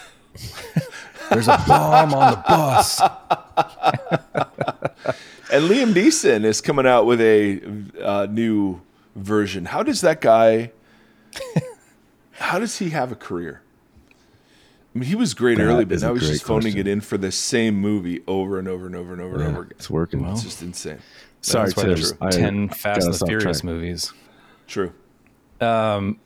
There's 1.30 1.48
a 1.48 1.64
bomb 1.68 2.14
on 2.14 2.32
the 2.32 2.44
bus. 2.48 3.02
And 5.54 5.70
Liam 5.70 5.94
Neeson 5.94 6.46
is 6.46 6.62
coming 6.62 6.88
out 6.88 7.06
with 7.06 7.22
a 7.22 7.62
uh, 8.02 8.26
new 8.26 8.82
version. 9.16 9.66
How 9.66 9.84
does 9.84 10.02
that 10.02 10.22
guy? 10.22 10.72
how 12.32 12.60
does 12.60 12.80
he 12.80 12.90
have 12.90 13.12
a 13.12 13.16
career? 13.16 13.62
I 14.96 15.00
mean, 15.00 15.10
he 15.10 15.16
was 15.16 15.34
great 15.34 15.58
That 15.58 15.64
early, 15.64 15.86
but 15.86 16.02
now 16.02 16.14
he's 16.14 16.28
just 16.30 16.44
phoning 16.44 16.74
question. 16.74 16.80
it 16.80 16.88
in 16.88 17.02
for 17.02 17.18
the 17.18 17.32
same 17.32 17.76
movie 17.76 18.22
over 18.28 18.60
and 18.60 18.68
over 18.68 18.86
and 18.86 18.96
over 18.96 19.14
and 19.14 19.22
over 19.22 19.36
and 19.36 19.44
over 19.48 19.62
again. 19.64 19.72
it's 19.78 19.90
working. 19.90 20.24
It's 20.28 20.44
just 20.44 20.62
insane. 20.62 21.00
Sorry, 21.42 21.66
That's 21.70 21.78
why 21.78 21.84
there's 21.86 22.14
I 22.22 22.30
ten 22.30 22.68
got 22.68 22.78
Fast 22.78 23.06
and 23.08 23.14
the 23.16 23.26
Furious 23.26 23.62
track. 23.62 23.64
movies. 23.64 24.14
True. 24.68 24.94
Um, 25.60 26.20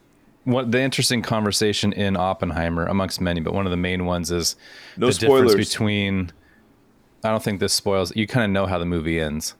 what 0.43 0.71
the 0.71 0.81
interesting 0.81 1.21
conversation 1.21 1.93
in 1.93 2.15
Oppenheimer, 2.17 2.85
amongst 2.85 3.21
many, 3.21 3.39
but 3.39 3.53
one 3.53 3.65
of 3.65 3.71
the 3.71 3.77
main 3.77 4.05
ones 4.05 4.31
is 4.31 4.55
No 4.97 5.07
the 5.07 5.13
spoilers. 5.13 5.51
difference 5.51 5.69
between. 5.69 6.31
I 7.23 7.29
don't 7.29 7.41
think 7.41 7.59
this 7.59 7.73
spoils. 7.73 8.13
You 8.15 8.27
kind 8.27 8.45
of 8.45 8.51
know 8.51 8.65
how 8.67 8.77
the 8.77 8.85
movie 8.85 9.19
ends. 9.19 9.55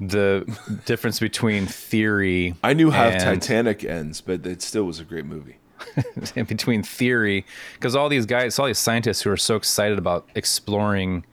The 0.00 0.80
difference 0.86 1.20
between 1.20 1.66
theory. 1.66 2.54
I 2.64 2.72
knew 2.72 2.90
how 2.90 3.08
and, 3.08 3.20
Titanic 3.20 3.84
ends, 3.84 4.20
but 4.20 4.46
it 4.46 4.62
still 4.62 4.84
was 4.84 4.98
a 4.98 5.04
great 5.04 5.26
movie. 5.26 5.58
in 6.36 6.44
between 6.44 6.82
theory, 6.82 7.44
because 7.74 7.94
all 7.96 8.08
these 8.08 8.26
guys, 8.26 8.58
all 8.58 8.66
these 8.66 8.78
scientists 8.78 9.22
who 9.22 9.30
are 9.30 9.36
so 9.36 9.56
excited 9.56 9.98
about 9.98 10.28
exploring 10.34 11.24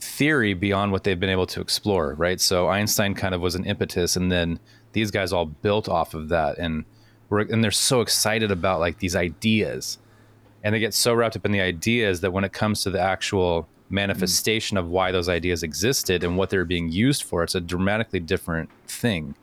theory 0.00 0.54
beyond 0.54 0.92
what 0.92 1.04
they've 1.04 1.20
been 1.20 1.30
able 1.30 1.46
to 1.46 1.60
explore, 1.60 2.14
right? 2.14 2.40
So 2.40 2.68
Einstein 2.68 3.14
kind 3.14 3.34
of 3.34 3.40
was 3.40 3.54
an 3.54 3.64
impetus, 3.64 4.16
and 4.16 4.30
then 4.30 4.58
these 4.92 5.10
guys 5.10 5.32
all 5.32 5.46
built 5.46 5.88
off 5.88 6.14
of 6.14 6.28
that, 6.28 6.58
and 6.58 6.84
we're, 7.28 7.40
and 7.40 7.62
they're 7.62 7.70
so 7.70 8.00
excited 8.00 8.50
about 8.50 8.80
like 8.80 8.98
these 8.98 9.16
ideas, 9.16 9.98
and 10.62 10.74
they 10.74 10.80
get 10.80 10.94
so 10.94 11.14
wrapped 11.14 11.36
up 11.36 11.46
in 11.46 11.52
the 11.52 11.60
ideas 11.60 12.20
that 12.20 12.32
when 12.32 12.44
it 12.44 12.52
comes 12.52 12.82
to 12.82 12.90
the 12.90 13.00
actual 13.00 13.68
manifestation 13.92 14.76
of 14.76 14.88
why 14.88 15.12
those 15.12 15.28
ideas 15.28 15.62
existed 15.62 16.24
and 16.24 16.36
what 16.36 16.50
they're 16.50 16.64
being 16.64 16.90
used 16.90 17.22
for, 17.22 17.42
it's 17.42 17.54
a 17.54 17.60
dramatically 17.60 18.20
different 18.20 18.70
thing. 18.86 19.34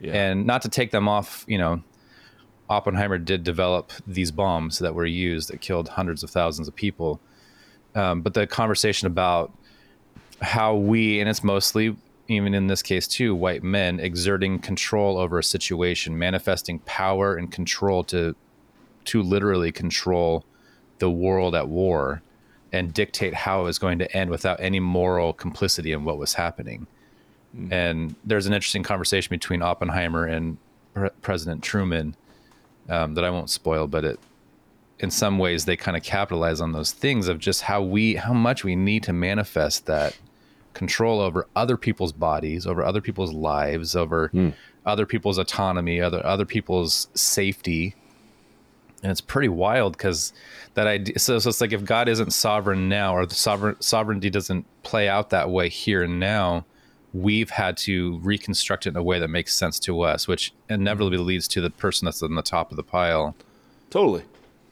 Yeah. 0.00 0.12
And 0.12 0.46
not 0.46 0.62
to 0.62 0.68
take 0.68 0.92
them 0.92 1.08
off, 1.08 1.44
you 1.48 1.58
know, 1.58 1.82
Oppenheimer 2.68 3.18
did 3.18 3.44
develop 3.44 3.92
these 4.06 4.30
bombs 4.30 4.78
that 4.78 4.94
were 4.94 5.06
used 5.06 5.50
that 5.50 5.60
killed 5.60 5.88
hundreds 5.88 6.22
of 6.22 6.30
thousands 6.30 6.68
of 6.68 6.74
people. 6.74 7.20
Um, 7.94 8.22
but 8.22 8.34
the 8.34 8.46
conversation 8.46 9.06
about 9.06 9.52
how 10.42 10.74
we, 10.74 11.20
and 11.20 11.28
it's 11.28 11.42
mostly, 11.42 11.96
even 12.28 12.54
in 12.54 12.66
this 12.66 12.82
case 12.82 13.08
too, 13.08 13.34
white 13.34 13.62
men 13.62 14.00
exerting 14.00 14.58
control 14.58 15.16
over 15.18 15.38
a 15.38 15.44
situation, 15.44 16.18
manifesting 16.18 16.78
power 16.80 17.36
and 17.36 17.50
control 17.50 18.04
to, 18.04 18.34
to 19.06 19.22
literally 19.22 19.72
control 19.72 20.44
the 20.98 21.10
world 21.10 21.54
at 21.54 21.68
war 21.68 22.22
and 22.72 22.92
dictate 22.92 23.34
how 23.34 23.60
it 23.60 23.64
was 23.64 23.78
going 23.78 23.98
to 23.98 24.16
end 24.16 24.30
without 24.30 24.60
any 24.60 24.80
moral 24.80 25.32
complicity 25.32 25.92
in 25.92 26.04
what 26.04 26.18
was 26.18 26.34
happening. 26.34 26.86
And 27.70 28.14
there's 28.24 28.46
an 28.46 28.52
interesting 28.52 28.82
conversation 28.82 29.30
between 29.30 29.62
Oppenheimer 29.62 30.26
and 30.26 30.58
Pre- 30.94 31.10
President 31.22 31.62
Truman 31.62 32.14
um, 32.88 33.14
that 33.14 33.24
I 33.24 33.30
won't 33.30 33.50
spoil, 33.50 33.86
but 33.86 34.04
it 34.04 34.20
in 34.98 35.10
some 35.10 35.38
ways 35.38 35.64
they 35.64 35.76
kind 35.76 35.96
of 35.96 36.02
capitalize 36.02 36.60
on 36.60 36.72
those 36.72 36.92
things 36.92 37.28
of 37.28 37.38
just 37.38 37.62
how 37.62 37.82
we 37.82 38.14
how 38.16 38.32
much 38.32 38.64
we 38.64 38.74
need 38.76 39.02
to 39.02 39.12
manifest 39.12 39.86
that 39.86 40.16
control 40.72 41.20
over 41.20 41.46
other 41.56 41.76
people's 41.76 42.12
bodies, 42.12 42.66
over 42.66 42.82
other 42.84 43.00
people's 43.00 43.32
lives, 43.32 43.96
over 43.96 44.30
other 44.84 45.06
people's 45.06 45.38
autonomy, 45.38 46.00
other 46.00 46.24
other 46.24 46.44
people's 46.44 47.08
safety. 47.14 47.94
And 49.02 49.12
it's 49.12 49.20
pretty 49.20 49.48
wild 49.48 49.96
because 49.96 50.32
that 50.74 50.86
idea. 50.86 51.18
So, 51.18 51.38
so 51.38 51.50
it's 51.50 51.60
like 51.60 51.72
if 51.72 51.84
God 51.84 52.08
isn't 52.08 52.32
sovereign 52.32 52.88
now, 52.88 53.14
or 53.14 53.26
the 53.26 53.34
sovereign 53.34 53.76
sovereignty 53.80 54.30
doesn't 54.30 54.66
play 54.82 55.08
out 55.08 55.30
that 55.30 55.50
way 55.50 55.68
here 55.68 56.02
and 56.02 56.18
now, 56.18 56.64
we've 57.12 57.50
had 57.50 57.76
to 57.76 58.18
reconstruct 58.18 58.86
it 58.86 58.90
in 58.90 58.96
a 58.96 59.02
way 59.02 59.18
that 59.18 59.28
makes 59.28 59.54
sense 59.54 59.78
to 59.80 60.02
us, 60.02 60.26
which 60.26 60.52
inevitably 60.68 61.18
leads 61.18 61.48
to 61.48 61.60
the 61.60 61.70
person 61.70 62.04
that's 62.04 62.22
on 62.22 62.34
the 62.34 62.42
top 62.42 62.70
of 62.70 62.76
the 62.76 62.82
pile 62.82 63.34
Totally. 63.90 64.22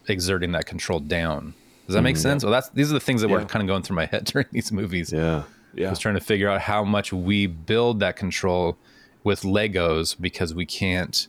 exerting 0.07 0.51
that 0.53 0.65
control 0.65 0.99
down. 0.99 1.53
Does 1.85 1.95
that 1.95 2.01
make 2.01 2.15
mm-hmm. 2.15 2.21
sense? 2.21 2.43
Well, 2.43 2.51
that's 2.51 2.69
these 2.69 2.89
are 2.89 2.95
the 2.95 2.99
things 2.99 3.21
that 3.21 3.29
were 3.29 3.45
kind 3.45 3.61
of 3.61 3.67
going 3.67 3.83
through 3.83 3.95
my 3.95 4.05
head 4.11 4.25
during 4.25 4.47
these 4.51 4.71
movies. 4.71 5.11
Yeah. 5.13 5.43
Yeah. 5.75 5.87
I 5.87 5.89
was 5.89 5.99
trying 5.99 6.15
to 6.15 6.21
figure 6.21 6.49
out 6.49 6.61
how 6.61 6.83
much 6.83 7.11
we 7.11 7.47
build 7.47 7.99
that 7.99 8.15
control 8.15 8.77
with 9.23 9.41
Legos 9.41 10.19
because 10.19 10.53
we 10.53 10.65
can't 10.65 11.27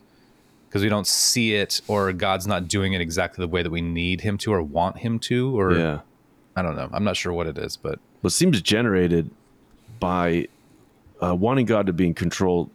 because 0.77 0.85
we 0.85 0.91
don't 0.91 1.07
see 1.07 1.55
it 1.55 1.81
or 1.89 2.13
God's 2.13 2.47
not 2.47 2.69
doing 2.69 2.93
it 2.93 3.01
exactly 3.01 3.43
the 3.43 3.49
way 3.49 3.63
that 3.63 3.71
we 3.71 3.81
need 3.81 4.21
him 4.21 4.37
to 4.37 4.53
or 4.53 4.63
want 4.63 4.99
him 4.99 5.19
to 5.21 5.59
or 5.59 5.73
Yeah. 5.73 6.01
I 6.55 6.61
don't 6.61 6.77
know. 6.77 6.91
I'm 6.93 7.03
not 7.03 7.17
sure 7.17 7.33
what 7.33 7.47
it 7.47 7.57
is, 7.57 7.79
but 7.79 7.99
What 8.21 8.35
seems 8.35 8.61
generated 8.61 9.31
by 9.99 10.49
uh, 11.23 11.35
wanting 11.35 11.65
God 11.65 11.87
to 11.87 11.95
be 11.95 12.07
in 12.07 12.13
control 12.13 12.71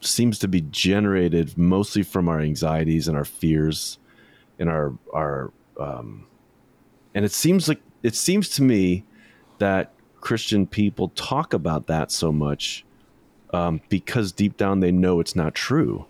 seems 0.00 0.38
to 0.38 0.48
be 0.48 0.62
generated 0.62 1.58
mostly 1.58 2.02
from 2.02 2.30
our 2.30 2.40
anxieties 2.40 3.08
and 3.08 3.16
our 3.16 3.26
fears 3.26 3.98
and 4.58 4.70
our 4.70 4.94
our 5.12 5.52
um, 5.78 6.26
and 7.14 7.26
it 7.26 7.32
seems 7.32 7.68
like 7.68 7.82
it 8.02 8.14
seems 8.14 8.48
to 8.50 8.62
me 8.62 9.04
that 9.58 9.92
Christian 10.22 10.66
people 10.66 11.08
talk 11.10 11.52
about 11.52 11.88
that 11.88 12.10
so 12.10 12.32
much 12.32 12.86
um, 13.52 13.82
because 13.90 14.32
deep 14.32 14.56
down 14.56 14.80
they 14.80 14.92
know 14.92 15.20
it's 15.20 15.36
not 15.36 15.54
true. 15.54 16.06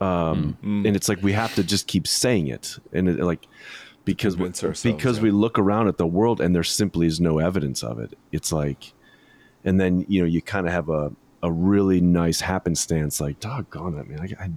Um, 0.00 0.58
And 0.62 0.94
it's 0.96 1.08
like 1.08 1.22
we 1.22 1.32
have 1.32 1.54
to 1.54 1.64
just 1.64 1.86
keep 1.86 2.06
saying 2.06 2.48
it, 2.48 2.78
and 2.92 3.08
it, 3.08 3.20
like 3.20 3.46
because 4.04 4.34
Convince 4.34 4.62
ourselves, 4.62 4.82
because 4.82 5.16
yeah. 5.16 5.24
we 5.24 5.30
look 5.30 5.58
around 5.58 5.88
at 5.88 5.96
the 5.96 6.06
world 6.06 6.40
and 6.40 6.54
there 6.54 6.62
simply 6.62 7.06
is 7.06 7.20
no 7.20 7.38
evidence 7.38 7.82
of 7.82 7.98
it. 7.98 8.16
It's 8.30 8.52
like, 8.52 8.92
and 9.64 9.80
then 9.80 10.04
you 10.08 10.20
know 10.20 10.26
you 10.26 10.42
kind 10.42 10.66
of 10.66 10.72
have 10.72 10.88
a 10.88 11.12
a 11.42 11.50
really 11.50 12.00
nice 12.00 12.40
happenstance, 12.40 13.20
like 13.20 13.40
doggone 13.40 13.98
it, 13.98 14.08
man, 14.08 14.20
I, 14.20 14.44
I 14.44 14.50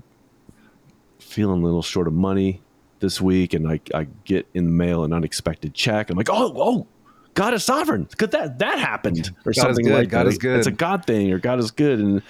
feeling 1.19 1.61
a 1.61 1.65
little 1.65 1.81
short 1.81 2.07
of 2.07 2.13
money 2.13 2.61
this 2.99 3.21
week, 3.21 3.53
and 3.53 3.67
I 3.67 3.79
I 3.93 4.07
get 4.25 4.47
in 4.53 4.65
the 4.65 4.71
mail 4.71 5.03
an 5.03 5.13
unexpected 5.13 5.73
check. 5.73 6.09
I'm 6.09 6.17
like, 6.17 6.29
oh 6.29 6.53
oh. 6.55 6.87
God 7.35 7.53
is 7.53 7.63
sovereign. 7.63 8.07
Good 8.17 8.31
that 8.31 8.59
that 8.59 8.79
happened, 8.79 9.31
or 9.45 9.53
God 9.53 9.61
something 9.61 9.85
good. 9.85 9.93
like 9.93 10.09
God 10.09 10.25
that. 10.25 10.31
is 10.31 10.37
good. 10.37 10.57
It's 10.57 10.67
a 10.67 10.71
God 10.71 11.05
thing, 11.05 11.31
or 11.31 11.39
God 11.39 11.59
is 11.59 11.71
good, 11.71 11.99
and 11.99 12.21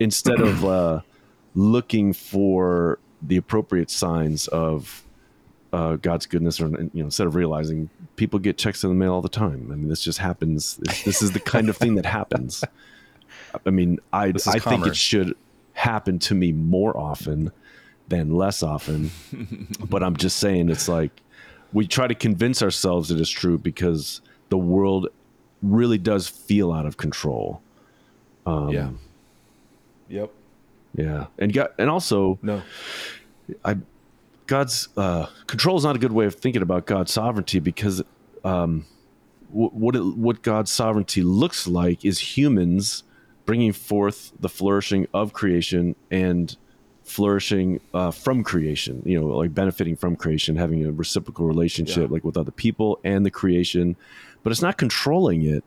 instead 0.00 0.40
of 0.40 0.64
uh, 0.64 1.00
looking 1.54 2.12
for 2.12 2.98
the 3.22 3.36
appropriate 3.36 3.90
signs 3.90 4.48
of 4.48 5.04
uh, 5.72 5.96
God's 5.96 6.26
goodness, 6.26 6.60
or 6.60 6.68
you 6.68 6.90
know, 6.94 7.04
instead 7.04 7.26
of 7.26 7.34
realizing 7.34 7.90
people 8.16 8.38
get 8.38 8.58
checks 8.58 8.82
in 8.82 8.90
the 8.90 8.96
mail 8.96 9.12
all 9.12 9.22
the 9.22 9.28
time. 9.28 9.68
I 9.70 9.76
mean, 9.76 9.88
this 9.88 10.02
just 10.02 10.18
happens. 10.18 10.76
This, 10.76 11.02
this 11.04 11.22
is 11.22 11.32
the 11.32 11.40
kind 11.40 11.68
of 11.68 11.76
thing 11.76 11.94
that 11.94 12.06
happens. 12.06 12.64
I 13.66 13.70
mean, 13.70 13.98
I 14.12 14.28
is 14.28 14.46
I 14.46 14.58
think 14.58 14.86
it 14.86 14.96
should 14.96 15.36
happen 15.72 16.18
to 16.20 16.34
me 16.34 16.52
more 16.52 16.96
often 16.96 17.52
than 18.08 18.34
less 18.34 18.62
often. 18.62 19.10
but 19.88 20.02
I'm 20.02 20.16
just 20.16 20.38
saying, 20.38 20.68
it's 20.68 20.88
like 20.88 21.22
we 21.72 21.86
try 21.86 22.06
to 22.06 22.14
convince 22.14 22.62
ourselves 22.62 23.10
it's 23.10 23.30
true 23.30 23.58
because 23.58 24.20
the 24.48 24.58
world 24.58 25.08
really 25.62 25.98
does 25.98 26.28
feel 26.28 26.72
out 26.72 26.86
of 26.86 26.96
control. 26.96 27.62
Um, 28.46 28.70
yeah. 28.70 28.90
Yep. 30.08 30.32
Yeah, 30.94 31.26
and 31.38 31.52
got 31.52 31.72
and 31.78 31.88
also 31.90 32.38
No. 32.42 32.62
I 33.64 33.76
God's 34.46 34.88
uh, 34.96 35.26
control 35.46 35.76
is 35.76 35.84
not 35.84 35.94
a 35.94 35.98
good 35.98 36.12
way 36.12 36.26
of 36.26 36.34
thinking 36.34 36.62
about 36.62 36.86
God's 36.86 37.12
sovereignty 37.12 37.60
because 37.60 38.02
um, 38.44 38.84
wh- 39.50 39.72
what 39.74 39.94
it, 39.94 40.02
what 40.04 40.42
God's 40.42 40.72
sovereignty 40.72 41.22
looks 41.22 41.68
like 41.68 42.04
is 42.04 42.36
humans 42.36 43.04
bringing 43.46 43.72
forth 43.72 44.32
the 44.40 44.48
flourishing 44.48 45.06
of 45.14 45.32
creation 45.32 45.94
and 46.10 46.56
flourishing 47.04 47.80
uh, 47.94 48.10
from 48.10 48.42
creation. 48.42 49.02
You 49.04 49.20
know, 49.20 49.26
like 49.28 49.54
benefiting 49.54 49.94
from 49.96 50.16
creation, 50.16 50.56
having 50.56 50.84
a 50.84 50.90
reciprocal 50.92 51.46
relationship, 51.46 52.08
Yeah. 52.08 52.12
like 52.14 52.24
with 52.24 52.36
other 52.36 52.50
people 52.52 52.98
and 53.04 53.24
the 53.24 53.30
creation, 53.30 53.94
but 54.42 54.50
it's 54.50 54.62
not 54.62 54.78
controlling 54.78 55.42
it. 55.44 55.64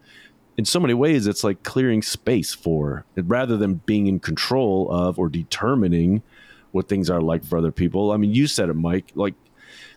In 0.57 0.65
so 0.65 0.79
many 0.79 0.93
ways, 0.93 1.25
it's 1.25 1.43
like 1.43 1.63
clearing 1.63 2.01
space 2.01 2.53
for 2.53 3.05
it 3.15 3.25
rather 3.27 3.57
than 3.57 3.75
being 3.85 4.07
in 4.07 4.19
control 4.19 4.89
of 4.91 5.17
or 5.17 5.27
determining 5.29 6.21
what 6.71 6.87
things 6.87 7.09
are 7.09 7.21
like 7.21 7.43
for 7.43 7.57
other 7.57 7.71
people. 7.71 8.11
I 8.11 8.17
mean, 8.17 8.33
you 8.33 8.45
said 8.47 8.69
it, 8.69 8.75
Mike. 8.75 9.11
Like 9.15 9.33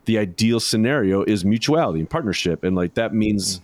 the 0.07 0.19
ideal 0.19 0.61
scenario 0.61 1.23
is 1.25 1.45
mutuality 1.45 2.01
and 2.01 2.09
partnership, 2.09 2.65
and 2.65 2.75
like 2.75 2.95
that 2.95 3.13
means, 3.13 3.61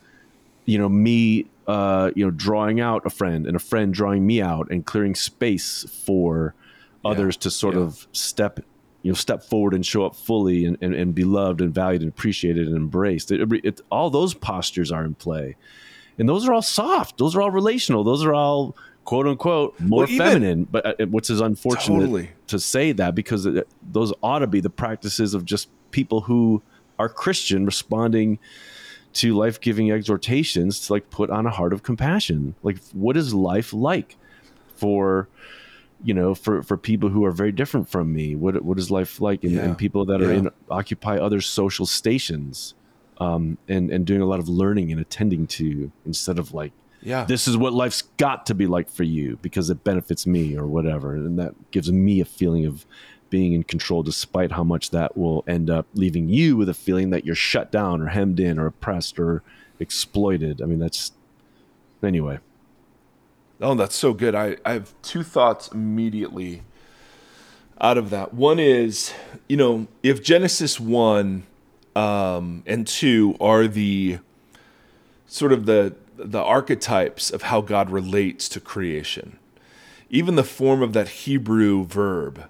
you 0.66 0.76
know, 0.78 0.88
me, 0.88 1.47
uh, 1.66 2.11
you 2.14 2.24
know, 2.24 2.30
drawing 2.30 2.80
out 2.80 3.07
a 3.07 3.11
friend 3.11 3.47
and 3.47 3.57
a 3.57 3.61
friend 3.61 3.95
drawing 3.95 4.26
me 4.26 4.43
out 4.43 4.70
and 4.70 4.84
clearing 4.84 5.14
space 5.14 5.86
for 6.05 6.55
others 7.05 7.36
to 7.38 7.51
sort 7.51 7.74
Yeah. 7.74 7.82
of 7.82 8.07
step, 8.12 8.61
you 9.03 9.11
know, 9.11 9.14
step 9.16 9.43
forward 9.43 9.72
and 9.74 9.84
show 9.84 10.05
up 10.05 10.14
fully 10.14 10.64
and, 10.66 10.76
and, 10.80 10.95
and 10.95 11.14
be 11.14 11.24
loved 11.24 11.61
and 11.61 11.74
valued 11.74 12.03
and 12.03 12.11
appreciated 12.11 12.66
and 12.66 12.76
embraced. 12.76 13.30
It, 13.32 13.40
it, 13.64 13.80
all 13.90 14.11
those 14.11 14.34
postures 14.34 14.93
are 14.93 15.05
in 15.05 15.14
play, 15.14 15.57
and 16.19 16.29
those 16.29 16.47
are 16.47 16.53
all 16.53 16.63
soft. 16.63 17.19
Those 17.19 17.35
are 17.37 17.43
all 17.43 17.51
relational. 17.51 18.05
Those 18.05 18.25
are 18.25 18.35
all 18.35 18.77
quote 19.05 19.27
unquote 19.27 19.79
more 19.81 20.07
Well, 20.07 20.07
feminine. 20.17 20.65
But 20.65 21.01
uh, 21.01 21.07
which 21.07 21.31
is 21.31 21.41
unfortunate 21.41 22.01
Totally. 22.01 22.31
to 22.49 22.59
say 22.59 22.93
that 22.93 23.15
because 23.15 23.47
it, 23.47 23.67
those 23.91 24.13
ought 24.23 24.41
to 24.41 24.47
be 24.47 24.61
the 24.61 24.71
practices 24.71 25.35
of 25.35 25.45
just 25.45 25.69
people 25.91 26.23
who 26.23 26.63
are 26.99 27.09
Christian 27.09 27.65
responding 27.67 28.39
to 29.15 29.37
life-giving 29.37 29.91
exhortations 29.91 30.87
to 30.87 30.93
like 30.95 31.11
put 31.11 31.29
on 31.31 31.47
a 31.47 31.51
heart 31.51 31.73
of 31.73 31.83
compassion. 31.83 32.55
Like 32.63 32.79
what 32.93 33.17
is 33.17 33.35
life 33.35 33.73
like 33.73 34.17
for 34.77 35.29
you 36.05 36.15
know 36.15 36.35
for 36.35 36.63
for 36.63 36.77
people 36.77 37.09
who 37.11 37.25
are 37.25 37.31
very 37.33 37.53
different 37.53 37.89
from 37.89 38.13
me? 38.13 38.35
What 38.35 38.63
what 38.65 38.79
is 38.79 38.91
life 38.91 39.21
like 39.21 39.45
in, 39.45 39.51
Yeah. 39.51 39.65
in 39.67 39.75
people 39.75 40.05
that 40.07 40.23
are 40.23 40.33
Yeah. 40.33 40.39
in 40.39 40.51
occupy 40.71 41.19
other 41.19 41.41
social 41.41 41.87
stations? 41.87 42.75
Um, 43.19 43.59
and 43.69 43.91
and 43.91 44.05
doing 44.07 44.21
a 44.21 44.27
lot 44.27 44.41
of 44.41 44.49
learning 44.49 44.91
and 44.91 45.01
attending 45.01 45.47
to 45.49 45.93
instead 46.07 46.39
of 46.39 46.53
like 46.55 46.73
Yeah. 47.03 47.25
this 47.25 47.47
is 47.47 47.57
what 47.57 47.73
life's 47.73 48.03
got 48.17 48.47
to 48.47 48.55
be 48.55 48.67
like 48.67 48.89
for 48.89 49.05
you 49.05 49.39
because 49.43 49.71
it 49.71 49.85
benefits 49.85 50.27
me 50.27 50.57
or 50.57 50.67
whatever 50.67 51.15
and 51.15 51.39
that 51.39 51.55
gives 51.71 51.93
me 51.93 52.21
a 52.21 52.25
feeling 52.25 52.65
of 52.67 52.85
being 53.31 53.53
in 53.53 53.63
control 53.65 54.03
despite 54.03 54.53
how 54.53 54.65
much 54.65 54.91
that 54.91 55.17
will 55.17 55.45
end 55.47 55.71
up 55.71 55.87
leaving 55.95 56.29
you 56.29 56.57
with 56.57 56.69
a 56.69 56.75
feeling 56.75 57.11
that 57.11 57.25
you're 57.25 57.35
shut 57.35 57.71
down 57.71 58.01
or 58.01 58.07
hemmed 58.09 58.41
in 58.41 58.59
or 58.59 58.67
oppressed 58.67 59.19
or 59.21 59.43
exploited 59.79 60.61
i 60.63 60.65
mean 60.65 60.79
that's 60.81 61.13
anyway 62.03 62.39
Oh, 63.65 63.77
that's 63.77 63.95
so 63.95 64.13
good. 64.13 64.35
I, 64.35 64.57
I 64.67 64.73
have 64.73 64.93
two 65.03 65.23
thoughts 65.23 65.69
immediately 65.69 66.63
out 67.81 67.97
of 67.97 68.11
that. 68.11 68.35
One 68.35 68.59
is, 68.59 69.13
you 69.49 69.57
know, 69.57 69.87
if 70.03 70.21
Genesis 70.21 70.81
1 70.81 71.45
um, 71.95 72.62
and 72.66 72.86
2 72.86 73.36
are 73.40 73.66
the 73.66 74.18
sort 75.26 75.53
of 75.53 75.66
the 75.66 75.95
the 76.16 76.43
archetypes 76.43 77.30
of 77.30 77.43
how 77.43 77.61
God 77.61 77.90
relates 77.90 78.49
to 78.51 78.61
creation, 78.61 79.38
even 80.11 80.36
the 80.36 80.45
form 80.45 80.82
of 80.82 80.93
that 80.93 81.09
Hebrew 81.09 81.84
verb, 81.84 82.45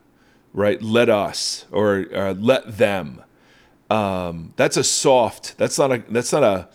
right? 0.52 0.82
Let 0.82 1.08
us 1.08 1.64
or 1.70 2.06
let 2.34 2.76
them. 2.76 3.22
Um, 3.88 4.52
that's 4.56 4.76
a 4.76 4.84
soft. 4.84 5.56
That's 5.58 5.78
not 5.78 5.92
a. 5.92 6.04
That's 6.08 6.32
not 6.32 6.42
a. 6.42 6.68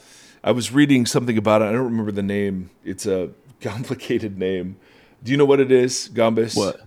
I 0.44 0.52
was 0.52 0.72
reading 0.72 1.06
something 1.06 1.38
about 1.38 1.62
it. 1.62 1.66
I 1.66 1.72
don't 1.72 1.86
remember 1.86 2.12
the 2.12 2.24
name. 2.24 2.70
It's 2.84 3.06
a 3.06 3.32
complicated 3.62 4.38
name. 4.38 4.78
Do 5.24 5.32
you 5.32 5.38
know 5.38 5.46
what 5.46 5.60
it 5.60 5.72
is, 5.72 6.10
Gombis? 6.14 6.56
what 6.56 6.82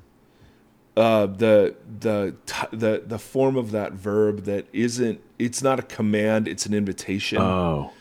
Uh, 0.97 1.27
the 1.27 1.75
the 2.01 2.35
the 2.73 3.03
the 3.07 3.19
form 3.19 3.57
of 3.57 3.71
that 3.71 3.93
verb 3.93 4.45
that 4.45 4.67
isn't. 4.73 5.21
It's 5.39 5.63
not 5.63 5.79
a 5.79 5.83
command. 5.83 6.49
It's 6.49 6.67
an 6.67 6.75
invitation. 6.75 7.39
oh 7.39 7.93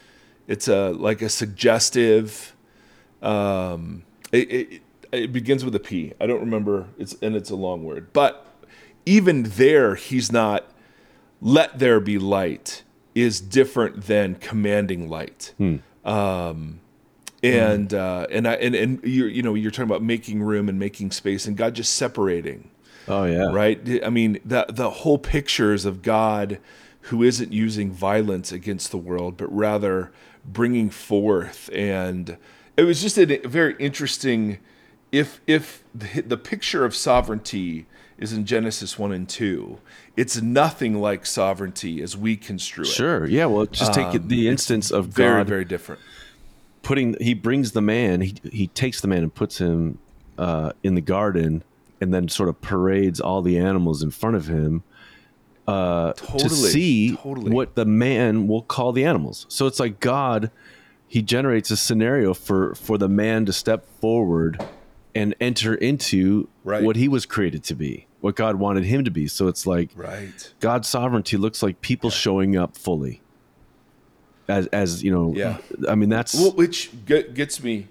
It's 0.48 0.68
a 0.68 0.90
like 0.90 1.22
a 1.22 1.30
suggestive. 1.30 2.56
Um, 3.22 4.04
it, 4.32 4.52
it 4.52 4.82
it 5.12 5.32
begins 5.34 5.64
with 5.64 5.76
a 5.76 5.80
P. 5.80 6.14
I 6.20 6.26
don't 6.28 6.40
remember. 6.40 6.88
It's 6.98 7.16
and 7.22 7.36
it's 7.36 7.50
a 7.50 7.56
long 7.56 7.84
word. 7.84 8.12
But 8.12 8.46
even 9.06 9.44
there, 9.44 9.96
he's 9.96 10.32
not. 10.32 10.66
Let 11.42 11.80
there 11.80 12.00
be 12.00 12.18
light 12.20 12.84
is 13.16 13.40
different 13.40 14.08
than 14.08 14.36
commanding 14.36 15.10
light. 15.10 15.54
Um, 16.04 16.82
and 17.42 17.94
uh, 17.94 18.28
and 18.30 18.48
I 18.48 18.54
and 18.56 18.76
and 18.76 19.04
you 19.04 19.26
you 19.26 19.42
know 19.42 19.54
you're 19.54 19.72
talking 19.72 19.86
about 19.90 20.04
making 20.04 20.42
room 20.44 20.68
and 20.68 20.78
making 20.78 21.12
space 21.12 21.46
and 21.46 21.56
God 21.56 21.76
just 21.76 21.94
separating. 21.94 22.72
Oh 23.10 23.26
yeah. 23.26 23.52
right? 23.52 24.04
I 24.04 24.10
mean, 24.10 24.40
the 24.46 24.66
the 24.70 24.90
whole 24.90 25.18
pictures 25.18 25.86
of 25.86 26.02
God 26.02 26.60
who 27.04 27.24
isn't 27.24 27.52
using 27.52 27.92
violence 27.92 28.52
against 28.52 28.92
the 28.92 28.98
world, 28.98 29.36
but 29.38 29.48
rather 29.56 30.12
bringing 30.46 30.90
forth, 30.90 31.70
and 31.74 32.38
it 32.78 32.84
was 32.84 33.02
just 33.02 33.18
a 33.18 33.26
very 33.48 33.76
interesting. 33.80 34.60
If 35.12 35.42
if 35.48 35.84
the, 35.96 36.22
the 36.22 36.38
picture 36.38 36.86
of 36.86 36.96
sovereignty 36.96 37.88
is 38.20 38.32
in 38.32 38.46
Genesis 38.46 39.00
one 39.00 39.12
and 39.12 39.28
two, 39.28 39.80
it's 40.16 40.40
nothing 40.42 41.02
like 41.02 41.26
sovereignty 41.26 42.02
as 42.04 42.16
we 42.16 42.36
construe 42.38 42.84
it. 42.84 42.88
Sure. 42.88 43.26
Yeah. 43.26 43.46
Well, 43.48 43.66
just 43.66 43.94
take 43.94 44.14
it- 44.14 44.28
the 44.28 44.48
instance 44.48 44.92
of 44.92 45.08
Very 45.08 45.40
God 45.40 45.48
very 45.48 45.66
different. 45.66 46.00
putting. 46.84 47.16
He 47.20 47.34
brings 47.34 47.72
the 47.72 47.82
man. 47.82 48.22
He 48.22 48.36
he 48.52 48.68
takes 48.68 49.02
the 49.02 49.08
man 49.08 49.24
and 49.24 49.34
puts 49.34 49.58
him 49.58 49.98
uh, 50.38 50.74
in 50.84 50.94
the 50.96 51.02
garden, 51.02 51.64
and 52.02 52.14
then 52.14 52.28
sort 52.30 52.50
of 52.50 52.60
parades 52.62 53.20
all 53.20 53.42
the 53.42 53.58
animals 53.58 54.02
in 54.04 54.12
front 54.12 54.36
of 54.36 54.48
him 54.48 54.84
uh, 55.68 56.14
Totally, 56.14 56.40
to 56.44 56.50
see 56.50 57.16
totally. 57.16 57.52
what 57.52 57.76
the 57.76 57.86
man 57.86 58.48
will 58.48 58.62
call 58.64 58.92
the 58.92 59.06
animals. 59.06 59.46
So 59.50 59.68
it's 59.68 59.80
like 59.80 60.00
God. 60.00 60.50
He 61.08 61.22
generates 61.22 61.70
a 61.72 61.78
scenario 61.78 62.34
for 62.34 62.74
for 62.76 62.98
the 62.98 63.10
man 63.10 63.46
to 63.48 63.54
step 63.54 63.86
forward 64.00 64.64
and 65.16 65.36
enter 65.42 65.74
into 65.76 66.48
Right. 66.64 66.84
what 66.84 66.96
he 66.96 67.08
was 67.08 67.26
created 67.26 67.64
to 67.66 67.76
be, 67.76 68.06
what 68.22 68.36
God 68.36 68.56
wanted 68.58 68.86
him 68.86 69.04
to 69.06 69.12
be. 69.12 69.28
So 69.28 69.48
it's 69.48 69.66
like 69.68 69.90
Right. 69.96 70.54
God's 70.60 70.88
sovereignty 70.88 71.36
looks 71.38 71.62
like 71.64 71.82
people 71.82 72.10
showing 72.12 72.56
up 72.56 72.78
fully. 72.78 73.22
As 74.48 74.68
as 74.68 75.04
you 75.04 75.12
know, 75.12 75.34
Yeah. 75.36 75.58
I 75.88 75.96
mean 75.96 76.10
that's 76.10 76.34
Well, 76.36 76.52
which 76.52 76.92
get, 77.06 77.34
gets 77.34 77.62
me. 77.64 77.88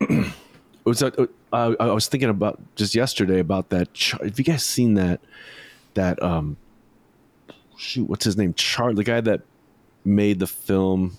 was 0.84 1.02
uh, 1.02 1.10
uh, 1.52 1.74
I 1.80 1.86
was 1.92 2.08
thinking 2.08 2.28
about 2.28 2.60
just 2.76 2.94
yesterday 2.94 3.38
about 3.38 3.70
that. 3.70 3.88
Have 4.22 4.38
you 4.38 4.44
guys 4.44 4.64
seen 4.64 4.94
that? 4.94 5.20
That 5.94 6.22
um, 6.22 6.56
shoot, 7.76 8.08
what's 8.08 8.24
his 8.24 8.36
name? 8.36 8.54
Char, 8.54 8.92
the 8.92 9.04
guy 9.04 9.20
that 9.20 9.42
made 10.04 10.38
the 10.38 10.46
film. 10.46 11.16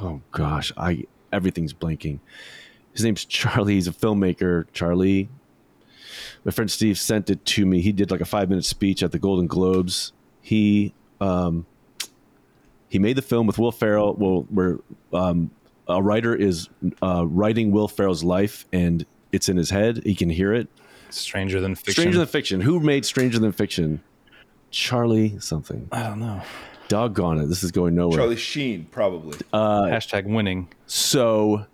Oh 0.00 0.20
gosh, 0.32 0.72
I 0.76 1.04
everything's 1.32 1.72
blanking. 1.72 2.20
His 2.92 3.04
name's 3.04 3.24
Charlie. 3.24 3.74
He's 3.74 3.88
a 3.88 3.92
filmmaker. 3.92 4.66
Charlie. 4.72 5.28
My 6.44 6.52
friend 6.52 6.70
Steve 6.70 6.98
sent 6.98 7.30
it 7.30 7.44
to 7.46 7.66
me. 7.66 7.80
He 7.80 7.90
did 7.90 8.10
like 8.10 8.20
a 8.20 8.26
five 8.26 8.48
minute 8.48 8.64
speech 8.64 9.02
at 9.02 9.12
the 9.12 9.18
Golden 9.18 9.46
Globes. 9.46 10.12
He 10.40 10.94
um, 11.20 11.66
he 12.88 12.98
made 12.98 13.16
the 13.16 13.22
film 13.22 13.46
with 13.46 13.58
Will 13.58 13.72
Ferrell. 13.72 14.14
Well, 14.14 14.46
where 14.50 14.78
um, 15.12 15.50
a 15.88 16.02
writer 16.02 16.34
is 16.34 16.68
uh, 17.02 17.26
writing 17.26 17.70
Will 17.70 17.88
Ferrell's 17.88 18.24
life, 18.24 18.66
and 18.72 19.04
it's 19.32 19.48
in 19.48 19.56
his 19.56 19.70
head. 19.70 20.02
He 20.04 20.14
can 20.14 20.30
hear 20.30 20.52
it. 20.52 20.68
Stranger 21.10 21.60
than 21.60 21.74
fiction. 21.74 21.92
Stranger 21.92 22.18
Than 22.18 22.26
Fiction. 22.26 22.60
Who 22.60 22.80
made 22.80 23.04
Stranger 23.04 23.38
Than 23.38 23.52
Fiction? 23.52 24.02
Charlie 24.70 25.38
something. 25.38 25.88
I 25.92 26.02
don't 26.02 26.18
know. 26.18 26.42
Doggone 26.88 27.38
it! 27.38 27.46
This 27.46 27.62
is 27.62 27.70
going 27.70 27.94
nowhere. 27.94 28.18
Charlie 28.18 28.36
Sheen, 28.36 28.86
probably. 28.90 29.38
Hashtag 29.52 30.26
winning. 30.26 30.68
So 30.86 31.66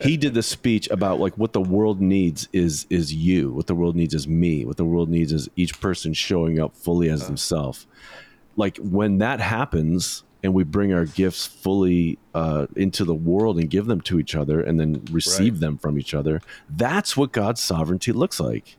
he 0.00 0.16
did 0.16 0.34
the 0.34 0.42
speech 0.42 0.88
about 0.90 1.18
like 1.18 1.36
what 1.36 1.52
the 1.52 1.60
world 1.60 2.00
needs 2.00 2.48
is 2.52 2.86
is 2.88 3.12
you. 3.12 3.52
What 3.52 3.66
the 3.66 3.74
world 3.74 3.96
needs 3.96 4.14
is 4.14 4.28
me. 4.28 4.64
What 4.64 4.76
the 4.76 4.84
world 4.84 5.08
needs 5.08 5.32
is 5.32 5.48
each 5.56 5.80
person 5.80 6.14
showing 6.14 6.60
up 6.60 6.76
fully 6.76 7.10
as 7.10 7.26
themselves. 7.26 7.86
Like 8.56 8.78
when 8.78 9.18
that 9.18 9.40
happens 9.40 10.22
and 10.42 10.54
we 10.54 10.62
bring 10.64 10.92
our 10.92 11.04
gifts 11.06 11.46
fully 11.46 12.18
uh, 12.34 12.66
into 12.76 13.04
the 13.04 13.14
world 13.14 13.58
and 13.58 13.68
give 13.70 13.86
them 13.86 14.00
to 14.02 14.18
each 14.20 14.34
other 14.34 14.60
and 14.60 14.78
then 14.78 15.02
receive 15.10 15.54
Right. 15.54 15.60
them 15.60 15.78
from 15.78 15.98
each 15.98 16.14
other, 16.14 16.40
that's 16.68 17.16
what 17.16 17.32
God's 17.32 17.60
sovereignty 17.60 18.12
looks 18.12 18.38
like. 18.38 18.76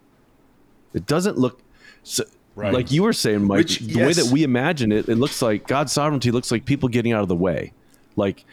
It 0.93 1.05
doesn't 1.05 1.37
look 1.37 1.59
so, 2.03 2.23
Right. 2.55 2.73
like 2.73 2.91
you 2.91 3.03
were 3.03 3.13
saying, 3.13 3.45
Mike. 3.45 3.57
Which- 3.59 3.79
the 3.79 3.99
way 4.01 4.13
that 4.13 4.31
we 4.31 4.43
imagine 4.43 4.91
it, 4.91 5.07
it 5.09 5.15
looks 5.17 5.41
like 5.41 5.67
God's 5.67 5.91
sovereignty 5.91 6.31
looks 6.31 6.51
like 6.51 6.65
people 6.65 6.89
getting 6.89 7.11
out 7.11 7.21
of 7.21 7.27
the 7.27 7.35
way, 7.35 7.73
like, 8.15 8.45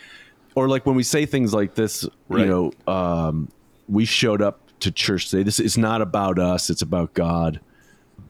or 0.54 0.68
like 0.68 0.84
when 0.86 0.94
we 0.96 1.02
say 1.02 1.24
things 1.26 1.54
like 1.54 1.74
this, 1.74 2.06
Right. 2.28 2.40
you 2.40 2.46
know, 2.46 2.92
um, 2.92 3.48
we 3.88 4.04
showed 4.04 4.42
up 4.42 4.60
to 4.80 4.90
church 4.90 5.30
today. 5.30 5.42
This 5.42 5.58
is 5.60 5.78
not 5.78 6.02
about 6.02 6.38
us; 6.38 6.68
it's 6.68 6.82
about 6.82 7.14
God. 7.14 7.60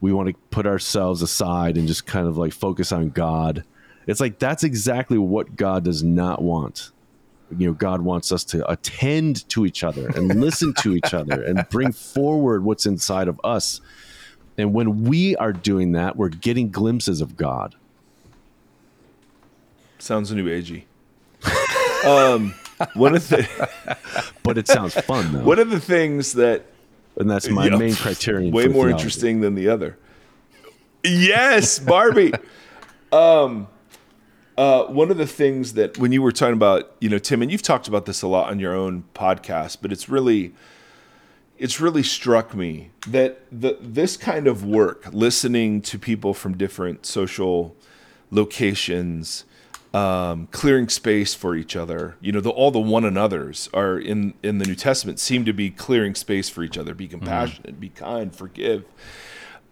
We 0.01 0.13
want 0.13 0.29
to 0.29 0.35
put 0.49 0.65
ourselves 0.65 1.21
aside 1.21 1.77
and 1.77 1.87
just 1.87 2.05
kind 2.05 2.27
of 2.27 2.37
like 2.37 2.53
focus 2.53 2.91
on 2.91 3.09
God. 3.09 3.63
It's 4.07 4.19
like 4.19 4.39
that's 4.39 4.63
exactly 4.63 5.17
what 5.17 5.55
God 5.55 5.83
does 5.83 6.03
not 6.03 6.41
want. 6.41 6.91
You 7.57 7.67
know, 7.67 7.73
God 7.73 8.01
wants 8.01 8.31
us 8.31 8.43
to 8.45 8.69
attend 8.71 9.47
to 9.49 9.65
each 9.65 9.83
other 9.83 10.07
and 10.09 10.39
listen 10.41 10.73
to 10.79 10.95
each 10.95 11.13
other 11.13 11.41
and 11.43 11.65
bring 11.69 11.91
forward 11.91 12.63
what's 12.63 12.85
inside 12.85 13.27
of 13.27 13.39
us. 13.43 13.81
And 14.57 14.73
when 14.73 15.03
we 15.03 15.35
are 15.35 15.53
doing 15.53 15.91
that, 15.93 16.15
we're 16.15 16.29
getting 16.29 16.71
glimpses 16.71 17.21
of 17.21 17.35
God. 17.37 17.75
Sounds 19.99 20.31
new 20.31 20.45
agey. 20.47 20.83
um, 22.05 22.53
one 22.93 23.15
of 23.15 23.27
the 23.29 23.97
But 24.43 24.57
it 24.57 24.67
sounds 24.67 24.93
fun 24.93 25.33
though. 25.33 25.43
one 25.43 25.59
of 25.59 25.69
the 25.69 25.79
things 25.79 26.33
that 26.33 26.65
and 27.17 27.29
that's 27.29 27.47
my 27.49 27.65
you 27.67 27.77
main 27.77 27.95
criterion. 27.95 28.51
way 28.53 28.63
for 28.65 28.69
more 28.69 28.83
theology. 28.85 29.01
interesting 29.01 29.41
than 29.41 29.55
the 29.55 29.69
other. 29.69 29.97
Yes, 31.03 31.79
Barbie. 31.79 32.33
um, 33.11 33.67
uh, 34.57 34.85
one 34.85 35.11
of 35.11 35.17
the 35.17 35.27
things 35.27 35.73
that 35.73 35.97
when 35.97 36.11
you 36.11 36.21
were 36.21 36.31
talking 36.31 36.53
about, 36.53 36.95
you 36.99 37.09
know, 37.09 37.17
Tim, 37.17 37.41
and 37.41 37.51
you've 37.51 37.61
talked 37.61 37.87
about 37.87 38.05
this 38.05 38.21
a 38.21 38.27
lot 38.27 38.49
on 38.49 38.59
your 38.59 38.73
own 38.73 39.03
podcast, 39.13 39.77
but 39.81 39.91
it's 39.91 40.07
really, 40.07 40.53
it's 41.57 41.81
really 41.81 42.03
struck 42.03 42.55
me 42.55 42.91
that 43.07 43.41
the 43.51 43.77
this 43.81 44.17
kind 44.17 44.47
of 44.47 44.63
work, 44.65 45.07
listening 45.11 45.81
to 45.81 45.99
people 45.99 46.33
from 46.33 46.57
different 46.57 47.05
social 47.05 47.75
locations, 48.31 49.45
um, 49.93 50.47
clearing 50.51 50.89
space 50.89 51.33
for 51.33 51.55
each 51.55 51.75
other. 51.75 52.15
You 52.21 52.31
know, 52.31 52.41
the, 52.41 52.49
all 52.49 52.71
the 52.71 52.79
one 52.79 53.05
another's 53.05 53.69
are 53.73 53.97
in 53.97 54.33
in 54.41 54.57
the 54.59 54.65
New 54.65 54.75
Testament 54.75 55.19
seem 55.19 55.45
to 55.45 55.53
be 55.53 55.69
clearing 55.69 56.15
space 56.15 56.49
for 56.49 56.63
each 56.63 56.77
other. 56.77 56.93
Be 56.93 57.07
compassionate, 57.07 57.79
be 57.79 57.89
kind, 57.89 58.33
forgive. 58.33 58.85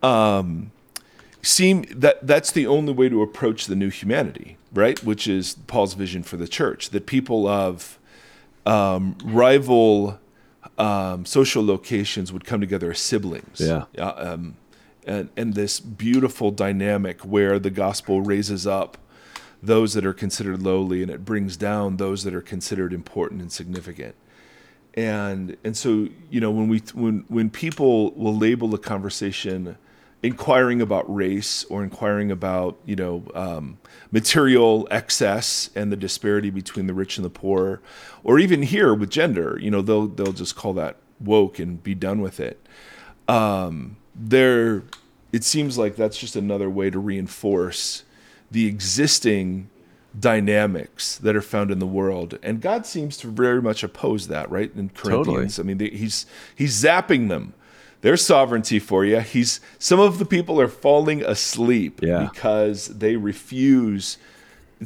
Um, 0.01 0.71
seem 1.41 1.83
that 1.91 2.25
that's 2.25 2.51
the 2.51 2.67
only 2.67 2.93
way 2.93 3.09
to 3.09 3.21
approach 3.21 3.65
the 3.67 3.75
new 3.75 3.89
humanity, 3.89 4.57
right? 4.73 5.01
Which 5.03 5.27
is 5.27 5.53
Paul's 5.67 5.93
vision 5.93 6.23
for 6.23 6.37
the 6.37 6.47
church 6.47 6.89
that 6.89 7.05
people 7.05 7.47
of 7.47 7.99
um, 8.65 9.17
rival 9.23 10.19
um, 10.77 11.25
social 11.25 11.65
locations 11.65 12.31
would 12.31 12.45
come 12.45 12.61
together 12.61 12.91
as 12.91 12.99
siblings. 12.99 13.59
Yeah. 13.59 13.85
Uh, 13.97 14.13
um, 14.17 14.55
and, 15.05 15.29
and 15.35 15.53
this 15.53 15.79
beautiful 15.79 16.51
dynamic 16.51 17.21
where 17.21 17.59
the 17.59 17.69
gospel 17.69 18.21
raises 18.21 18.65
up 18.65 18.97
those 19.61 19.93
that 19.93 20.05
are 20.05 20.13
considered 20.13 20.61
lowly 20.61 21.01
and 21.01 21.11
it 21.11 21.23
brings 21.23 21.55
down 21.57 21.97
those 21.97 22.23
that 22.23 22.33
are 22.33 22.41
considered 22.41 22.93
important 22.93 23.41
and 23.41 23.51
significant. 23.51 24.15
And 24.95 25.57
and 25.63 25.75
so 25.75 26.09
you 26.29 26.39
know 26.39 26.51
when 26.51 26.67
we 26.67 26.79
when 26.93 27.25
when 27.27 27.49
people 27.49 28.11
will 28.11 28.37
label 28.37 28.75
a 28.75 28.77
conversation 28.77 29.75
inquiring 30.23 30.81
about 30.81 31.13
race 31.13 31.65
or 31.65 31.83
inquiring 31.83 32.31
about 32.31 32.79
you 32.85 32.95
know 32.95 33.23
um, 33.35 33.77
material 34.11 34.87
excess 34.89 35.69
and 35.75 35.91
the 35.91 35.97
disparity 35.97 36.49
between 36.49 36.87
the 36.87 36.93
rich 36.93 37.17
and 37.17 37.25
the 37.25 37.29
poor, 37.29 37.81
or 38.23 38.39
even 38.39 38.63
here 38.63 38.93
with 38.93 39.09
gender, 39.09 39.59
you 39.61 39.69
know 39.69 39.81
they'll 39.81 40.07
they'll 40.07 40.33
just 40.33 40.55
call 40.55 40.73
that 40.73 40.95
woke 41.19 41.59
and 41.59 41.83
be 41.83 41.93
done 41.93 42.21
with 42.21 42.39
it. 42.39 42.65
Um, 43.27 43.97
there, 44.15 44.83
it 45.31 45.43
seems 45.43 45.77
like 45.77 45.95
that's 45.95 46.17
just 46.17 46.35
another 46.35 46.69
way 46.69 46.89
to 46.89 46.99
reinforce 46.99 48.03
the 48.51 48.67
existing 48.67 49.69
dynamics 50.19 51.17
that 51.17 51.35
are 51.35 51.41
found 51.41 51.71
in 51.71 51.79
the 51.79 51.87
world, 51.87 52.39
and 52.41 52.61
God 52.61 52.85
seems 52.85 53.17
to 53.17 53.27
very 53.27 53.61
much 53.61 53.83
oppose 53.83 54.27
that, 54.29 54.49
right? 54.49 54.71
In 54.75 54.89
Corinthians, 54.89 55.59
I 55.59 55.63
mean, 55.63 55.79
they, 55.79 55.89
he's 55.89 56.25
he's 56.55 56.81
zapping 56.81 57.27
them. 57.27 57.53
There's 58.03 58.23
sovereignty 58.23 58.79
for 58.79 59.03
you. 59.05 59.19
He's 59.21 59.59
some 59.79 59.99
of 59.99 60.19
the 60.19 60.25
people 60.25 60.59
are 60.61 60.67
falling 60.67 61.23
asleep 61.23 61.99
Yeah. 62.03 62.29
because 62.31 62.87
they 62.99 63.15
refuse 63.15 64.17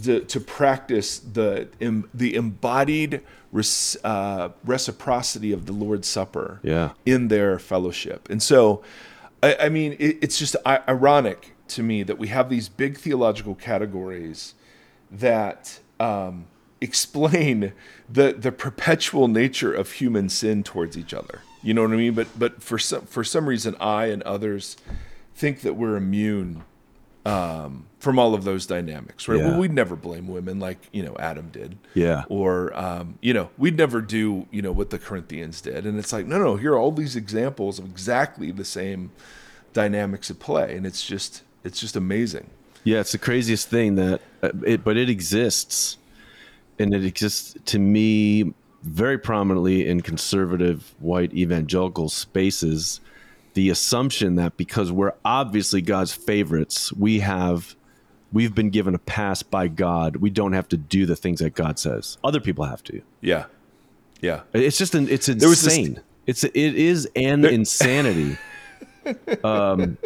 to, 0.04 0.22
to 0.22 0.40
practice 0.40 1.18
the 1.20 1.68
em, 1.82 2.08
the 2.14 2.36
embodied 2.36 3.22
res, 3.52 3.98
uh, 4.04 4.50
reciprocity 4.64 5.52
of 5.52 5.66
the 5.66 5.74
Lord's 5.74 6.08
Supper 6.08 6.60
Yeah. 6.64 6.92
in 7.06 7.28
their 7.30 7.58
fellowship. 7.60 8.30
And 8.30 8.42
so, 8.42 8.84
I, 9.42 9.56
I 9.62 9.70
mean, 9.70 9.94
it, 10.00 10.18
it's 10.22 10.38
just 10.38 10.56
ironic 10.66 11.56
to 11.70 11.82
me 11.84 12.04
that 12.04 12.18
we 12.20 12.28
have 12.28 12.50
these 12.50 12.70
big 12.70 12.98
theological 12.98 13.56
categories 13.56 14.54
that 15.12 15.80
um, 16.00 16.46
explain 16.82 17.74
the 18.08 18.36
the 18.38 18.52
perpetual 18.52 19.28
nature 19.28 19.74
of 19.74 19.94
human 19.94 20.30
sin 20.30 20.62
towards 20.64 20.96
each 20.96 21.14
other. 21.16 21.42
You 21.64 21.74
know 21.74 21.82
what 21.84 21.92
I 21.92 21.96
mean? 21.98 22.14
But 22.14 22.28
but 22.38 22.62
for 22.64 22.78
some 22.80 23.02
for 23.02 23.24
some 23.24 23.48
reason, 23.48 23.76
I 23.80 24.06
and 24.08 24.22
others 24.24 24.78
think 25.36 25.62
that 25.62 25.74
we're 25.76 25.96
immune 25.96 26.64
um, 27.26 27.86
from 28.00 28.18
all 28.20 28.34
of 28.34 28.44
those 28.46 28.66
dynamics, 28.66 29.28
right? 29.28 29.38
Yeah. 29.40 29.50
Well, 29.50 29.60
we'd 29.60 29.74
never 29.74 29.96
blame 29.96 30.28
women 30.28 30.60
like 30.60 30.78
you 30.94 31.04
know 31.04 31.16
Adam 31.20 31.50
did, 31.50 31.78
Yeah. 31.94 32.24
or 32.30 32.76
um, 32.78 33.18
you 33.22 33.34
know 33.34 33.50
we'd 33.58 33.76
never 33.78 34.02
do 34.02 34.48
you 34.52 34.62
know 34.62 34.72
what 34.72 34.92
the 34.92 35.00
Corinthians 35.00 35.60
did, 35.62 35.86
and 35.86 36.00
it's 36.00 36.14
like 36.14 36.26
no, 36.26 36.38
no, 36.40 36.56
here 36.56 36.74
are 36.74 36.78
all 36.80 36.92
these 36.92 37.16
examples 37.16 37.80
of 37.80 37.86
exactly 37.86 38.52
the 38.52 38.64
same 38.66 39.12
dynamics 39.74 40.32
at 40.32 40.40
play, 40.40 40.76
and 40.78 40.86
it's 40.86 41.06
just 41.06 41.44
it's 41.64 41.80
just 41.82 41.96
amazing. 41.96 42.50
Yeah, 42.84 43.02
it's 43.02 43.12
the 43.12 43.18
craziest 43.18 43.68
thing 43.68 43.96
that, 43.96 44.22
uh, 44.42 44.52
it, 44.66 44.84
but 44.86 44.96
it 44.96 45.10
exists, 45.10 45.98
and 46.80 46.94
it 46.94 47.04
exists 47.04 47.58
to 47.66 47.80
me 47.80 48.54
very 48.88 49.18
prominently 49.18 49.88
in 49.88 50.02
conservative 50.02 50.94
white 51.00 51.34
evangelical 51.34 52.10
spaces. 52.10 53.00
The 53.54 53.70
assumption 53.70 54.36
that 54.36 54.56
because 54.58 54.92
we're 54.92 55.14
obviously 55.26 55.82
God's 55.82 56.14
favorites, 56.14 56.94
we 56.94 57.20
have, 57.20 57.76
we've 58.32 58.54
been 58.54 58.70
given 58.70 58.94
a 58.94 59.00
pass 59.00 59.42
by 59.42 59.68
God. 59.68 60.18
We 60.18 60.30
don't 60.30 60.54
have 60.54 60.68
to 60.70 60.78
do 60.78 61.06
the 61.08 61.16
things 61.16 61.40
that 61.40 61.56
God 61.56 61.80
says. 61.80 62.18
Other 62.24 62.40
people 62.40 62.66
have 62.66 62.84
to. 62.84 63.02
Yeah, 63.22 63.46
yeah, 64.22 64.42
It's 64.54 64.78
just 64.78 64.94
an, 64.96 65.08
it's 65.10 65.28
was 65.28 65.38
this- 65.38 65.64
insane. 65.66 66.02
it's 66.28 66.44
it 66.44 66.56
is 66.56 67.08
an 67.16 67.42
There- 67.42 67.52
insanity. 67.52 68.38
um, 69.44 69.98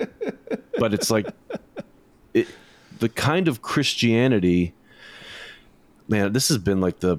but 0.80 0.94
it's 0.94 1.10
like 1.12 1.28
it, 2.34 2.48
the 3.00 3.10
kind 3.10 3.48
of 3.48 3.62
Christianity. 3.62 4.74
Man, 6.08 6.34
this 6.34 6.50
has 6.50 6.58
been 6.58 6.80
like 6.82 7.00
the 7.00 7.18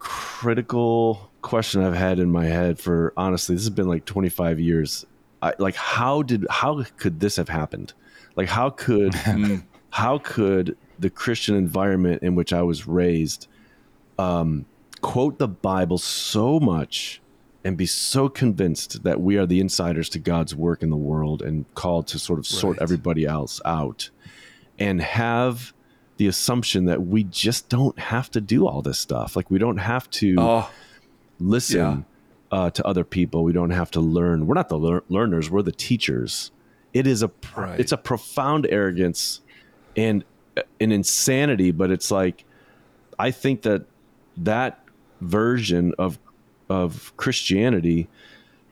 critical 0.00 1.30
question 1.42 1.82
I've 1.82 1.94
had 1.94 2.18
in 2.18 2.30
my 2.30 2.46
head 2.46 2.78
for 2.78 3.12
honestly. 3.16 3.54
This 3.54 3.64
has 3.64 3.70
been 3.70 3.88
like 3.88 4.04
25 4.04 4.58
years. 4.58 5.06
I, 5.42 5.54
like, 5.58 5.76
how 5.76 6.22
did 6.22 6.46
how 6.50 6.84
could 6.96 7.20
this 7.20 7.36
have 7.36 7.48
happened? 7.48 7.92
Like, 8.36 8.48
how 8.48 8.70
could 8.70 9.14
how 9.90 10.18
could 10.18 10.76
the 10.98 11.10
Christian 11.10 11.54
environment 11.54 12.22
in 12.22 12.34
which 12.34 12.52
I 12.52 12.62
was 12.62 12.86
raised 12.86 13.46
um, 14.18 14.66
quote 15.00 15.38
the 15.38 15.48
Bible 15.48 15.96
so 15.98 16.60
much 16.60 17.22
and 17.64 17.76
be 17.76 17.86
so 17.86 18.28
convinced 18.28 19.02
that 19.02 19.20
we 19.20 19.36
are 19.38 19.46
the 19.46 19.60
insiders 19.60 20.08
to 20.10 20.18
God's 20.18 20.54
work 20.54 20.82
in 20.82 20.90
the 20.90 20.96
world 20.96 21.40
and 21.42 21.64
called 21.74 22.06
to 22.08 22.18
sort 22.18 22.38
of 22.38 22.46
sort 22.46 22.76
Right. 22.76 22.82
everybody 22.82 23.24
else 23.26 23.60
out 23.64 24.10
and 24.78 25.00
have 25.00 25.72
the 26.20 26.26
assumption 26.26 26.84
that 26.84 27.06
we 27.06 27.24
just 27.24 27.70
don't 27.70 27.98
have 27.98 28.30
to 28.30 28.42
do 28.42 28.66
all 28.66 28.82
this 28.82 28.98
stuff. 28.98 29.36
Like 29.36 29.50
we 29.50 29.58
don't 29.58 29.78
have 29.78 30.10
to 30.10 30.34
oh, 30.38 30.70
listen 31.38 32.04
uh, 32.52 32.68
to 32.68 32.86
other 32.86 33.04
people. 33.04 33.42
We 33.42 33.54
don't 33.54 33.70
have 33.70 33.90
to 33.92 34.00
learn. 34.00 34.46
We're 34.46 34.54
not 34.54 34.68
the 34.68 34.78
lear- 34.78 35.02
learners. 35.08 35.48
We're 35.48 35.62
the 35.62 35.72
teachers. 35.72 36.50
It 36.92 37.06
is 37.06 37.22
a 37.22 37.30
Right. 37.56 37.80
it's 37.80 37.92
a 37.92 37.96
profound 37.96 38.66
arrogance 38.68 39.40
and 39.96 40.22
uh, 40.58 40.62
an 40.78 40.92
insanity. 40.92 41.70
But 41.70 41.90
it's 41.90 42.10
like 42.10 42.44
I 43.18 43.30
think 43.30 43.62
that 43.62 43.86
that 44.36 44.84
version 45.22 45.94
of 45.98 46.18
of 46.68 47.16
Christianity 47.16 48.08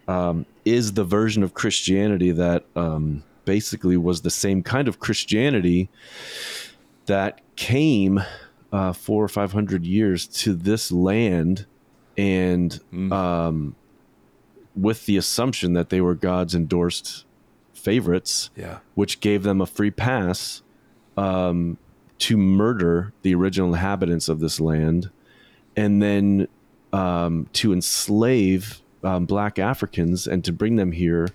um, 0.06 0.44
is 0.66 0.92
the 0.92 1.04
version 1.04 1.42
of 1.42 1.54
Christianity 1.54 2.30
that 2.30 2.66
um, 2.76 3.24
basically 3.46 3.96
was 3.96 4.20
the 4.20 4.30
same 4.30 4.62
kind 4.62 4.86
of 4.86 4.98
Christianity 4.98 5.88
that 7.08 7.40
came 7.56 8.22
uh, 8.72 8.92
four 8.92 9.24
or 9.24 9.28
five 9.28 9.52
hundred 9.52 9.84
years 9.84 10.26
to 10.26 10.54
this 10.54 10.92
land, 10.92 11.66
and 12.16 12.80
um, 13.10 13.74
with 14.76 15.06
the 15.06 15.16
assumption 15.16 15.72
that 15.72 15.88
they 15.88 16.00
were 16.00 16.14
God's 16.14 16.54
endorsed 16.54 17.24
favorites, 17.74 18.50
yeah, 18.54 18.78
which 18.94 19.20
gave 19.20 19.42
them 19.42 19.60
a 19.60 19.66
free 19.66 19.90
pass 19.90 20.62
um, 21.16 21.78
to 22.18 22.36
murder 22.36 23.12
the 23.22 23.34
original 23.34 23.72
inhabitants 23.74 24.28
of 24.28 24.40
this 24.40 24.60
land, 24.60 25.10
and 25.76 26.02
then 26.02 26.46
um, 26.92 27.48
to 27.54 27.72
enslave 27.72 28.82
um, 29.02 29.24
black 29.24 29.58
Africans 29.58 30.26
and 30.26 30.44
to 30.44 30.52
bring 30.52 30.76
them 30.76 30.92
here 30.92 31.28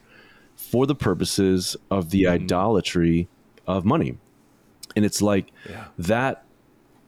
for 0.55 0.85
the 0.85 0.95
purposes 0.95 1.75
of 1.89 2.11
the 2.11 2.27
idolatry 2.27 3.27
of 3.65 3.85
money. 3.85 4.17
And 4.95 5.05
it's 5.05 5.21
like 5.21 5.51
yeah, 5.69 5.85
that 5.97 6.43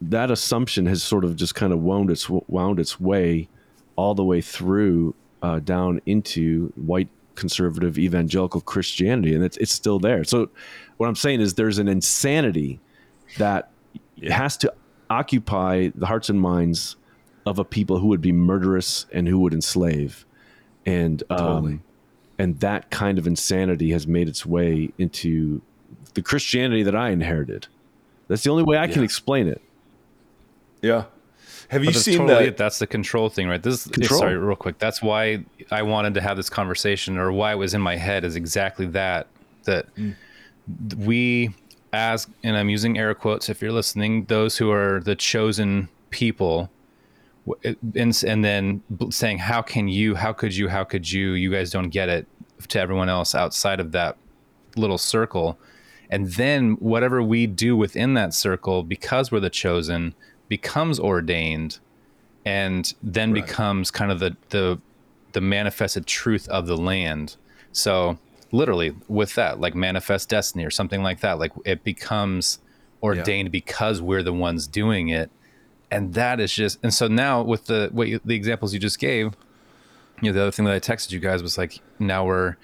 that 0.02 0.32
assumption 0.32 0.86
has 0.88 1.04
sort 1.04 1.24
of 1.24 1.36
just 1.36 1.56
kind 1.56 1.74
of 1.74 1.82
wound 1.82 2.10
its 2.10 2.30
wound 2.30 2.80
its 2.80 3.00
way 3.00 3.48
all 3.96 4.14
the 4.14 4.24
way 4.24 4.42
through 4.42 5.16
uh, 5.42 5.60
down 5.60 6.02
into 6.06 6.74
white 6.76 7.10
conservative 7.36 7.98
evangelical 7.98 8.62
Christianity, 8.62 9.36
and 9.36 9.44
it's 9.44 9.58
it's 9.58 9.72
still 9.72 10.00
there. 10.00 10.24
So 10.24 10.50
what 10.98 11.08
I'm 11.08 11.16
saying 11.16 11.42
is 11.42 11.54
there's 11.54 11.78
an 11.78 11.88
insanity 11.88 12.80
that 13.38 13.70
has 14.28 14.58
to 14.58 14.74
occupy 15.10 15.90
the 15.94 16.08
hearts 16.08 16.30
and 16.30 16.40
minds 16.40 16.96
of 17.46 17.60
a 17.60 17.64
people 17.64 18.00
who 18.00 18.08
would 18.08 18.22
be 18.22 18.32
murderous 18.32 19.06
and 19.14 19.28
who 19.28 19.40
would 19.40 19.54
enslave, 19.54 20.26
and 20.86 21.22
um, 21.30 21.38
Totally. 21.38 21.80
and 22.40 22.60
that 22.60 22.90
kind 22.90 23.20
of 23.20 23.28
insanity 23.28 23.92
has 23.92 24.08
made 24.08 24.28
its 24.28 24.46
way 24.46 24.92
into 24.98 25.62
the 26.16 26.22
Christianity 26.22 26.84
that 26.84 26.96
I 26.96 27.10
inherited. 27.10 27.68
That's 28.28 28.44
the 28.44 28.50
only 28.50 28.64
way 28.64 28.78
I 28.78 28.88
can 28.88 29.04
explain 29.04 29.48
it. 29.48 29.62
yeah. 30.82 31.06
Have 31.70 31.84
you 31.84 31.92
that's 31.92 32.06
seen 32.06 32.20
totally 32.20 32.46
that? 32.46 32.50
it. 32.50 32.58
That's 32.58 32.80
the 32.80 32.88
control 32.88 33.30
thing, 33.30 33.48
right? 33.48 33.62
This 33.62 33.86
is 33.86 33.88
eh, 33.88 33.96
Control. 33.96 34.20
sorry, 34.20 34.38
real 34.38 34.56
quick. 34.56 34.78
That's 34.78 35.02
why 35.02 35.44
I 35.72 35.82
wanted 35.82 36.14
to 36.16 36.22
have 36.22 36.38
this 36.38 36.50
conversation, 36.50 37.18
or 37.18 37.32
why 37.32 37.54
it 37.54 37.56
was 37.56 37.74
in 37.74 37.82
my 37.82 37.96
head, 37.96 38.24
is 38.24 38.36
exactly 38.36 38.86
that. 38.88 39.28
That 39.64 39.94
mm. 39.96 40.16
we, 40.98 41.56
as 41.92 42.28
and 42.44 42.56
I'm 42.56 42.70
using 42.70 43.00
air 43.00 43.14
quotes 43.16 43.50
if 43.50 43.62
you're 43.62 43.72
listening, 43.72 44.26
those 44.26 44.58
who 44.58 44.72
are 44.72 45.00
the 45.00 45.16
chosen 45.16 45.90
people, 46.12 46.70
eh, 47.64 47.74
and 47.96 48.24
and 48.28 48.46
then 48.46 48.84
saying, 49.10 49.40
"How 49.40 49.62
can 49.64 49.88
you? 49.88 50.14
How 50.14 50.34
could 50.34 50.56
you? 50.56 50.68
How 50.70 50.84
could 50.84 51.12
you? 51.12 51.32
You 51.32 51.52
guys 51.52 51.72
don't 51.72 51.90
get 51.90 52.10
it." 52.10 52.28
To 52.70 52.80
everyone 52.80 53.10
else 53.10 53.36
outside 53.36 53.80
of 53.80 53.92
that 53.92 54.18
little 54.76 54.98
circle, 54.98 55.58
and 56.10 56.28
then 56.34 56.74
whatever 56.80 57.22
we 57.22 57.48
do 57.48 57.76
within 57.76 58.14
that 58.16 58.34
circle, 58.34 58.84
because 58.84 59.32
we're 59.32 59.40
the 59.40 59.50
chosen, 59.50 60.14
becomes 60.48 61.00
ordained 61.00 61.80
and 62.46 62.94
then 63.02 63.34
Right. 63.34 63.46
becomes 63.46 63.92
kind 63.92 64.12
of 64.12 64.20
the 64.20 64.38
the 64.50 64.80
the 65.34 65.42
manifested 65.42 66.06
truth 66.06 66.48
of 66.50 66.68
the 66.68 66.78
land. 66.78 67.36
So 67.72 68.18
literally 68.52 68.96
with 69.08 69.36
that, 69.36 69.60
like 69.60 69.76
manifest 69.76 70.30
destiny 70.30 70.64
or 70.64 70.70
something 70.70 71.04
like 71.04 71.20
that, 71.22 71.40
like 71.40 71.52
it 71.66 71.84
becomes 71.84 72.60
ordained 73.04 73.52
because 73.52 74.02
we're 74.02 74.24
the 74.24 74.32
ones 74.34 74.66
doing 74.68 75.10
it. 75.10 75.30
And 75.92 76.14
that 76.14 76.40
is 76.40 76.54
just 76.54 76.80
and 76.84 76.94
so 76.94 77.08
now 77.08 77.42
with 77.42 77.66
the 77.66 77.90
what 77.92 78.08
you, 78.08 78.20
the 78.24 78.36
examples 78.36 78.74
you 78.74 78.80
just 78.80 79.00
gave, 79.00 79.34
you 80.22 80.30
know, 80.30 80.34
the 80.34 80.42
other 80.42 80.52
thing 80.52 80.66
that 80.66 80.74
I 80.74 80.80
texted 80.80 81.12
you 81.12 81.20
guys 81.20 81.42
was 81.44 81.58
like 81.58 81.80
now 82.00 82.26
we're 82.26 82.56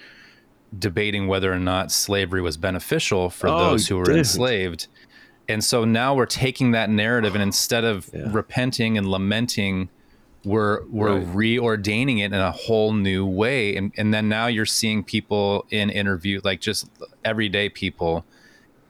debating 0.78 1.28
whether 1.28 1.51
or 1.51 1.59
not 1.59 1.91
slavery 1.91 2.41
was 2.41 2.57
beneficial 2.57 3.30
for 3.30 3.47
Oh, 3.47 3.57
those 3.72 3.88
who 3.88 3.97
were 3.97 4.05
dude. 4.05 4.17
enslaved. 4.17 4.88
And 5.49 5.63
so 5.63 5.84
now 5.84 6.15
we're 6.15 6.26
taking 6.26 6.72
that 6.72 6.89
narrative 6.89 7.36
and 7.36 7.41
instead 7.43 7.84
of 7.84 8.09
Yeah. 8.13 8.30
repenting 8.32 8.97
and 8.97 9.07
lamenting, 9.07 9.89
we're 10.45 10.84
we're 10.89 11.17
Right. 11.17 11.28
reordaining 11.28 12.19
it 12.19 12.26
in 12.26 12.34
a 12.34 12.51
whole 12.51 12.93
new 12.93 13.26
way. 13.26 13.76
And 13.76 13.91
and 13.97 14.13
then 14.13 14.30
now 14.30 14.47
you're 14.47 14.65
seeing 14.65 15.03
people 15.03 15.65
in 15.69 15.89
interview 15.89 16.39
like 16.43 16.61
just 16.61 16.89
everyday 17.26 17.69
people 17.69 18.26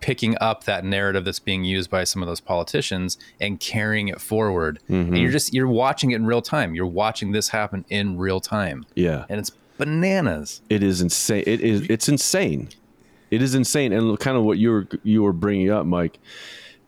picking 0.02 0.36
up 0.42 0.64
that 0.64 0.84
narrative 0.84 1.26
that's 1.26 1.40
being 1.40 1.64
used 1.64 1.90
by 1.90 2.04
some 2.04 2.24
of 2.24 2.28
those 2.28 2.40
politicians 2.40 3.18
and 3.40 3.60
carrying 3.60 4.08
it 4.08 4.20
forward. 4.22 4.80
And 4.88 5.06
mm-hmm. 5.08 5.16
you're 5.16 5.32
just 5.32 5.54
you're 5.54 5.68
watching 5.68 6.12
it 6.12 6.16
in 6.16 6.26
real 6.26 6.42
time. 6.42 6.74
You're 6.76 6.86
watching 6.88 7.32
this 7.32 7.50
happen 7.50 7.86
in 7.90 8.18
real 8.18 8.40
time. 8.40 8.86
Yeah. 8.96 9.26
And 9.30 9.40
it's 9.40 9.52
bananas. 9.86 10.62
It 10.70 10.84
is 10.84 11.02
insane. 11.02 11.44
It 11.48 11.62
is. 11.62 11.82
It's 11.90 12.08
insane. 12.08 12.70
It 13.32 13.42
is 13.42 13.56
insane. 13.56 13.94
And 13.94 14.20
kind 14.20 14.38
of 14.38 14.44
what 14.44 14.58
you 14.60 14.72
were 14.72 14.88
you 15.04 15.24
were 15.24 15.34
bringing 15.34 15.72
up, 15.72 15.86
Mike. 15.86 16.20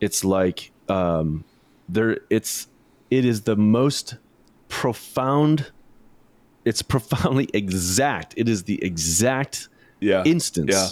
It's 0.00 0.24
like 0.24 0.70
um, 0.88 1.44
there. 1.88 2.18
It's 2.30 2.68
it 3.10 3.24
is 3.24 3.42
the 3.42 3.56
most 3.56 4.16
profound. 4.68 5.72
It's 6.64 6.82
profoundly 6.82 7.48
exact. 7.52 8.34
It 8.36 8.48
is 8.48 8.62
the 8.64 8.82
exact 8.82 9.68
Yeah. 10.00 10.22
instance 10.24 10.70
Yeah. 10.72 10.88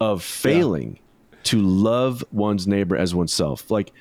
of 0.00 0.22
failing 0.22 0.98
to 1.44 1.60
love 1.60 2.22
one's 2.32 2.66
neighbor 2.66 2.96
as 2.96 3.14
oneself. 3.14 3.70
Like 3.70 3.92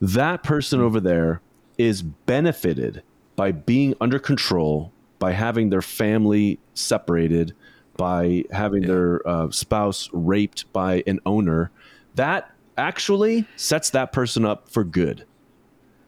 that 0.00 0.42
person 0.42 0.80
over 0.80 1.00
there 1.00 1.40
is 1.78 2.02
benefited 2.02 3.02
by 3.36 3.52
being 3.52 3.94
under 4.00 4.18
control, 4.18 4.92
by 5.18 5.32
having 5.32 5.70
their 5.70 5.82
family 5.82 6.58
separated, 6.74 7.54
by 7.96 8.44
having 8.52 8.82
their 8.86 9.26
uh, 9.28 9.50
spouse 9.50 10.08
raped 10.12 10.72
by 10.72 11.02
an 11.06 11.20
owner. 11.26 11.70
That 12.14 12.50
actually 12.76 13.46
sets 13.56 13.90
that 13.90 14.12
person 14.12 14.44
up 14.44 14.68
for 14.68 14.84
good. 14.84 15.24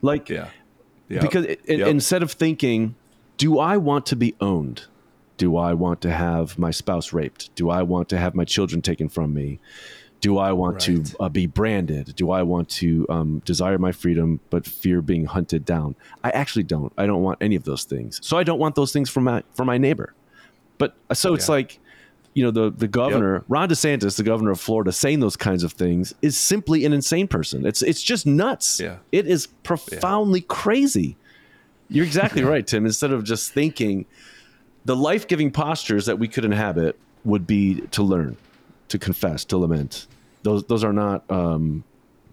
Like, 0.03 0.29
Yeah. 0.29 0.49
Yeah. 1.09 1.21
because 1.21 1.45
it, 1.47 1.61
it- 1.65 1.79
Yep. 1.81 1.89
instead 1.89 2.23
of 2.23 2.31
thinking, 2.33 2.95
do 3.37 3.59
I 3.59 3.77
want 3.77 4.07
to 4.07 4.17
be 4.17 4.35
owned? 4.41 4.85
Do 5.39 5.57
I 5.57 5.73
want 5.75 6.01
to 6.03 6.11
have 6.13 6.59
my 6.59 6.71
spouse 6.71 7.13
raped? 7.13 7.55
Do 7.55 7.71
I 7.71 7.83
want 7.83 8.09
to 8.11 8.19
have 8.19 8.35
my 8.35 8.45
children 8.45 8.83
taken 8.83 9.09
from 9.09 9.33
me? 9.35 9.59
Do 10.21 10.37
I 10.39 10.53
want 10.53 10.87
Right. 10.87 11.05
to 11.05 11.17
uh, 11.19 11.29
be 11.29 11.47
branded? 11.47 12.15
Do 12.15 12.31
I 12.31 12.43
want 12.43 12.69
to 12.81 13.07
um, 13.09 13.41
desire 13.45 13.79
my 13.79 13.93
freedom 13.93 14.41
but 14.51 14.67
fear 14.67 15.01
being 15.01 15.25
hunted 15.25 15.65
down? 15.65 15.95
I 16.23 16.31
actually 16.31 16.65
don't. 16.65 16.93
I 16.99 17.07
don't 17.07 17.23
want 17.23 17.39
any 17.41 17.57
of 17.57 17.65
those 17.65 17.85
things. 17.85 18.21
So 18.23 18.37
I 18.37 18.43
don't 18.43 18.59
want 18.59 18.75
those 18.75 18.93
things 18.93 19.09
for 19.09 19.21
my 19.21 19.43
for 19.55 19.65
my 19.65 19.79
neighbor. 19.79 20.13
But 20.79 20.95
uh, 21.09 21.15
so 21.15 21.35
it's 21.35 21.49
Yeah. 21.49 21.55
like, 21.55 21.79
you 22.35 22.45
know, 22.45 22.51
the 22.51 22.71
the 22.71 22.87
governor 22.89 23.45
Ron 23.49 23.69
DeSantis, 23.71 24.17
the 24.17 24.23
governor 24.23 24.51
of 24.51 24.61
Florida, 24.61 24.93
saying 24.93 25.21
those 25.21 25.37
kinds 25.37 25.63
of 25.65 25.73
things 25.73 26.15
is 26.23 26.37
simply 26.37 26.85
an 26.85 26.93
insane 26.93 27.27
person. 27.27 27.65
It's 27.65 27.81
it's 27.83 28.03
just 28.03 28.27
nuts. 28.27 28.79
Yeah. 28.79 28.97
It 29.13 29.27
is 29.27 29.47
profoundly 29.63 30.43
crazy. 30.43 31.17
You're 31.89 32.05
exactly 32.05 32.45
right, 32.53 32.67
Tim. 32.67 32.85
Instead 32.87 33.11
of 33.13 33.25
just 33.25 33.53
thinking, 33.53 34.05
the 34.85 34.95
life 34.97 35.27
giving 35.27 35.51
postures 35.51 36.07
that 36.07 36.19
we 36.19 36.29
could 36.29 36.45
inhabit 36.45 36.99
would 37.25 37.47
be 37.47 37.81
to 37.91 38.03
learn, 38.03 38.37
to 38.91 38.99
confess, 38.99 39.45
to 39.47 39.57
lament. 39.59 40.07
Those 40.43 40.65
those 40.65 40.85
are 40.85 40.93
not 40.93 41.29
um, 41.31 41.83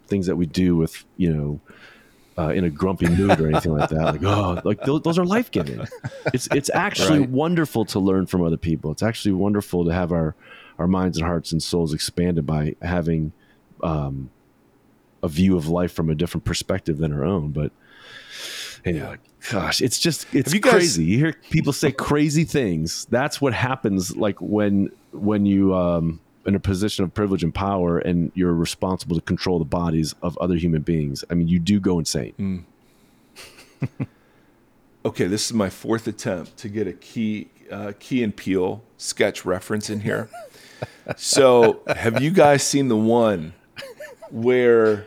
things 0.07 0.27
that 0.27 0.35
we 0.35 0.45
do 0.45 0.75
with 0.75 1.03
you 1.17 1.33
know. 1.33 1.59
Uh, 2.39 2.49
in 2.49 2.63
a 2.65 2.69
grumpy 2.69 3.07
mood 3.07 3.39
or 3.39 3.47
anything 3.49 3.75
like 3.75 3.89
that, 3.89 4.03
like 4.13 4.23
oh, 4.23 4.61
like 4.63 4.79
those, 4.83 5.01
those 5.01 5.17
are 5.17 5.25
life 5.25 5.49
giving. 5.49 5.81
It's 6.35 6.47
it's 6.51 6.69
actually 6.71 7.21
Right. 7.21 7.29
wonderful 7.31 7.83
to 7.85 7.99
learn 7.99 8.27
from 8.27 8.43
other 8.43 8.57
people. 8.57 8.91
It's 8.91 9.01
actually 9.01 9.31
wonderful 9.31 9.85
to 9.85 9.91
have 9.91 10.11
our 10.11 10.35
our 10.77 10.87
minds 10.87 11.17
and 11.17 11.25
hearts 11.25 11.51
and 11.51 11.63
souls 11.63 11.95
expanded 11.95 12.45
by 12.45 12.75
having 12.83 13.31
um, 13.81 14.29
a 15.23 15.27
view 15.27 15.57
of 15.57 15.67
life 15.67 15.91
from 15.93 16.11
a 16.11 16.13
different 16.15 16.45
perspective 16.45 16.99
than 16.99 17.11
our 17.11 17.25
own. 17.25 17.49
But 17.49 17.71
anyway, 18.85 19.15
gosh, 19.51 19.81
it's 19.81 19.97
just 19.97 20.27
it's 20.31 20.53
you 20.53 20.59
guys- 20.59 20.73
crazy. 20.73 21.05
You 21.05 21.17
hear 21.17 21.33
people 21.49 21.73
say 21.73 21.91
crazy 21.91 22.43
things. 22.43 23.05
That's 23.09 23.41
what 23.41 23.55
happens. 23.55 24.15
Like 24.15 24.39
when 24.39 24.91
when 25.11 25.47
you 25.47 25.73
um, 25.75 26.19
in 26.47 26.55
a 26.55 26.59
position 26.59 27.03
of 27.03 27.13
privilege 27.13 27.43
and 27.43 27.53
power, 27.53 27.99
and 27.99 28.31
you're 28.33 28.53
responsible 28.53 29.15
to 29.15 29.21
control 29.21 29.59
the 29.59 29.65
bodies 29.65 30.15
of 30.21 30.37
other 30.37 30.55
human 30.55 30.81
beings. 30.81 31.23
I 31.29 31.35
mean, 31.35 31.47
you 31.47 31.59
do 31.59 31.79
go 31.79 31.99
insane. 31.99 32.65
Okay, 35.07 35.25
this 35.27 35.45
is 35.45 35.53
my 35.53 35.69
fourth 35.69 36.05
attempt 36.05 36.57
to 36.57 36.67
get 36.67 36.85
a 36.85 36.91
key 36.91 37.47
uh, 37.71 37.93
Key 37.97 38.23
and 38.23 38.35
Peele 38.35 38.83
sketch 38.97 39.45
reference 39.45 39.89
in 39.89 40.01
here. 40.01 40.29
so, 41.15 41.81
have 41.87 42.21
you 42.21 42.29
guys 42.29 42.61
seen 42.61 42.89
the 42.89 42.97
one 42.97 43.53
where 44.29 45.05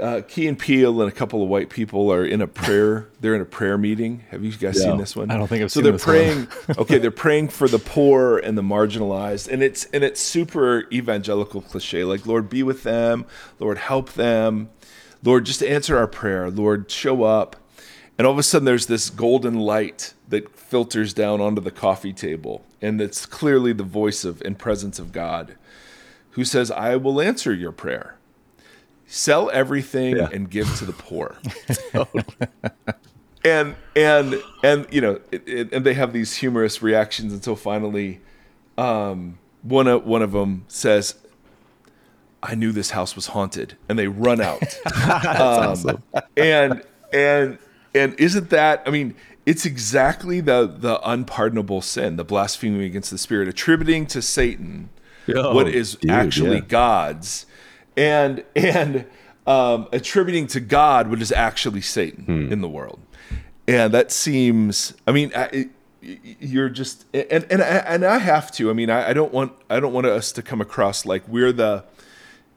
uh, 0.00 0.22
Key 0.28 0.46
and 0.48 0.58
Peele 0.58 1.00
and 1.02 1.10
a 1.10 1.14
couple 1.14 1.42
of 1.42 1.48
white 1.48 1.70
people 1.70 2.12
are 2.12 2.24
in 2.24 2.40
a 2.42 2.46
prayer? 2.46 3.08
They're 3.20 3.34
in 3.34 3.40
a 3.40 3.44
prayer 3.46 3.76
meeting. 3.78 4.24
Have 4.30 4.44
you 4.44 4.52
guys 4.52 4.76
Yeah. 4.78 4.90
seen 4.90 4.98
this 4.98 5.14
one? 5.16 5.30
I 5.30 5.36
don't 5.36 5.46
think 5.48 5.62
I've 5.62 5.70
so 5.72 5.78
seen 5.80 5.84
they're 5.84 5.92
this 5.92 6.06
one. 6.06 6.16
praying. 6.16 6.48
okay, 6.78 6.98
they're 6.98 7.10
praying 7.10 7.48
for 7.48 7.68
the 7.68 7.78
poor 7.78 8.38
and 8.38 8.56
the 8.58 8.62
marginalized, 8.62 9.48
and 9.48 9.62
it's 9.62 9.84
and 9.92 10.04
it's 10.04 10.20
super 10.20 10.84
evangelical 10.92 11.60
cliche. 11.62 12.04
Like, 12.04 12.26
Lord, 12.26 12.48
be 12.50 12.62
with 12.62 12.82
them. 12.82 13.24
Lord, 13.58 13.78
help 13.78 14.12
them. 14.14 14.70
Lord, 15.22 15.46
just 15.46 15.62
answer 15.62 15.96
our 15.96 16.06
prayer. 16.06 16.50
Lord, 16.50 16.90
show 16.90 17.22
up. 17.22 17.56
And 18.16 18.26
all 18.26 18.32
of 18.32 18.38
a 18.38 18.42
sudden, 18.44 18.64
there's 18.66 18.86
this 18.86 19.10
golden 19.10 19.54
light 19.58 20.14
that 20.28 20.56
filters 20.56 21.12
down 21.12 21.40
onto 21.40 21.60
the 21.60 21.70
coffee 21.72 22.12
table, 22.12 22.64
and 22.80 23.00
it's 23.00 23.26
clearly 23.26 23.72
the 23.72 23.82
voice 23.82 24.24
of 24.24 24.40
and 24.42 24.56
presence 24.58 24.98
of 24.98 25.10
God, 25.12 25.56
who 26.32 26.44
says, 26.44 26.70
"I 26.70 26.94
will 26.96 27.20
answer 27.20 27.52
your 27.52 27.72
prayer. 27.72 28.16
Sell 29.06 29.50
everything 29.50 30.16
Yeah. 30.16 30.28
and 30.32 30.50
give 30.50 30.74
to 30.78 30.84
the 30.84 30.92
poor." 30.92 31.36
and 33.44 33.74
and 33.94 34.42
and 34.62 34.86
you 34.90 35.00
know, 35.00 35.20
it, 35.30 35.46
it, 35.46 35.72
and 35.72 35.84
they 35.84 35.94
have 35.94 36.12
these 36.12 36.36
humorous 36.36 36.82
reactions 36.82 37.32
until 37.32 37.56
finally, 37.56 38.20
um, 38.78 39.38
one 39.62 39.86
of 39.86 40.04
one 40.06 40.22
of 40.22 40.32
them 40.32 40.64
says, 40.68 41.14
"I 42.42 42.54
knew 42.54 42.72
this 42.72 42.90
house 42.90 43.14
was 43.14 43.28
haunted," 43.28 43.76
and 43.88 43.98
they 43.98 44.08
run 44.08 44.40
out. 44.40 44.62
um, 45.38 46.02
and 46.36 46.82
and 47.12 47.58
and 47.94 48.14
isn't 48.18 48.50
that? 48.50 48.82
I 48.86 48.90
mean, 48.90 49.14
it's 49.46 49.66
exactly 49.66 50.40
the 50.40 50.66
the 50.66 50.98
unpardonable 51.08 51.82
sin, 51.82 52.16
the 52.16 52.24
blasphemy 52.24 52.86
against 52.86 53.10
the 53.10 53.18
Spirit, 53.18 53.48
attributing 53.48 54.06
to 54.06 54.22
Satan 54.22 54.88
Oh, 55.34 55.54
what 55.54 55.68
is 55.68 55.96
dude, 55.96 56.10
actually 56.10 56.56
yeah. 56.56 56.64
God's, 56.68 57.46
and 57.96 58.44
and 58.56 59.06
um, 59.46 59.88
attributing 59.92 60.46
to 60.48 60.60
God 60.60 61.08
what 61.10 61.20
is 61.22 61.30
actually 61.32 61.80
Satan 61.82 62.24
Hmm. 62.24 62.52
in 62.52 62.60
the 62.60 62.68
world, 62.68 63.00
and 63.68 63.92
that 63.94 64.10
seems. 64.12 64.94
I 65.06 65.12
mean, 65.12 65.32
I, 65.36 65.68
you're 66.02 66.68
just 66.68 67.04
and 67.14 67.46
and 67.50 67.62
I- 67.62 67.84
and 67.86 68.04
I 68.04 68.18
have 68.18 68.50
to. 68.52 68.70
I 68.70 68.72
mean, 68.72 68.90
I, 68.90 69.10
I 69.10 69.12
don't 69.12 69.32
want 69.32 69.52
I 69.70 69.80
don't 69.80 69.92
want 69.92 70.06
us 70.06 70.32
to 70.32 70.42
come 70.42 70.60
across 70.60 71.04
like 71.06 71.26
we're 71.28 71.52
the 71.52 71.84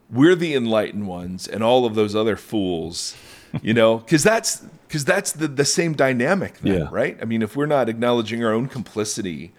we're 0.10 0.36
the 0.36 0.54
enlightened 0.56 1.08
ones 1.08 1.48
and 1.48 1.62
all 1.64 1.86
of 1.86 1.96
those 1.96 2.16
other 2.16 2.36
fools, 2.38 3.16
you 3.62 3.74
know, 3.74 3.98
because 4.06 4.24
that's 4.24 4.62
because 4.88 5.04
that's 5.06 5.34
the 5.34 5.48
the 5.48 5.66
same 5.66 5.94
dynamic, 5.94 6.60
then, 6.60 6.74
Yeah. 6.82 6.88
right? 6.92 7.18
I 7.22 7.26
mean, 7.26 7.42
if 7.42 7.56
we're 7.56 7.66
not 7.66 7.90
acknowledging 7.90 8.44
our 8.44 8.54
own 8.54 8.68
complicity 8.68 9.52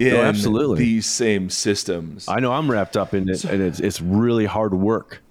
in 0.00 0.16
absolutely. 0.16 0.78
these 0.78 1.06
same 1.06 1.50
systems, 1.50 2.26
I 2.28 2.40
know 2.40 2.52
I'm 2.52 2.70
wrapped 2.70 2.96
up 2.96 3.12
in 3.14 3.28
it, 3.28 3.44
and 3.44 3.62
it's 3.62 3.80
it's 3.80 4.00
really 4.00 4.46
hard 4.46 4.74
work. 4.74 5.22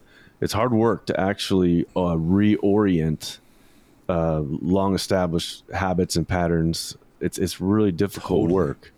It's 0.42 0.54
hard 0.54 0.72
work 0.74 1.06
to 1.08 1.20
actually 1.20 1.86
uh, 1.96 2.16
reorient 2.16 3.40
uh, 4.08 4.40
long 4.40 4.96
established 4.96 5.64
habits 5.74 6.16
and 6.16 6.28
patterns. 6.28 6.96
It's 7.20 7.38
it's 7.38 7.60
really 7.60 7.92
difficult 7.92 8.44
Totally. 8.50 8.54
work. 8.54 8.94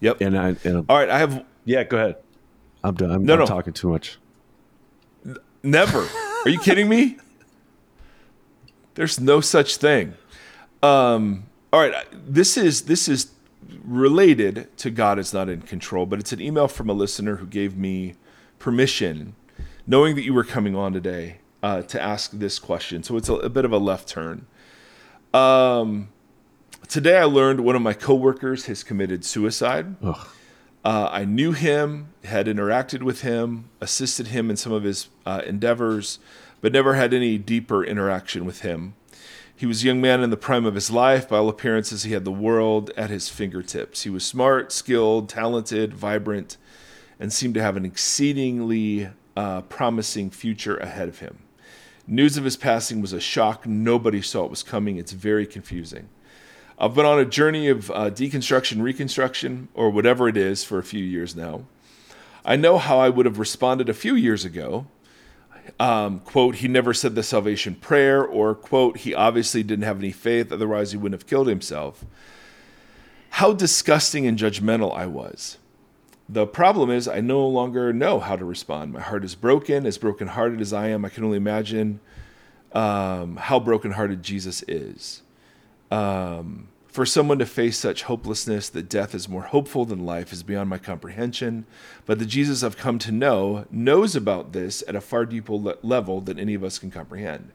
yep. 0.00 0.20
And 0.20 0.38
I 0.38 0.56
and 0.64 0.84
all 0.88 0.96
right, 0.98 1.08
I 1.08 1.18
have 1.18 1.44
yeah, 1.64 1.84
go 1.84 1.96
ahead. 1.96 2.16
I'm 2.84 2.94
done. 2.94 3.10
I'm, 3.10 3.24
No, 3.24 3.32
I'm 3.34 3.38
no. 3.40 3.46
talking 3.46 3.72
too 3.72 3.88
much. 3.88 4.18
Never. 5.62 6.06
Are 6.44 6.48
you 6.48 6.60
kidding 6.60 6.88
me? 6.88 7.16
There's 8.94 9.18
no 9.18 9.40
such 9.40 9.76
thing. 9.78 10.14
Um, 10.82 11.44
all 11.72 11.80
right, 11.80 12.06
this 12.12 12.56
is 12.56 12.82
this 12.82 13.08
is 13.08 13.32
related 13.86 14.76
to 14.78 14.90
God 14.90 15.18
is 15.18 15.32
not 15.32 15.48
in 15.48 15.62
control, 15.62 16.06
but 16.06 16.18
it's 16.18 16.32
an 16.32 16.40
email 16.40 16.68
from 16.68 16.90
a 16.90 16.92
listener 16.92 17.36
who 17.36 17.46
gave 17.46 17.76
me 17.76 18.14
permission, 18.58 19.34
knowing 19.86 20.16
that 20.16 20.24
you 20.24 20.34
were 20.34 20.44
coming 20.44 20.74
on 20.74 20.92
today, 20.92 21.38
uh, 21.62 21.82
to 21.82 22.02
ask 22.02 22.32
this 22.32 22.58
question. 22.58 23.02
So 23.02 23.16
it's 23.16 23.28
a, 23.28 23.34
a 23.34 23.48
bit 23.48 23.64
of 23.64 23.72
a 23.72 23.78
left 23.78 24.08
turn. 24.08 24.46
Um, 25.32 26.08
today 26.88 27.18
I 27.18 27.24
learned 27.24 27.60
one 27.60 27.76
of 27.76 27.82
my 27.82 27.92
coworkers 27.92 28.66
has 28.66 28.82
committed 28.82 29.24
suicide. 29.24 29.96
Uh, 30.84 31.08
I 31.10 31.24
knew 31.24 31.52
him, 31.52 32.08
had 32.24 32.46
interacted 32.46 33.02
with 33.02 33.22
him, 33.22 33.70
assisted 33.80 34.28
him 34.28 34.50
in 34.50 34.56
some 34.56 34.72
of 34.72 34.84
his 34.84 35.08
uh, 35.24 35.42
endeavors, 35.44 36.20
but 36.60 36.72
never 36.72 36.94
had 36.94 37.12
any 37.12 37.38
deeper 37.38 37.84
interaction 37.84 38.44
with 38.44 38.60
him. 38.60 38.94
He 39.58 39.64
was 39.64 39.82
a 39.82 39.86
young 39.86 40.02
man 40.02 40.22
in 40.22 40.28
the 40.28 40.36
prime 40.36 40.66
of 40.66 40.74
his 40.74 40.90
life. 40.90 41.30
By 41.30 41.38
all 41.38 41.48
appearances, 41.48 42.02
he 42.02 42.12
had 42.12 42.26
the 42.26 42.30
world 42.30 42.90
at 42.94 43.08
his 43.08 43.30
fingertips. 43.30 44.02
He 44.02 44.10
was 44.10 44.22
smart, 44.22 44.70
skilled, 44.70 45.30
talented, 45.30 45.94
vibrant, 45.94 46.58
and 47.18 47.32
seemed 47.32 47.54
to 47.54 47.62
have 47.62 47.74
an 47.74 47.86
exceedingly 47.86 49.08
uh, 49.34 49.62
promising 49.62 50.28
future 50.28 50.76
ahead 50.76 51.08
of 51.08 51.20
him. 51.20 51.38
News 52.06 52.36
of 52.36 52.44
his 52.44 52.58
passing 52.58 53.00
was 53.00 53.14
a 53.14 53.20
shock. 53.20 53.66
Nobody 53.66 54.20
saw 54.20 54.44
it 54.44 54.50
was 54.50 54.62
coming. 54.62 54.98
It's 54.98 55.12
very 55.12 55.46
confusing. 55.46 56.10
I've 56.78 56.94
been 56.94 57.06
on 57.06 57.18
a 57.18 57.24
journey 57.24 57.68
of 57.68 57.90
uh, 57.90 58.10
deconstruction, 58.10 58.82
reconstruction, 58.82 59.68
or 59.72 59.88
whatever 59.88 60.28
it 60.28 60.36
is 60.36 60.64
for 60.64 60.78
a 60.78 60.82
few 60.82 61.02
years 61.02 61.34
now. 61.34 61.64
I 62.44 62.56
know 62.56 62.76
how 62.76 62.98
I 62.98 63.08
would 63.08 63.24
have 63.24 63.38
responded 63.38 63.88
a 63.88 63.94
few 63.94 64.14
years 64.14 64.44
ago. 64.44 64.86
Um, 65.78 66.20
quote, 66.20 66.56
he 66.56 66.68
never 66.68 66.94
said 66.94 67.14
the 67.14 67.22
salvation 67.22 67.74
prayer, 67.74 68.24
or 68.24 68.54
quote, 68.54 68.98
he 68.98 69.14
obviously 69.14 69.62
didn't 69.62 69.84
have 69.84 69.98
any 69.98 70.12
faith, 70.12 70.52
otherwise 70.52 70.92
he 70.92 70.96
wouldn't 70.96 71.20
have 71.20 71.28
killed 71.28 71.48
himself. 71.48 72.04
How 73.30 73.52
disgusting 73.52 74.26
and 74.26 74.38
judgmental 74.38 74.96
I 74.96 75.06
was. 75.06 75.58
The 76.28 76.46
problem 76.46 76.90
is, 76.90 77.06
I 77.06 77.20
no 77.20 77.46
longer 77.46 77.92
know 77.92 78.18
how 78.18 78.36
to 78.36 78.44
respond. 78.44 78.92
My 78.92 79.00
heart 79.00 79.24
is 79.24 79.34
broken, 79.34 79.86
as 79.86 79.98
brokenhearted 79.98 80.60
as 80.60 80.72
I 80.72 80.88
am. 80.88 81.04
I 81.04 81.08
can 81.08 81.22
only 81.24 81.36
imagine 81.36 82.00
um, 82.72 83.36
how 83.36 83.60
brokenhearted 83.60 84.22
Jesus 84.22 84.64
is 84.66 85.22
um, 85.90 86.68
for 86.96 87.04
someone 87.04 87.38
to 87.38 87.44
face 87.44 87.76
such 87.76 88.04
hopelessness 88.04 88.70
that 88.70 88.88
death 88.88 89.14
is 89.14 89.28
more 89.28 89.42
hopeful 89.42 89.84
than 89.84 90.06
life 90.06 90.32
is 90.32 90.42
beyond 90.42 90.70
my 90.70 90.78
comprehension. 90.78 91.66
But 92.06 92.18
the 92.18 92.24
Jesus 92.24 92.62
I've 92.62 92.78
come 92.78 92.98
to 93.00 93.12
know 93.12 93.66
knows 93.70 94.16
about 94.16 94.54
this 94.54 94.82
at 94.88 94.94
a 94.96 95.02
far 95.02 95.26
deeper 95.26 95.52
level 95.52 96.22
than 96.22 96.38
any 96.38 96.54
of 96.54 96.64
us 96.64 96.78
can 96.78 96.90
comprehend. 96.90 97.52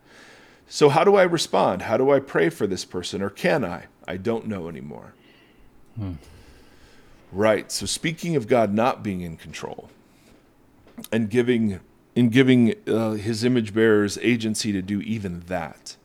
So, 0.68 0.90
how 0.90 1.04
do 1.04 1.16
I 1.16 1.24
respond? 1.24 1.82
How 1.82 1.98
do 1.98 2.12
I 2.12 2.20
pray 2.20 2.50
for 2.50 2.68
this 2.68 2.86
person? 2.86 3.24
Or 3.24 3.32
can 3.32 3.66
I? 3.66 3.86
I 4.08 4.18
don't 4.18 4.46
know 4.46 4.70
anymore. 4.70 5.16
Right. 7.32 7.72
So, 7.72 7.88
speaking 7.88 8.36
of 8.36 8.48
God 8.48 8.72
not 8.72 9.02
being 9.02 9.22
in 9.22 9.38
control 9.38 9.90
and 11.12 11.32
giving, 11.32 11.80
in 12.16 12.30
giving 12.30 12.76
uh, 12.88 13.14
his 13.14 13.44
image 13.44 13.74
bearers 13.74 14.20
agency 14.22 14.72
to 14.72 14.84
do 14.84 15.02
even 15.02 15.40
that, 15.48 15.98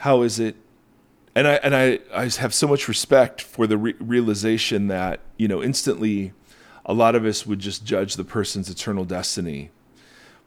how 0.00 0.22
is 0.22 0.38
it 0.40 0.56
and 1.34 1.46
I 1.46 1.54
and 1.54 1.76
I, 1.76 2.00
I 2.12 2.22
have 2.24 2.52
so 2.52 2.66
much 2.66 2.88
respect 2.88 3.40
for 3.40 3.66
the 3.66 3.78
re- 3.78 3.94
realization 4.00 4.88
that 4.88 5.20
you 5.36 5.46
know 5.48 5.62
instantly, 5.62 6.32
a 6.84 6.92
lot 6.92 7.14
of 7.14 7.24
us 7.24 7.46
would 7.46 7.60
just 7.60 7.84
judge 7.84 8.16
the 8.16 8.24
person's 8.24 8.68
eternal 8.68 9.04
destiny 9.04 9.70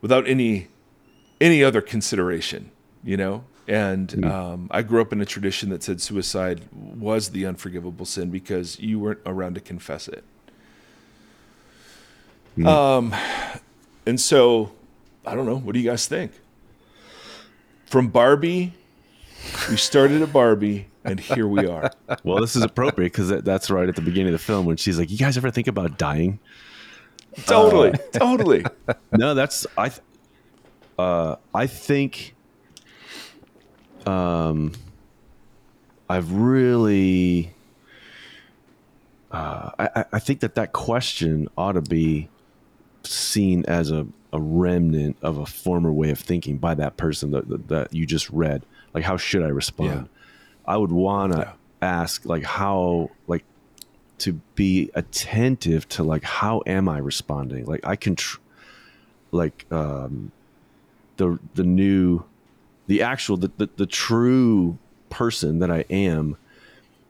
without 0.01 0.27
any 0.27 0.67
any 1.39 1.63
other 1.63 1.81
consideration, 1.81 2.71
you 3.03 3.17
know. 3.17 3.45
And 3.65 4.25
um, 4.25 4.67
I 4.71 4.81
grew 4.81 5.01
up 5.01 5.13
in 5.13 5.21
a 5.21 5.25
tradition 5.25 5.69
that 5.69 5.83
said 5.83 6.01
suicide 6.01 6.67
was 6.73 7.29
the 7.29 7.45
unforgivable 7.45 8.05
sin 8.05 8.29
because 8.29 8.77
you 8.77 8.99
weren't 8.99 9.21
around 9.25 9.55
to 9.55 9.61
confess 9.61 10.09
it. 10.09 10.25
Um, 12.67 13.15
and 14.05 14.19
so 14.19 14.73
I 15.25 15.33
don't 15.33 15.45
know. 15.45 15.57
What 15.57 15.73
do 15.73 15.79
you 15.79 15.89
guys 15.89 16.07
think? 16.07 16.33
From 17.85 18.09
Barbie, 18.09 18.73
we 19.69 19.77
started 19.77 20.21
at 20.21 20.31
Barbie, 20.33 20.87
and 21.03 21.19
here 21.19 21.47
we 21.47 21.65
are. 21.67 21.91
Well, 22.23 22.39
this 22.41 22.55
is 22.55 22.63
appropriate 22.63 23.13
because 23.13 23.29
that's 23.43 23.69
right 23.69 23.87
at 23.89 23.95
the 23.95 24.01
beginning 24.01 24.33
of 24.33 24.39
the 24.39 24.45
film 24.45 24.65
when 24.65 24.77
she's 24.77 24.97
like, 24.99 25.09
"You 25.11 25.17
guys 25.17 25.37
ever 25.37 25.51
think 25.51 25.67
about 25.67 25.97
dying?" 25.97 26.39
Totally, 27.45 27.93
totally. 28.11 28.65
no, 29.11 29.33
that's 29.33 29.65
I. 29.77 29.89
th- 29.89 30.01
Uh, 30.97 31.35
I 31.53 31.67
think. 31.67 32.35
Um, 34.05 34.73
I've 36.09 36.31
really. 36.31 37.51
Uh, 39.31 39.71
I, 39.79 39.89
I- 39.95 40.05
I 40.13 40.19
think 40.19 40.41
that 40.41 40.55
that 40.55 40.73
question 40.73 41.47
ought 41.57 41.71
to 41.73 41.81
be 41.81 42.29
seen 43.03 43.65
as 43.67 43.89
a, 43.91 44.05
a 44.31 44.39
remnant 44.39 45.17
of 45.21 45.37
a 45.39 45.45
former 45.45 45.91
way 45.91 46.09
of 46.11 46.19
thinking 46.19 46.57
by 46.57 46.73
that 46.75 46.97
person 46.97 47.31
that, 47.31 47.49
that, 47.49 47.67
that 47.69 47.93
you 47.93 48.05
just 48.05 48.29
read. 48.29 48.63
Like, 48.93 49.03
how 49.03 49.17
should 49.17 49.43
I 49.43 49.47
respond? 49.49 50.09
I 50.65 50.77
would 50.77 50.91
want 50.91 51.33
to 51.33 51.39
Yeah. 51.39 51.53
ask, 51.81 52.25
like, 52.25 52.43
how, 52.43 53.09
like, 53.27 53.43
to 54.19 54.33
be 54.55 54.89
attentive 54.93 55.87
to, 55.89 56.03
like, 56.03 56.23
how 56.23 56.61
am 56.65 56.87
I 56.87 56.99
responding? 56.99 57.65
Like, 57.65 57.85
I 57.85 57.95
can, 57.95 58.15
tr- 58.15 58.39
like, 59.31 59.65
um, 59.71 60.31
the 61.17 61.37
the 61.55 61.63
new, 61.63 62.23
the 62.87 63.01
actual, 63.01 63.37
the 63.37 63.51
the, 63.57 63.69
the 63.75 63.85
true 63.85 64.77
person 65.09 65.59
that 65.59 65.69
I 65.69 65.85
am, 65.89 66.37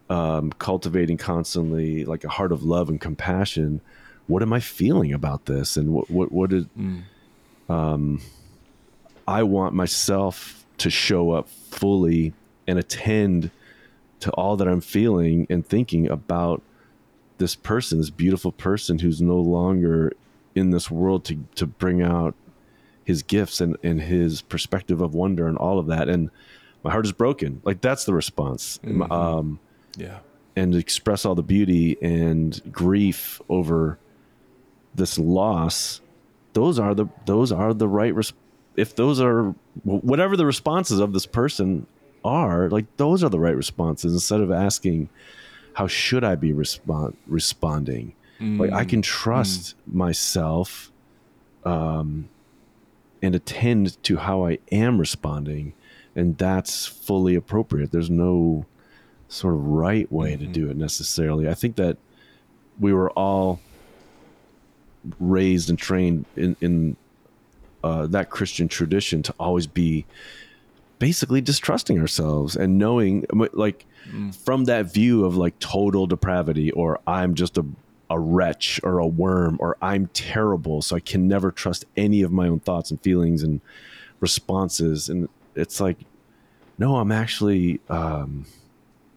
um, 0.10 0.52
cultivating 0.54 1.18
constantly, 1.18 2.04
like 2.06 2.24
a 2.24 2.30
heart 2.30 2.52
of 2.52 2.64
love 2.64 2.90
and 2.90 3.00
compassion. 3.00 3.82
What 4.28 4.42
am 4.42 4.52
I 4.54 4.60
feeling 4.60 5.14
about 5.14 5.46
this? 5.46 5.78
And 5.78 5.94
what 5.94 6.10
what 6.10 6.32
what 6.32 6.54
is 6.54 6.66
um, 7.70 8.22
I 9.28 9.44
want 9.44 9.74
myself 9.74 10.63
to 10.78 10.90
show 10.90 11.32
up 11.32 11.48
fully 11.50 12.34
and 12.68 12.80
attend 12.80 13.52
to 14.20 14.32
all 14.32 14.56
that 14.58 14.68
I'm 14.68 14.82
feeling 14.82 15.48
and 15.50 15.66
thinking 15.66 16.10
about 16.10 16.62
this 17.38 17.56
person, 17.56 17.98
this 17.98 18.10
beautiful 18.10 18.52
person 18.52 19.00
who's 19.00 19.22
no 19.22 19.38
longer 19.38 20.14
in 20.56 20.70
this 20.70 20.90
world 20.90 21.26
to 21.26 21.44
to 21.56 21.66
bring 21.66 22.02
out 22.02 22.36
his 23.04 23.22
gifts 23.24 23.60
and, 23.60 23.76
and 23.84 24.02
his 24.02 24.42
perspective 24.42 25.02
of 25.02 25.14
wonder 25.14 25.48
and 25.48 25.58
all 25.58 25.78
of 25.80 25.88
that. 25.88 26.08
And 26.08 26.30
my 26.84 26.92
heart 26.92 27.06
is 27.06 27.12
broken. 27.12 27.62
Like 27.66 27.82
that's 27.82 28.06
the 28.06 28.14
response. 28.14 28.80
Um, 29.12 29.60
Yeah, 29.98 30.20
and 30.56 30.74
express 30.76 31.26
all 31.26 31.36
the 31.36 31.44
beauty 31.44 31.98
and 32.02 32.62
grief 32.72 33.42
over 33.50 33.98
this 34.96 35.18
loss 35.18 36.00
those 36.54 36.78
are 36.78 36.94
the 36.94 37.08
those 37.26 37.52
are 37.52 37.74
the 37.74 37.88
right 37.88 38.14
res- 38.14 38.34
if 38.76 38.96
those 38.96 39.20
are 39.22 39.56
whatever 39.84 40.38
the 40.38 40.46
responses 40.46 41.00
of 41.00 41.14
this 41.14 41.26
person 41.26 41.88
are 42.26 42.70
like 42.70 42.86
those 42.98 43.24
are 43.24 43.30
the 43.30 43.40
right 43.40 43.56
responses. 43.56 44.14
Instead 44.14 44.42
of 44.42 44.52
asking 44.52 45.10
how 45.74 45.88
should 45.88 46.24
i 46.24 46.36
be 46.36 46.54
respond 46.54 47.18
responding? 47.28 48.14
Like 48.40 48.72
i 48.74 48.84
can 48.84 49.02
mm. 49.02 49.06
trust 49.06 49.76
mm. 49.90 49.94
myself 49.94 50.92
um 51.66 52.30
and 53.22 53.36
attend 53.36 54.02
to 54.04 54.18
how 54.18 54.46
i 54.46 54.58
am 54.72 54.98
responding 54.98 55.74
and 56.16 56.38
that's 56.38 56.86
fully 56.86 57.36
appropriate. 57.36 57.92
There's 57.92 58.10
no 58.10 58.66
sort 59.28 59.56
of 59.56 59.66
right 59.66 60.12
way 60.12 60.36
to 60.36 60.44
mm-hmm. 60.44 60.52
do 60.52 60.70
it 60.70 60.78
necessarily. 60.78 61.50
I 61.50 61.54
think 61.54 61.76
that 61.78 61.98
we 62.80 62.94
were 62.94 63.10
all 63.12 63.60
raised 65.20 65.70
and 65.70 65.78
trained 65.78 66.26
in 66.36 66.56
in 66.62 66.96
uh, 67.84 68.08
that 68.08 68.30
Christian 68.30 68.68
tradition 68.68 69.24
to 69.24 69.34
always 69.40 69.68
be 69.68 70.06
basically 71.00 71.42
distrusting 71.42 72.00
ourselves 72.00 72.56
and 72.56 72.78
knowing 72.78 73.26
like 73.54 73.86
from 74.44 74.66
that 74.66 74.94
view 74.94 75.26
of 75.26 75.36
like 75.36 75.58
total 75.60 76.08
depravity 76.08 76.72
or 76.72 77.00
I'm 77.08 77.36
just 77.36 77.58
a 77.58 77.66
a 78.10 78.20
wretch 78.20 78.80
or 78.84 79.00
a 79.00 79.08
worm 79.08 79.58
or 79.60 79.76
I'm 79.82 80.08
terrible 80.08 80.82
so 80.82 80.96
I 80.96 81.00
can 81.00 81.28
never 81.28 81.52
trust 81.52 81.86
any 81.98 82.22
of 82.22 82.32
my 82.32 82.48
own 82.48 82.60
thoughts 82.60 82.92
and 82.92 83.02
feelings 83.02 83.44
and 83.44 83.60
responses 84.20 85.10
and 85.10 85.28
it's 85.56 85.82
like 85.82 85.98
no 86.78 86.98
I'm 86.98 87.12
actually 87.12 87.80
um 87.90 88.46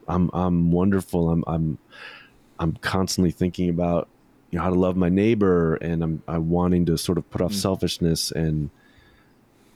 I'm 0.09 0.31
I'm 0.33 0.71
wonderful. 0.71 1.31
I'm 1.31 1.45
I'm 1.47 1.79
I'm 2.59 2.73
constantly 2.75 3.31
thinking 3.31 3.69
about 3.69 4.09
you 4.57 4.61
know 4.61 4.65
how 4.65 4.71
to 4.71 4.81
love 4.81 4.97
my 4.97 5.11
neighbor, 5.11 5.75
and 5.75 6.03
I'm 6.03 6.23
I'm 6.27 6.49
wanting 6.49 6.87
to 6.87 6.97
sort 6.97 7.19
of 7.19 7.31
put 7.31 7.43
off 7.43 7.53
selfishness 7.53 8.31
and 8.31 8.71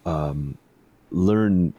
um, 0.07 0.57
learn 1.11 1.75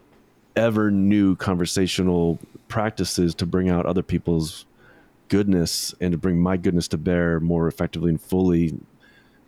ever 0.56 0.92
new 0.92 1.36
conversational 1.36 2.38
practices 2.68 3.34
to 3.34 3.48
bring 3.48 3.70
out 3.70 3.88
other 3.88 4.04
people's 4.04 4.68
goodness 5.30 5.96
and 6.00 6.12
to 6.12 6.18
bring 6.20 6.38
my 6.38 6.58
goodness 6.58 6.88
to 6.90 6.98
bear 7.00 7.40
more 7.40 7.68
effectively 7.68 8.12
and 8.12 8.22
fully 8.22 8.78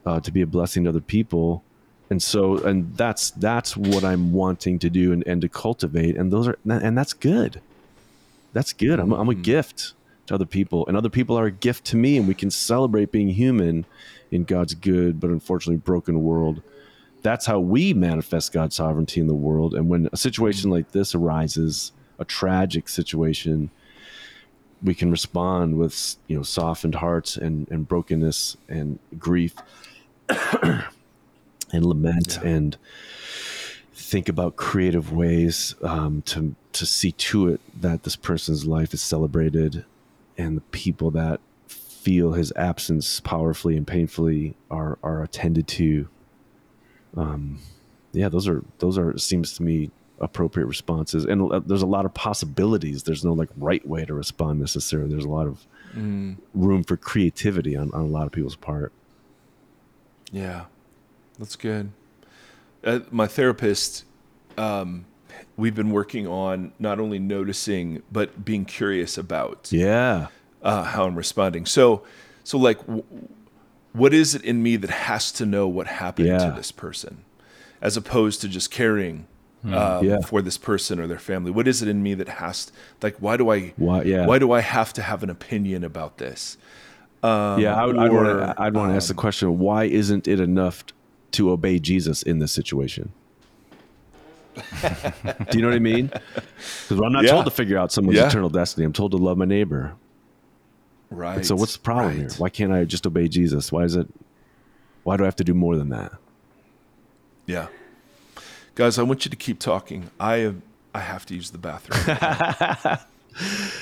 uh, 0.07 0.19
to 0.21 0.31
be 0.31 0.41
a 0.41 0.47
blessing 0.47 0.85
to 0.85 0.89
other 0.89 0.99
people. 0.99 1.61
And 2.09 2.23
so 2.23 2.57
and 2.57 2.97
that's 2.97 3.29
that's 3.31 3.77
what 3.77 4.03
i'm 4.03 4.33
wanting 4.33 4.79
to 4.79 4.89
do 4.89 5.13
and, 5.13 5.23
and 5.27 5.41
to 5.41 5.47
cultivate. 5.47 6.17
And 6.17 6.33
those 6.33 6.47
are 6.47 6.57
and 6.67 6.97
that's 6.97 7.13
good. 7.13 7.61
That's 8.51 8.73
good. 8.73 8.99
I'm, 8.99 9.11
I'm 9.11 9.29
a 9.29 9.35
gift 9.35 9.93
to 10.27 10.35
other 10.35 10.45
people, 10.45 10.85
and 10.87 10.95
other 10.95 11.09
people 11.09 11.37
are 11.37 11.45
a 11.45 11.51
gift 11.51 11.85
to 11.85 11.97
me, 11.97 12.17
and 12.17 12.27
we 12.27 12.33
can 12.33 12.49
celebrate 12.49 13.11
being 13.11 13.29
human 13.29 13.85
in 14.31 14.43
God's 14.43 14.73
good, 14.73 15.19
but 15.19 15.29
unfortunately 15.29 15.77
broken 15.77 16.23
world. 16.23 16.61
That's 17.21 17.45
how 17.45 17.59
we 17.59 17.93
manifest 17.93 18.51
God's 18.51 18.75
sovereignty 18.75 19.21
in 19.21 19.27
the 19.27 19.33
world. 19.33 19.73
And 19.73 19.89
when 19.89 20.09
a 20.11 20.17
situation 20.17 20.69
like 20.69 20.91
this 20.91 21.15
arises, 21.15 21.91
a 22.19 22.25
tragic 22.25 22.89
situation, 22.89 23.69
we 24.81 24.93
can 24.93 25.09
respond 25.09 25.77
with 25.77 26.17
you 26.27 26.35
know 26.35 26.43
softened 26.43 26.95
hearts 26.95 27.37
and, 27.37 27.69
and 27.71 27.87
brokenness 27.87 28.57
and 28.67 28.99
grief 29.17 29.55
and 30.29 30.83
lament 31.71 32.37
and 32.43 32.77
think 33.93 34.27
about 34.27 34.55
creative 34.57 35.13
ways 35.13 35.75
um, 35.81 36.21
to 36.23 36.55
to 36.73 36.85
see 36.85 37.11
to 37.13 37.47
it 37.47 37.61
that 37.79 38.03
this 38.03 38.15
person's 38.15 38.65
life 38.65 38.93
is 38.93 39.01
celebrated 39.01 39.85
and 40.37 40.57
the 40.57 40.61
people 40.61 41.11
that 41.11 41.39
feel 41.67 42.33
his 42.33 42.51
absence 42.55 43.19
powerfully 43.19 43.77
and 43.77 43.87
painfully 43.87 44.55
are 44.69 44.97
are 45.03 45.23
attended 45.23 45.67
to. 45.67 46.07
Um 47.15 47.59
yeah 48.11 48.29
those 48.29 48.47
are 48.47 48.63
those 48.79 48.97
are 48.97 49.17
seems 49.17 49.55
to 49.57 49.63
me 49.63 49.91
appropriate 50.19 50.65
responses. 50.65 51.25
And 51.25 51.51
uh, 51.51 51.59
there's 51.59 51.81
a 51.81 51.87
lot 51.87 52.05
of 52.05 52.13
possibilities. 52.13 53.03
There's 53.03 53.23
no 53.23 53.33
like 53.33 53.49
right 53.57 53.85
way 53.87 54.05
to 54.05 54.13
respond 54.13 54.59
necessarily. 54.59 55.09
There's 55.09 55.25
a 55.25 55.29
lot 55.29 55.47
of 55.47 55.65
room 56.53 56.83
for 56.83 56.97
creativity 56.97 57.75
on, 57.75 57.91
on 57.93 58.01
a 58.01 58.07
lot 58.07 58.25
of 58.25 58.31
people's 58.31 58.55
part. 58.55 58.91
Yeah, 60.31 60.65
that's 61.37 61.55
good. 61.55 61.91
Uh, 62.83 63.01
my 63.11 63.27
therapist, 63.27 64.05
um, 64.57 65.05
we've 65.57 65.75
been 65.75 65.91
working 65.91 66.27
on 66.27 66.71
not 66.79 66.99
only 66.99 67.19
noticing 67.19 68.01
but 68.11 68.43
being 68.45 68.65
curious 68.65 69.17
about 69.17 69.69
yeah 69.71 70.27
uh, 70.61 70.83
how 70.83 71.05
I'm 71.05 71.15
responding. 71.15 71.65
So, 71.65 72.03
so 72.45 72.57
like, 72.57 72.79
w- 72.87 73.03
what 73.91 74.13
is 74.13 74.33
it 74.33 74.43
in 74.43 74.63
me 74.63 74.77
that 74.77 74.89
has 74.89 75.31
to 75.33 75.45
know 75.45 75.67
what 75.67 75.87
happened 75.87 76.29
Yeah. 76.29 76.37
to 76.49 76.53
this 76.55 76.71
person, 76.71 77.25
as 77.81 77.97
opposed 77.97 78.39
to 78.41 78.47
just 78.47 78.71
caring 78.71 79.27
um, 79.65 80.05
Yeah. 80.05 80.21
for 80.21 80.41
this 80.41 80.57
person 80.57 80.99
or 81.01 81.07
their 81.07 81.19
family? 81.19 81.51
What 81.51 81.67
is 81.67 81.81
it 81.81 81.89
in 81.89 82.01
me 82.01 82.13
that 82.15 82.29
has, 82.29 82.65
to, 82.67 82.71
like, 83.01 83.17
why 83.19 83.35
do 83.37 83.51
I, 83.51 83.73
Why- 83.75 84.03
yeah. 84.03 84.25
why 84.25 84.39
do 84.39 84.51
I 84.53 84.61
have 84.61 84.93
to 84.93 85.01
have 85.01 85.21
an 85.21 85.29
opinion 85.29 85.83
about 85.83 86.17
this? 86.17 86.57
Um, 87.21 87.59
yeah 87.61 87.75
i 87.75 87.85
would 87.85 87.95
or, 87.97 88.53
I'd 88.57 88.73
want 88.73 88.91
to 88.91 88.95
ask 88.97 89.07
the 89.07 89.13
question 89.13 89.57
why 89.59 89.85
isn't 89.85 90.27
it 90.27 90.41
enough 90.41 90.83
to 91.31 91.51
obey 91.51 91.79
jesus 91.79 92.21
in 92.21 92.39
this 92.39 92.51
situation 92.51 93.13
do 94.55 95.57
you 95.57 95.61
know 95.61 95.67
what 95.69 95.75
i 95.75 95.79
mean 95.79 96.07
because 96.07 96.99
i'm 97.03 97.11
not 97.11 97.23
Yeah. 97.23 97.31
told 97.31 97.45
to 97.45 97.51
figure 97.51 97.77
out 97.77 97.91
someone's 97.91 98.17
Yeah. 98.17 98.27
eternal 98.27 98.49
destiny 98.49 98.85
i'm 98.85 98.93
told 98.93 99.11
to 99.11 99.17
love 99.17 99.37
my 99.37 99.45
neighbor 99.45 99.93
right. 101.09 101.45
so 101.45 101.55
what's 101.55 101.73
the 101.73 101.81
problem 101.81 102.15
here 102.17 102.29
why 102.37 102.49
can't 102.49 102.71
i 102.71 102.83
just 102.85 103.05
obey 103.07 103.27
jesus 103.27 103.71
why 103.71 103.83
is 103.83 103.95
it 103.95 104.07
why 105.03 105.17
do 105.17 105.23
i 105.23 105.25
have 105.25 105.35
to 105.37 105.43
do 105.43 105.53
more 105.53 105.75
than 105.77 105.89
that 105.89 106.13
Yeah. 107.45 107.67
Guys, 108.75 108.97
I 108.97 109.03
want 109.03 109.23
you 109.25 109.29
to 109.29 109.35
keep 109.37 109.59
talking. 109.59 110.09
I 110.19 110.37
have 110.37 110.55
I 110.95 110.99
have 111.01 111.25
to 111.27 111.35
use 111.35 111.51
the 111.51 111.59
bathroom. 111.59 112.97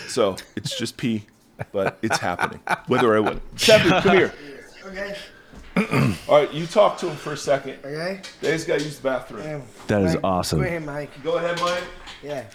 So 0.08 0.36
it's 0.56 0.78
just 0.78 0.98
pee, 0.98 1.26
but 1.72 1.98
it's 2.02 2.18
happening. 2.18 2.60
Whether 2.88 3.16
I 3.16 3.20
win. 3.22 3.40
Seven, 3.56 4.02
come 4.02 4.18
here. 4.18 4.34
Okay. 4.86 5.16
All 6.28 6.36
right, 6.36 6.54
you 6.54 6.66
talk 6.66 6.98
to 7.00 7.10
him 7.10 7.16
for 7.16 7.34
a 7.34 7.38
second. 7.38 7.80
Okay. 7.84 8.22
Dave's 8.42 8.66
got 8.66 8.80
to 8.80 8.86
use 8.86 8.98
the 8.98 9.04
bathroom. 9.04 9.64
That 9.88 10.02
is 10.04 10.16
Go 10.16 10.22
awesome. 10.24 10.62
ahead, 10.62 10.86
Mike. 10.86 11.24
Go 11.24 11.38
ahead, 11.38 11.60
Mike. 11.60 11.84
Yeah. 12.22 12.46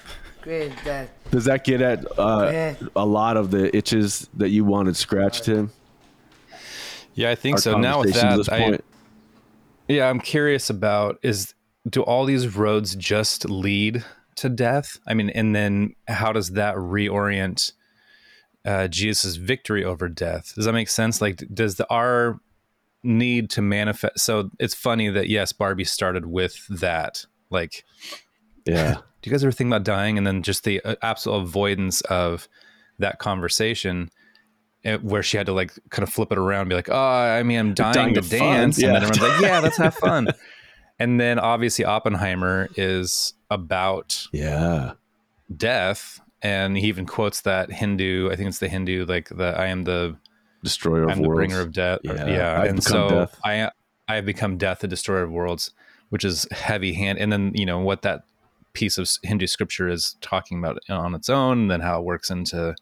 Go 0.43 0.51
ahead, 0.51 0.79
Dad. 0.85 1.11
Does 1.31 1.45
that 1.47 1.64
get 1.64 1.81
at 1.81 2.07
uh, 2.18 2.74
a 2.95 3.07
lot 3.07 3.37
of 3.37 3.51
the 3.51 3.74
itches 3.77 4.29
that 4.35 4.51
you 4.51 4.64
wanted 4.64 4.97
scratched, 4.97 5.45
Tim? 5.45 5.72
Yeah, 7.14 7.31
I 7.31 7.35
think 7.35 7.57
Our 7.57 7.61
so. 7.61 7.79
Now 7.79 8.01
with 8.01 8.14
that, 8.14 8.53
I, 8.53 8.79
yeah, 9.89 10.09
I'm 10.09 10.20
curious 10.20 10.70
about 10.70 11.18
is 11.22 11.55
do 11.89 12.03
all 12.03 12.24
these 12.27 12.55
roads 12.57 12.95
just 12.95 13.49
lead 13.49 14.05
to 14.37 14.49
death? 14.49 14.99
I 15.07 15.14
mean, 15.14 15.31
and 15.31 15.55
then 15.55 15.95
how 16.07 16.33
does 16.33 16.51
that 16.51 16.77
reorient 16.77 17.72
uh, 18.64 18.89
Jesus' 18.89 19.37
victory 19.37 19.85
over 19.85 20.09
death? 20.09 20.53
Does 20.55 20.66
that 20.66 20.72
make 20.72 20.89
sense? 20.89 21.20
Like, 21.20 21.43
does 21.53 21.77
the 21.77 21.91
our 21.91 22.39
need 23.03 23.51
to 23.51 23.62
manifest? 23.62 24.20
So 24.20 24.51
it's 24.59 24.74
funny 24.74 25.09
that 25.09 25.28
yes, 25.28 25.53
Barbie 25.53 25.84
started 25.84 26.26
with 26.26 26.66
that. 26.68 27.26
Like, 27.51 27.84
yeah, 28.64 28.97
do 29.26 29.30
you 29.30 29.34
guys 29.34 29.42
ever 29.42 29.51
think 29.51 29.68
about 29.68 29.82
dying 29.82 30.18
and 30.18 30.26
then 30.26 30.42
just 30.42 30.62
the 30.62 30.80
uh, 30.84 30.94
absolute 31.03 31.42
avoidance 31.42 32.01
of 32.03 32.49
that 33.01 33.18
conversation 33.18 34.09
eh, 34.84 34.99
where 34.99 35.22
she 35.22 35.36
had 35.36 35.47
to 35.47 35.53
like 35.53 35.72
kind 35.90 36.07
of 36.07 36.12
flip 36.12 36.30
it 36.30 36.38
around 36.38 36.62
and 36.62 36.68
be 36.68 36.76
like 36.76 36.88
oh 36.88 36.97
i 36.97 37.42
mean 37.42 37.59
i'm 37.59 37.74
dying, 37.74 37.94
Dying 37.94 38.14
to 38.14 38.22
fun, 38.22 38.38
dance 38.38 38.78
yeah. 38.78 38.86
and 38.86 38.97
then 38.97 39.03
everyone's 39.03 39.32
like 39.32 39.40
yeah 39.40 39.59
let's 39.59 39.76
have 39.78 39.94
fun 39.94 40.28
and 40.99 41.20
then 41.20 41.40
obviously 41.40 41.84
oppenheimer 41.84 42.68
is 42.76 43.34
about 43.51 44.26
yeah, 44.32 44.92
death 45.57 46.20
and 46.40 46.76
he 46.76 46.86
even 46.86 47.05
quotes 47.05 47.40
that 47.40 47.72
hindu 47.72 48.30
i 48.30 48.36
think 48.36 48.49
it's 48.49 48.61
the 48.61 48.68
hindu 48.68 49.05
like 49.07 49.28
the 49.30 49.59
i 49.59 49.66
am 49.66 49.82
the 49.82 50.16
destroyer 50.67 51.05
of 51.05 51.11
i'm 51.11 51.23
the 51.23 51.29
worlds. 51.29 51.39
bringer 51.39 51.61
of 51.61 51.73
death 51.73 52.01
or- 52.09 52.14
Yeah, 52.17 52.62
and 52.64 52.83
so 52.83 53.09
death. 53.09 53.39
i 53.45 53.71
i 54.09 54.14
have 54.17 54.27
become 54.27 54.57
death 54.59 54.81
the 54.81 54.89
destroyer 54.89 55.23
of 55.23 55.31
worlds 55.31 55.71
which 56.11 56.25
is 56.25 56.47
heavy 56.51 56.93
hand 56.93 57.19
and 57.19 57.33
then 57.33 57.53
you 57.55 57.64
know 57.67 57.79
what 57.79 58.03
that 58.03 58.23
piece 58.73 58.99
of 58.99 59.09
hindu 59.23 59.47
scripture 59.47 59.89
is 59.89 60.17
talking 60.21 60.59
about 60.59 60.79
on 60.91 61.14
its 61.14 61.29
own 61.31 61.59
and 61.62 61.71
then 61.71 61.81
how 61.81 61.99
it 62.01 62.05
works 62.05 62.31
into 62.31 62.75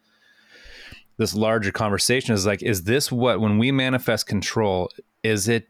this 1.16 1.35
larger 1.35 1.70
conversation 1.70 2.35
is 2.35 2.45
like 2.47 2.62
is 2.62 2.85
this 2.85 3.12
what 3.12 3.41
when 3.41 3.59
we 3.59 3.70
manifest 3.70 4.26
control 4.26 4.91
is 5.22 5.47
it 5.49 5.68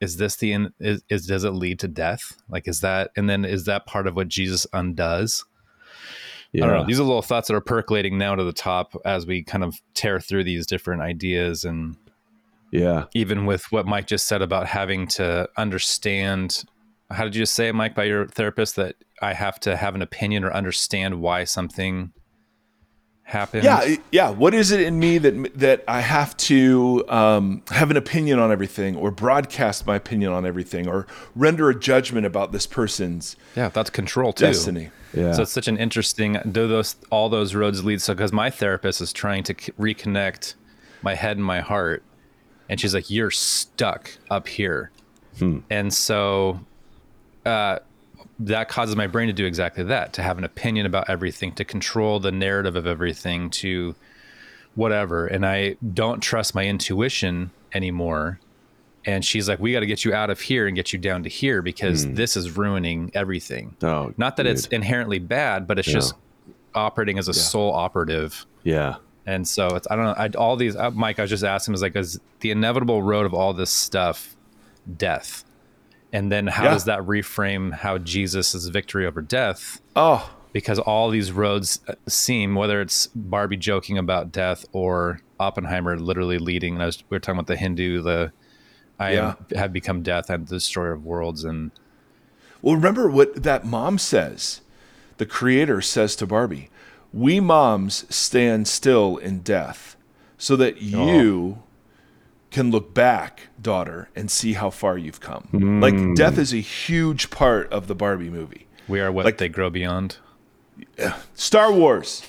is 0.00 0.16
this 0.18 0.36
the 0.36 0.68
is, 0.78 1.02
is 1.08 1.26
does 1.26 1.42
it 1.44 1.50
lead 1.50 1.78
to 1.80 1.88
death 1.88 2.36
like 2.48 2.68
is 2.68 2.80
that 2.80 3.10
and 3.16 3.28
then 3.28 3.44
is 3.44 3.64
that 3.64 3.86
part 3.86 4.06
of 4.06 4.14
what 4.14 4.28
jesus 4.28 4.66
undoes 4.72 5.44
yeah. 6.56 6.64
I 6.64 6.68
don't 6.68 6.76
know. 6.78 6.86
These 6.86 7.00
are 7.00 7.04
little 7.04 7.22
thoughts 7.22 7.48
that 7.48 7.54
are 7.54 7.60
percolating 7.60 8.18
now 8.18 8.34
to 8.34 8.44
the 8.44 8.52
top 8.52 8.94
as 9.04 9.26
we 9.26 9.42
kind 9.42 9.62
of 9.62 9.80
tear 9.94 10.20
through 10.20 10.44
these 10.44 10.66
different 10.66 11.02
ideas 11.02 11.64
and 11.64 11.96
yeah. 12.72 13.04
even 13.14 13.46
with 13.46 13.70
what 13.70 13.86
Mike 13.86 14.06
just 14.06 14.26
said 14.26 14.42
about 14.42 14.66
having 14.66 15.06
to 15.08 15.48
understand 15.56 16.64
how 17.10 17.24
did 17.24 17.36
you 17.36 17.42
just 17.42 17.54
say 17.54 17.68
it, 17.68 17.74
Mike, 17.74 17.94
by 17.94 18.04
your 18.04 18.26
therapist 18.26 18.76
that 18.76 18.96
I 19.22 19.32
have 19.32 19.60
to 19.60 19.76
have 19.76 19.94
an 19.94 20.02
opinion 20.02 20.44
or 20.44 20.52
understand 20.52 21.20
why 21.20 21.44
something 21.44 22.12
happened? 23.26 23.64
Yeah, 23.64 23.96
yeah. 24.12 24.30
What 24.30 24.54
is 24.54 24.70
it 24.70 24.80
in 24.80 24.98
me 24.98 25.18
that 25.18 25.58
that 25.58 25.84
I 25.86 26.00
have 26.00 26.36
to 26.38 27.04
um, 27.08 27.62
have 27.70 27.90
an 27.90 27.96
opinion 27.96 28.38
on 28.38 28.50
everything, 28.50 28.96
or 28.96 29.10
broadcast 29.10 29.86
my 29.86 29.96
opinion 29.96 30.32
on 30.32 30.46
everything, 30.46 30.88
or 30.88 31.06
render 31.34 31.68
a 31.68 31.78
judgment 31.78 32.24
about 32.24 32.52
this 32.52 32.66
person's 32.66 33.36
Yeah, 33.56 33.68
that's 33.68 33.90
control 33.90 34.32
too. 34.32 34.46
destiny? 34.46 34.90
Yeah. 35.12 35.32
So 35.32 35.42
it's 35.42 35.52
such 35.52 35.68
an 35.68 35.76
interesting. 35.76 36.38
Do 36.50 36.68
those 36.68 36.96
all 37.10 37.28
those 37.28 37.54
roads 37.54 37.84
lead? 37.84 38.00
So 38.00 38.14
because 38.14 38.32
my 38.32 38.48
therapist 38.50 39.00
is 39.00 39.12
trying 39.12 39.42
to 39.44 39.54
reconnect 39.54 40.54
my 41.02 41.14
head 41.14 41.36
and 41.36 41.44
my 41.44 41.60
heart, 41.60 42.02
and 42.68 42.80
she's 42.80 42.94
like, 42.94 43.10
"You're 43.10 43.30
stuck 43.30 44.10
up 44.30 44.46
here," 44.48 44.90
and 45.70 45.92
so 45.92 46.60
uh, 47.44 47.78
that 48.38 48.68
causes 48.68 48.96
my 48.96 49.06
brain 49.06 49.28
to 49.28 49.32
do 49.32 49.46
exactly 49.46 49.84
that: 49.84 50.12
to 50.14 50.22
have 50.22 50.38
an 50.38 50.44
opinion 50.44 50.86
about 50.86 51.08
everything, 51.08 51.52
to 51.52 51.64
control 51.64 52.20
the 52.20 52.32
narrative 52.32 52.76
of 52.76 52.86
everything, 52.86 53.50
to 53.50 53.94
whatever. 54.74 55.26
And 55.26 55.46
I 55.46 55.76
don't 55.94 56.20
trust 56.20 56.54
my 56.54 56.64
intuition 56.66 57.50
anymore. 57.72 58.38
And 59.04 59.24
she's 59.24 59.48
like, 59.48 59.58
"We 59.60 59.72
got 59.72 59.80
to 59.80 59.86
get 59.86 60.04
you 60.04 60.12
out 60.14 60.30
of 60.30 60.40
here 60.40 60.66
and 60.66 60.74
get 60.74 60.92
you 60.92 60.98
down 60.98 61.22
to 61.22 61.28
here 61.28 61.62
because 61.62 62.06
this 62.12 62.36
is 62.36 62.56
ruining 62.56 63.10
everything." 63.14 63.76
Oh, 63.82 64.12
Not 64.16 64.36
that 64.36 64.46
it's 64.46 64.66
inherently 64.66 65.18
bad, 65.20 65.66
but 65.66 65.78
it's 65.78 65.88
Yeah. 65.88 65.94
just 65.94 66.14
operating 66.74 67.18
as 67.18 67.28
a 67.28 67.32
sole 67.34 67.72
operative. 67.72 68.44
yeah. 68.64 68.96
And 69.28 69.46
so 69.48 69.66
it's 69.68 69.88
I 69.90 69.96
don't 69.96 70.04
know. 70.04 70.14
I, 70.16 70.28
all 70.38 70.54
these, 70.54 70.76
uh, 70.76 70.90
Mike, 70.92 71.18
I 71.18 71.22
was 71.22 71.30
just 71.30 71.42
asking, 71.42 71.74
is 71.74 71.82
like, 71.82 71.96
is 71.96 72.20
the 72.40 72.52
inevitable 72.52 73.02
road 73.02 73.26
of 73.26 73.34
all 73.34 73.52
this 73.54 73.70
stuff 73.72 74.36
death? 74.98 75.42
And 76.16 76.32
then 76.32 76.46
how 76.46 76.64
Yeah. 76.64 76.70
does 76.70 76.84
that 76.86 77.00
reframe 77.00 77.74
how 77.74 77.98
Jesus' 77.98 78.54
is 78.54 78.68
victory 78.68 79.06
over 79.06 79.20
death? 79.20 79.82
Oh, 79.94 80.30
Because 80.54 80.78
all 80.78 81.10
these 81.10 81.30
roads 81.30 81.78
uh, 81.86 81.94
seem, 82.08 82.54
whether 82.54 82.80
it's 82.80 83.06
Barbie 83.14 83.58
joking 83.58 83.98
about 83.98 84.32
death 84.32 84.64
or 84.72 85.20
Oppenheimer 85.38 85.98
literally 85.98 86.38
leading, 86.38 86.72
and 86.72 86.82
I 86.82 86.86
was, 86.86 87.04
we 87.10 87.16
were 87.16 87.20
talking 87.20 87.38
about 87.38 87.48
the 87.48 87.56
Hindu, 87.56 88.00
the 88.00 88.32
I 88.98 89.12
Yeah. 89.12 89.34
am, 89.34 89.46
have 89.54 89.74
become 89.74 90.02
death 90.02 90.30
and 90.30 90.48
the 90.48 90.54
destroyer 90.56 90.92
of 90.92 91.04
worlds, 91.04 91.44
and 91.44 91.70
well, 92.62 92.74
remember 92.76 93.10
what 93.10 93.42
that 93.42 93.66
mom 93.66 93.98
says. 93.98 94.62
The 95.18 95.26
creator 95.26 95.82
says 95.82 96.16
to 96.16 96.26
Barbie, 96.26 96.70
"We 97.12 97.40
moms 97.40 98.06
stand 98.14 98.68
still 98.68 99.18
in 99.18 99.40
death, 99.40 99.96
so 100.38 100.56
that 100.56 100.80
you." 100.80 101.62
Can 102.56 102.70
look 102.70 102.94
back, 102.94 103.48
daughter, 103.60 104.08
and 104.16 104.30
see 104.30 104.54
how 104.54 104.70
far 104.70 104.96
you've 104.96 105.20
come. 105.20 105.78
Like 105.82 106.14
death 106.14 106.38
is 106.38 106.54
a 106.54 106.56
huge 106.56 107.28
part 107.28 107.70
of 107.70 107.86
the 107.86 107.94
Barbie 107.94 108.30
movie. 108.30 108.66
we 108.88 108.98
are 108.98 109.12
what 109.12 109.26
Like- 109.26 109.36
they 109.36 109.50
grow 109.50 109.68
beyond. 109.68 110.16
Star 111.34 111.70
Wars. 111.70 112.22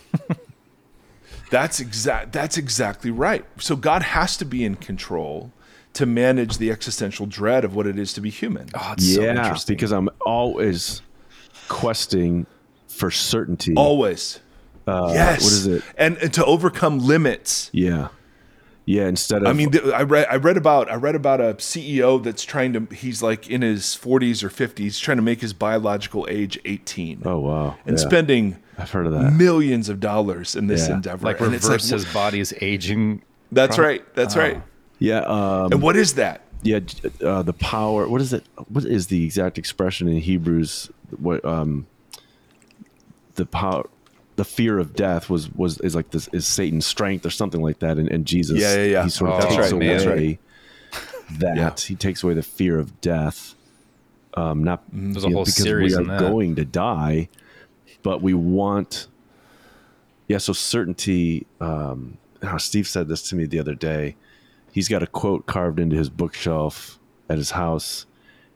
that's 1.50 1.80
exact 1.80 2.34
that's 2.34 2.58
exactly 2.58 3.10
right. 3.10 3.46
So 3.58 3.78
God 3.78 4.02
has 4.02 4.36
to 4.36 4.44
be 4.44 4.66
in 4.66 4.76
control 4.76 5.54
to 5.94 6.06
manage 6.06 6.58
the 6.58 6.72
existential 6.72 7.26
dread 7.26 7.64
of 7.64 7.74
what 7.74 7.88
it 7.88 7.98
is 7.98 8.12
to 8.12 8.20
be 8.20 8.30
human. 8.30 8.68
Oh, 8.74 8.96
it's 8.98 9.16
so 9.16 9.22
yeah, 9.22 9.30
interesting. 9.30 9.78
because 9.78 9.94
I'm 9.94 10.10
always 10.26 11.02
questing 11.70 12.48
for 12.90 13.12
certainty. 13.12 13.76
Always. 13.78 14.42
Uh, 14.86 15.12
yes. 15.14 15.42
what 15.42 15.54
is 15.54 15.68
it? 15.68 15.84
And, 15.98 16.18
and 16.18 16.34
to 16.34 16.44
overcome 16.44 17.00
limits. 17.00 17.70
Yeah, 17.72 18.10
yeah. 18.88 19.08
Instead 19.08 19.44
of 19.44 19.48
I 19.50 19.54
mean, 19.54 19.72
th- 19.72 19.84
I 19.94 20.02
read 20.02 20.26
I 20.32 20.38
read 20.38 20.58
about 20.58 20.90
I 20.90 20.96
read 20.96 21.14
about 21.16 21.40
a 21.40 21.54
CEO 21.56 22.24
that's 22.24 22.44
trying 22.44 22.74
to 22.74 22.88
he's 22.96 23.22
like 23.22 23.48
in 23.50 23.62
his 23.62 23.84
40s 23.96 24.42
or 24.44 24.50
50s 24.50 25.00
trying 25.00 25.18
to 25.18 25.24
make 25.24 25.42
his 25.42 25.54
biological 25.54 26.26
age 26.30 26.58
18 26.66 27.22
oh 27.26 27.38
wow, 27.40 27.76
and 27.86 27.98
yeah. 28.00 28.04
spending 28.08 28.58
I've 28.80 28.90
heard 28.92 29.06
of 29.06 29.12
that. 29.14 29.34
millions 29.34 29.90
of 29.90 30.00
dollars 30.00 30.56
in 30.56 30.66
this 30.68 30.88
Yeah. 30.88 30.96
endeavor. 30.96 31.26
like 31.26 31.40
And 31.42 31.54
it's 31.54 31.66
reverse 31.66 31.92
like, 31.92 32.02
his 32.02 32.14
body's 32.14 32.54
aging. 32.62 33.22
That's 33.52 33.76
pro- 33.76 33.86
right. 33.86 34.16
That's 34.16 34.36
right. 34.36 34.62
Yeah, 35.00 35.20
um, 35.22 35.72
And 35.74 35.82
what 35.82 35.96
is 35.96 36.14
that? 36.16 36.42
yeah. 36.64 36.80
Uh, 37.24 37.44
the 37.44 37.54
power. 37.54 38.08
What 38.08 38.22
is 38.22 38.34
it? 38.34 38.44
What 38.68 38.84
is 38.86 39.08
the 39.08 39.24
exact 39.26 39.58
expression 39.58 40.08
in 40.08 40.18
Hebrews? 40.18 40.90
What 41.20 41.44
um, 41.46 41.86
the 43.36 43.46
power, 43.46 43.86
the 44.38 44.46
fear 44.46 44.80
of 44.80 44.94
death 44.96 45.30
was 45.30 45.52
was 45.54 45.80
is 45.80 45.96
like 45.96 46.12
this 46.12 46.30
is 46.32 46.48
Satan's 46.48 46.86
strength 46.86 47.26
or 47.26 47.30
something 47.30 47.62
like 47.62 47.80
that. 47.80 47.98
And, 47.98 48.10
and 48.10 48.26
Jesus, 48.26 48.60
Yeah, 48.60 48.76
yeah, 48.76 48.84
yeah. 48.84 49.04
He 49.04 49.10
sort 49.10 49.32
of 49.32 49.44
Oh, 49.44 49.48
takes 49.50 49.56
that's 49.58 49.72
away 49.74 49.98
right, 50.06 50.40
that. 51.40 51.58
Yeah. 51.58 51.76
He 51.76 51.96
takes 51.96 52.24
away 52.24 52.36
the 52.36 52.44
fear 52.44 52.80
of 52.80 53.02
death. 53.02 53.56
Um, 54.36 54.64
not 54.64 54.84
There's 54.94 55.24
a 55.24 55.30
know, 55.30 55.38
whole 55.38 55.46
because 55.46 55.56
series 55.58 55.98
we 55.98 56.04
are 56.08 56.20
going 56.20 56.56
to 56.56 56.66
die, 56.66 57.28
but 58.04 58.22
we 58.22 58.34
want. 58.36 59.08
Yeah, 60.28 60.38
so 60.38 60.54
certainty. 60.54 61.48
Um, 61.60 62.18
oh, 62.44 62.58
Steve 62.58 62.88
said 62.88 63.08
this 63.08 63.28
to 63.30 63.36
me 63.36 63.46
the 63.46 63.60
other 63.60 63.74
day. 63.74 64.16
He's 64.72 64.88
got 64.88 65.02
a 65.02 65.08
quote 65.08 65.48
carved 65.48 65.80
into 65.80 65.96
his 65.96 66.10
bookshelf 66.10 67.00
at 67.30 67.40
his 67.40 67.52
house. 67.52 68.06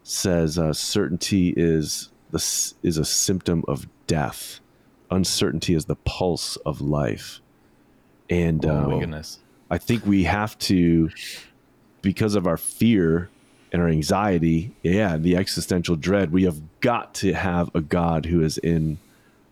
Says 0.03 0.59
uh, 0.59 0.73
certainty 0.73 1.53
is 1.57 2.09
the 2.29 2.37
is 2.83 2.97
a 2.99 3.05
symptom 3.05 3.63
of 3.67 3.87
death. 4.05 4.59
Uncertainty 5.11 5.73
is 5.73 5.85
the 5.85 5.95
pulse 5.97 6.55
of 6.57 6.81
life. 6.81 7.41
And 8.29 8.65
Oh 8.65 8.81
my 8.87 8.95
uh, 8.95 8.99
goodness. 8.99 9.39
I 9.69 9.77
think 9.77 10.05
we 10.05 10.23
have 10.23 10.57
to, 10.59 11.09
because 12.01 12.35
of 12.35 12.47
our 12.47 12.57
fear 12.57 13.29
and 13.71 13.81
our 13.81 13.87
anxiety, 13.87 14.71
yeah, 14.83 15.17
the 15.17 15.35
existential 15.35 15.95
dread, 15.95 16.31
we 16.31 16.43
have 16.43 16.61
got 16.81 17.13
to 17.15 17.33
have 17.33 17.69
a 17.75 17.81
God 17.81 18.25
who 18.25 18.41
is 18.41 18.57
in, 18.57 18.97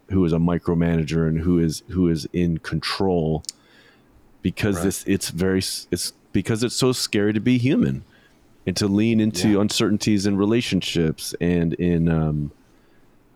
who 0.10 0.23
is 0.26 0.34
a 0.34 0.38
micromanager 0.38 1.27
and 1.27 1.40
who 1.40 1.60
is 1.60 1.84
who 1.90 2.07
is 2.10 2.27
in 2.34 2.57
control, 2.57 3.44
because 4.41 4.77
Right. 4.77 4.86
this 4.86 5.03
it's 5.07 5.30
very 5.30 5.60
it's 5.60 6.14
because 6.34 6.64
it's 6.64 6.76
so 6.76 6.91
scary 6.91 7.31
to 7.34 7.40
be 7.40 7.57
human, 7.57 8.03
and 8.65 8.76
to 8.77 8.88
lean 8.88 9.19
into 9.19 9.52
Yeah. 9.52 9.61
uncertainties 9.61 10.26
in 10.26 10.36
relationships 10.36 11.34
and 11.40 11.73
in 11.76 12.10
um, 12.10 12.52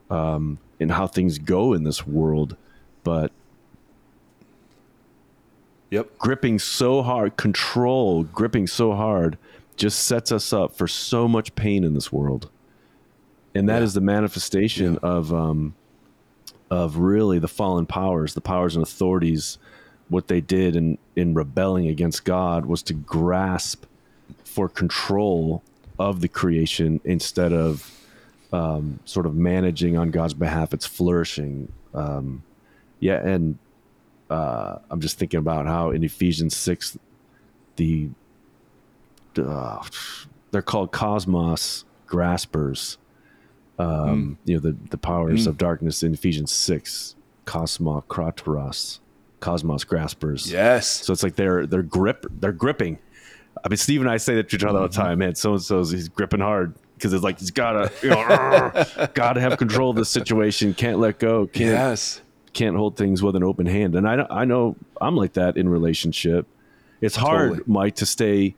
um, 0.10 0.60
in 0.84 0.90
how 0.90 1.08
things 1.08 1.40
go 1.40 1.74
in 1.74 1.84
this 1.84 2.06
world, 2.06 2.56
but 3.04 3.32
Yep. 5.90 6.18
gripping 6.18 6.60
so 6.60 7.02
hard, 7.04 7.38
control, 7.38 8.24
gripping 8.24 8.68
so 8.68 8.94
hard, 8.94 9.38
just 9.76 10.00
sets 10.06 10.32
us 10.32 10.52
up 10.52 10.76
for 10.76 10.88
so 10.88 11.28
much 11.28 11.54
pain 11.56 11.84
in 11.84 11.94
this 11.94 12.12
world. 12.12 12.50
And 13.56 13.70
that 13.70 13.82
is 13.84 13.94
Yeah. 13.94 14.00
the 14.00 14.06
manifestation 14.06 14.98
of 15.04 15.34
um, 15.34 15.74
of 16.72 16.98
really 16.98 17.38
the 17.38 17.48
fallen 17.48 17.86
powers, 17.86 18.34
the 18.34 18.42
powers 18.42 18.76
and 18.76 18.82
authorities. 18.84 19.60
What 20.10 20.28
they 20.28 20.42
did 20.42 20.76
in 20.76 20.98
in 21.16 21.34
rebelling 21.36 21.88
against 21.88 22.26
God 22.26 22.66
was 22.66 22.82
to 22.84 22.94
grasp 22.94 23.86
for 24.44 24.68
control 24.68 25.62
of 26.00 26.22
the 26.22 26.28
creation 26.28 27.00
instead 27.04 27.54
of 27.54 27.92
um, 28.54 29.00
sort 29.04 29.26
of 29.26 29.36
managing 29.36 29.98
on 29.98 30.12
God's 30.12 30.36
behalf 30.36 30.74
its 30.74 30.86
flourishing. 30.86 31.72
Um, 31.94 32.44
yeah, 33.00 33.20
and 33.26 33.58
uh, 34.30 34.78
I'm 34.90 35.02
just 35.02 35.18
thinking 35.18 35.40
about 35.40 35.66
how 35.66 35.90
in 35.90 36.04
Ephesians 36.04 36.56
six, 36.56 36.98
the 37.76 38.10
uh, 39.38 39.84
they're 40.52 40.62
called 40.62 40.92
cosmos 40.92 41.84
graspers. 42.06 42.98
Um, 43.80 44.38
You 44.46 44.56
know 44.56 44.60
the 44.62 44.78
the 44.92 45.00
powers 45.00 45.48
of 45.48 45.58
darkness 45.58 46.04
in 46.04 46.14
Ephesians 46.14 46.52
six, 46.54 47.16
cosmos 47.46 48.04
cosmokratoros, 48.08 49.00
cosmos 49.40 49.84
graspers. 49.84 50.50
Yes. 50.50 50.88
So 50.88 51.12
it's 51.12 51.24
like 51.24 51.36
they're 51.36 51.66
they're 51.66 51.82
grip 51.82 52.28
they're 52.40 52.52
gripping. 52.52 53.00
I 53.66 53.70
mean, 53.70 53.78
Steve 53.78 54.02
and 54.02 54.10
I 54.10 54.18
say 54.18 54.36
that 54.36 54.50
to 54.50 54.56
each 54.56 54.64
other 54.64 54.80
all 54.80 54.88
the 54.88 54.94
time. 54.94 55.20
Man, 55.20 55.34
so 55.36 55.54
and 55.54 55.62
so's 55.62 55.90
he's 55.92 56.08
gripping 56.08 56.40
hard 56.40 56.76
because 56.96 57.14
it's 57.14 57.24
like 57.24 57.40
he's 57.40 57.52
gotta 57.52 57.92
you 58.02 58.10
know, 58.10 59.08
gotta 59.14 59.42
have 59.42 59.58
control 59.58 59.90
of 59.92 59.96
the 59.96 60.06
situation. 60.06 60.74
Can't 60.74 61.00
let 61.00 61.20
go. 61.20 61.48
Can't 61.48 61.72
Yes. 61.72 62.22
can't 62.54 62.76
hold 62.76 62.96
things 62.98 63.22
with 63.24 63.36
an 63.36 63.44
open 63.44 63.66
hand. 63.66 63.96
And 63.96 64.08
I 64.08 64.16
know, 64.16 64.28
I 64.30 64.46
know 64.46 64.76
I'm 65.02 65.16
like 65.16 65.34
that 65.34 65.58
in 65.58 65.68
relationship. 65.70 66.46
It's 67.02 67.16
hard, 67.16 67.50
Totally. 67.50 67.64
Mike, 67.68 67.96
to 67.96 68.06
stay 68.06 68.56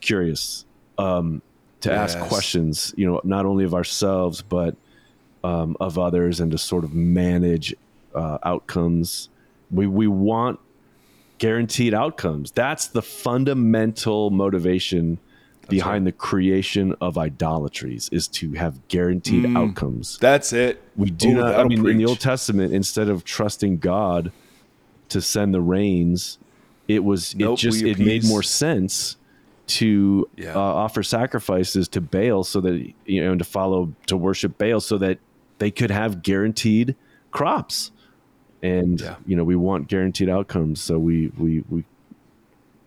curious, 0.00 0.64
um, 0.98 1.42
to 1.82 1.92
ask 1.92 2.18
questions, 2.18 2.92
you 2.96 3.06
know, 3.06 3.20
not 3.24 3.44
only 3.46 3.64
of 3.64 3.74
ourselves, 3.74 4.42
but 4.42 4.74
um, 5.44 5.76
of 5.78 5.98
others 5.98 6.40
and 6.40 6.50
to 6.52 6.58
sort 6.58 6.82
of 6.84 6.94
manage 6.94 7.74
uh, 8.14 8.38
outcomes. 8.42 9.28
We, 9.70 9.86
we 9.86 10.06
want 10.06 10.58
guaranteed 11.38 11.92
outcomes. 11.94 12.50
That's 12.52 12.86
the 12.86 13.02
fundamental 13.02 14.30
motivation 14.30 15.18
behind 15.68 16.06
the 16.06 16.12
creation 16.12 16.94
of 17.00 17.16
idolatries 17.18 18.08
is 18.12 18.28
to 18.28 18.52
have 18.52 18.86
guaranteed 18.88 19.56
outcomes 19.56 20.18
That's 20.20 20.52
it. 20.52 20.82
we 20.96 21.10
do 21.10 21.30
Ooh, 21.30 21.34
not 21.34 21.54
i 21.56 21.64
mean 21.64 21.86
in 21.88 21.98
the 21.98 22.04
old 22.06 22.20
testament 22.20 22.72
instead 22.72 23.08
of 23.08 23.24
trusting 23.24 23.78
god 23.78 24.32
to 25.08 25.20
send 25.20 25.54
the 25.54 25.60
rains 25.60 26.38
it 26.88 27.02
was 27.04 27.34
Nope, 27.34 27.58
it 27.58 27.62
just 27.62 27.82
it 27.82 27.98
made 27.98 28.24
more 28.24 28.42
sense 28.42 29.16
to 29.66 30.28
Yeah. 30.36 30.54
uh, 30.54 30.58
offer 30.58 31.02
sacrifices 31.02 31.88
to 31.88 32.00
baal 32.00 32.44
so 32.44 32.60
that 32.60 32.92
you 33.06 33.22
know 33.24 33.30
and 33.32 33.38
to 33.38 33.44
follow 33.44 33.92
to 34.06 34.16
worship 34.16 34.58
baal 34.58 34.80
so 34.80 34.98
that 34.98 35.18
they 35.58 35.70
could 35.70 35.90
have 35.90 36.22
guaranteed 36.22 36.94
crops 37.30 37.90
and 38.62 39.00
Yeah. 39.00 39.16
you 39.26 39.36
know 39.36 39.44
we 39.44 39.56
want 39.56 39.88
guaranteed 39.88 40.28
outcomes 40.28 40.80
so 40.82 40.98
we 40.98 41.28
we 41.38 41.64
we 41.70 41.84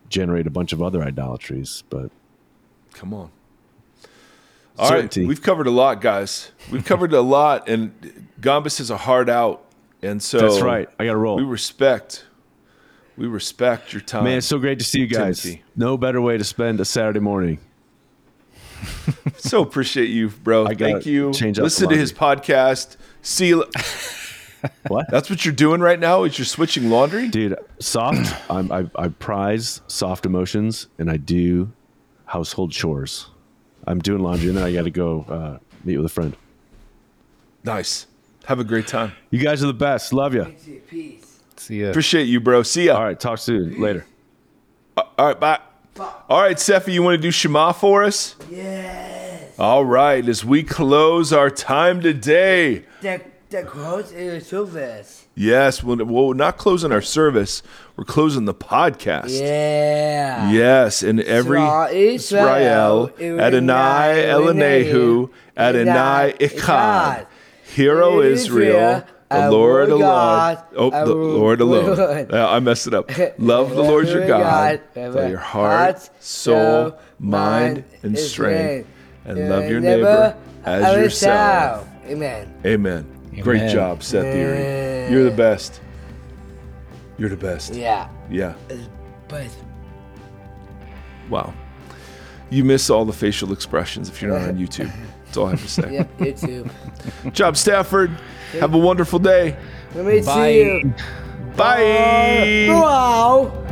generate 0.08 0.46
a 0.46 0.50
bunch 0.50 0.72
of 0.72 0.82
other 0.82 1.02
idolatries 1.02 1.82
but 1.90 2.10
Come 2.98 3.14
on. 3.14 3.30
All 4.76 4.90
right, 4.90 4.96
Certainty. 4.96 5.26
we've 5.26 5.42
covered 5.42 5.66
a 5.66 5.70
lot, 5.70 6.00
guys. 6.00 6.50
We've 6.70 6.84
covered 6.84 7.12
a 7.12 7.20
lot, 7.20 7.68
and 7.68 8.28
Gombis 8.40 8.80
is 8.80 8.90
a 8.90 8.96
hard 8.96 9.28
out, 9.30 9.64
and 10.02 10.22
so 10.22 10.38
that's 10.38 10.60
right 10.60 10.88
i 11.00 11.04
gotta 11.04 11.16
roll 11.16 11.36
We 11.36 11.42
respect, 11.44 12.24
we 13.16 13.26
respect 13.26 13.92
your 13.92 14.00
time. 14.02 14.22
man 14.24 14.38
it's 14.38 14.46
so 14.46 14.58
great 14.58 14.78
to 14.78 14.84
see 14.84 15.00
you 15.00 15.06
guys 15.08 15.42
Timothy. 15.42 15.62
no 15.74 15.96
better 15.96 16.20
way 16.20 16.38
to 16.38 16.44
spend 16.44 16.78
a 16.78 16.84
saturday 16.84 17.18
morning 17.18 17.58
so 19.38 19.60
appreciate 19.62 20.08
you, 20.08 20.28
bro. 20.28 20.66
I 20.66 20.74
Thank 20.74 21.04
you. 21.04 21.32
change 21.32 21.58
up 21.58 21.64
Listen 21.64 21.88
to 21.88 21.96
his 21.96 22.12
podcast. 22.12 22.96
See, 23.22 23.48
you- 23.48 23.64
what 24.88 25.10
that's 25.10 25.28
what 25.30 25.44
you're 25.44 25.52
doing 25.54 25.80
right 25.80 25.98
now. 25.98 26.22
Is 26.24 26.38
you're 26.38 26.44
switching 26.46 26.88
laundry? 26.88 27.26
dude 27.28 27.56
soft 27.80 28.34
I'm, 28.50 28.70
I, 28.70 28.88
I 28.96 29.08
prize 29.08 29.80
soft 29.88 30.26
emotions 30.26 30.86
and 30.98 31.10
i 31.10 31.16
do 31.16 31.72
household 32.28 32.70
chores 32.72 33.26
i'm 33.86 33.98
doing 33.98 34.22
laundry 34.22 34.48
and 34.48 34.56
then 34.56 34.64
i 34.64 34.72
gotta 34.72 34.90
go 34.90 35.24
uh, 35.28 35.58
meet 35.84 35.96
with 35.96 36.06
a 36.06 36.08
friend 36.10 36.36
Nice. 37.64 38.06
Have 38.46 38.60
a 38.60 38.64
great 38.64 38.86
time. 38.86 39.12
you 39.30 39.38
guys 39.40 39.62
are 39.62 39.66
the 39.66 39.74
best 39.74 40.12
love 40.12 40.32
you 40.34 40.44
Peace. 40.88 41.40
See 41.56 41.82
ya. 41.82 41.88
Appreciate 41.90 42.24
you, 42.24 42.40
bro. 42.40 42.62
See 42.62 42.86
ya. 42.86 42.96
all 42.96 43.04
right 43.04 43.18
talk 43.18 43.38
soon 43.38 43.80
later 43.80 44.06
All 44.96 45.04
right, 45.18 45.38
bye. 45.38 45.60
All 46.28 46.40
right, 46.42 46.56
Sephi, 46.56 46.92
you 46.92 47.02
want 47.02 47.16
to 47.16 47.22
do 47.22 47.30
Shema 47.32 47.72
for 47.72 48.04
us? 48.04 48.36
Yes. 48.50 49.52
All 49.58 49.84
right, 49.84 50.26
as 50.28 50.44
we 50.44 50.62
close 50.62 51.32
our 51.32 51.50
time 51.50 52.00
today. 52.00 52.84
The, 53.00 53.20
the 53.50 53.62
quote 53.64 54.12
is 54.12 54.46
service. 54.46 55.26
Yes, 55.38 55.84
well, 55.84 55.96
we're 55.98 56.34
not 56.34 56.56
closing 56.56 56.90
our 56.90 57.00
service. 57.00 57.62
We're 57.96 58.04
closing 58.04 58.44
the 58.44 58.54
podcast. 58.54 59.40
Yeah. 59.40 60.50
Yes, 60.50 61.04
and 61.04 61.20
every 61.20 61.60
Israel, 61.60 63.12
Israel, 63.16 63.40
Adonai 63.40 64.24
Eloheinu, 64.26 65.30
Adonai 65.56 66.34
Echad. 66.40 67.26
Hero 67.72 68.20
Israel, 68.20 69.04
the 69.30 69.50
Lord 69.50 69.90
alone. 69.90 70.58
Oh, 70.74 70.90
the 70.90 71.14
Lord 71.14 71.60
alone. 71.60 72.28
Uh, 72.32 72.48
I 72.48 72.58
messed 72.58 72.88
it 72.88 72.94
up. 72.94 73.08
Love 73.38 73.70
the 73.70 73.82
Lord 73.82 74.08
your 74.08 74.26
God 74.26 74.80
with 74.96 75.30
your 75.30 75.38
heart, 75.38 76.10
soul, 76.18 76.98
mind, 77.20 77.84
and 78.02 78.18
strength, 78.18 78.88
and 79.24 79.48
love 79.48 79.70
your 79.70 79.80
neighbor 79.80 80.36
as 80.64 80.96
yourself. 80.96 81.86
Amen. 82.06 82.52
Amen. 82.66 83.17
Great 83.40 83.70
job, 83.70 84.02
Seth 84.02 84.24
Erie. 84.34 85.12
You're 85.12 85.24
the 85.24 85.36
best. 85.36 85.80
You're 87.18 87.28
the 87.28 87.36
best. 87.36 87.74
Yeah. 87.74 88.08
Yeah. 88.30 88.54
Uh, 88.70 88.76
but 89.28 89.46
Wow. 91.28 91.52
You 92.50 92.64
miss 92.64 92.88
all 92.88 93.04
the 93.04 93.12
facial 93.12 93.52
expressions 93.52 94.08
if 94.08 94.22
you're 94.22 94.32
not 94.32 94.48
on 94.48 94.56
YouTube. 94.56 94.90
That's 95.26 95.36
all 95.36 95.46
I 95.48 95.50
have 95.50 95.62
to 95.62 95.68
say. 95.68 95.92
yep, 95.92 96.08
you 96.20 96.32
too. 96.32 96.70
Job, 97.32 97.56
Stafford. 97.58 98.10
Have 98.52 98.72
a 98.72 98.78
wonderful 98.78 99.18
day. 99.18 99.58
Let 99.94 100.06
me 100.06 100.22
Bye. 100.22 100.46
see 100.46 100.62
you. 100.62 100.94
Bye. 101.54 102.66
Wow. 102.70 103.64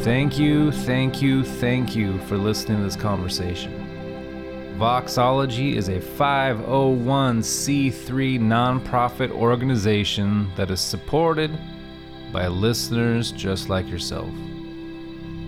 Thank 0.00 0.36
you, 0.36 0.72
thank 0.72 1.22
you, 1.22 1.44
thank 1.44 1.94
you 1.94 2.18
for 2.22 2.36
listening 2.36 2.78
to 2.78 2.84
this 2.84 2.96
conversation. 2.96 3.81
Voxology 4.82 5.76
is 5.76 5.88
a 5.88 6.00
501c3 6.00 8.40
nonprofit 8.40 9.30
organization 9.30 10.50
that 10.56 10.72
is 10.72 10.80
supported 10.80 11.56
by 12.32 12.48
listeners 12.48 13.30
just 13.30 13.68
like 13.68 13.88
yourself. 13.88 14.28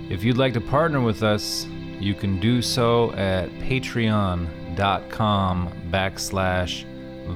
If 0.09 0.23
you'd 0.23 0.36
like 0.36 0.52
to 0.52 0.61
partner 0.61 1.01
with 1.01 1.24
us, 1.24 1.66
you 1.98 2.15
can 2.15 2.39
do 2.39 2.62
so 2.62 3.12
at 3.15 3.51
patreon.com 3.55 4.48
backslash 5.90 6.85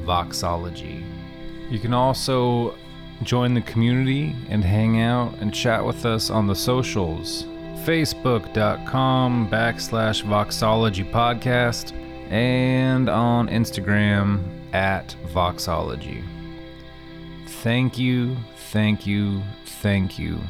voxology. 0.05 1.03
You 1.69 1.81
can 1.81 1.95
also 1.95 2.77
join 3.25 3.55
the 3.55 3.62
community 3.62 4.37
and 4.49 4.62
hang 4.62 5.01
out 5.01 5.35
and 5.41 5.53
chat 5.53 5.85
with 5.85 6.07
us 6.07 6.31
on 6.31 6.47
the 6.47 6.55
socials 6.55 7.45
facebook.com 7.85 9.49
backslash 9.49 10.23
voxology 10.25 11.11
podcast 11.11 11.93
and 12.31 13.09
on 13.09 13.49
instagram 13.49 14.45
at 14.75 15.17
voxology. 15.33 16.23
Thank 17.63 17.99
you 17.99 18.37
thank 18.71 19.07
you 19.07 19.43
thank 19.65 20.19
you 20.19 20.41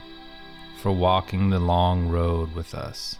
for 0.78 0.90
walking 0.90 1.50
the 1.50 1.60
long 1.60 2.08
road 2.08 2.52
with 2.54 2.74
us 2.74 3.17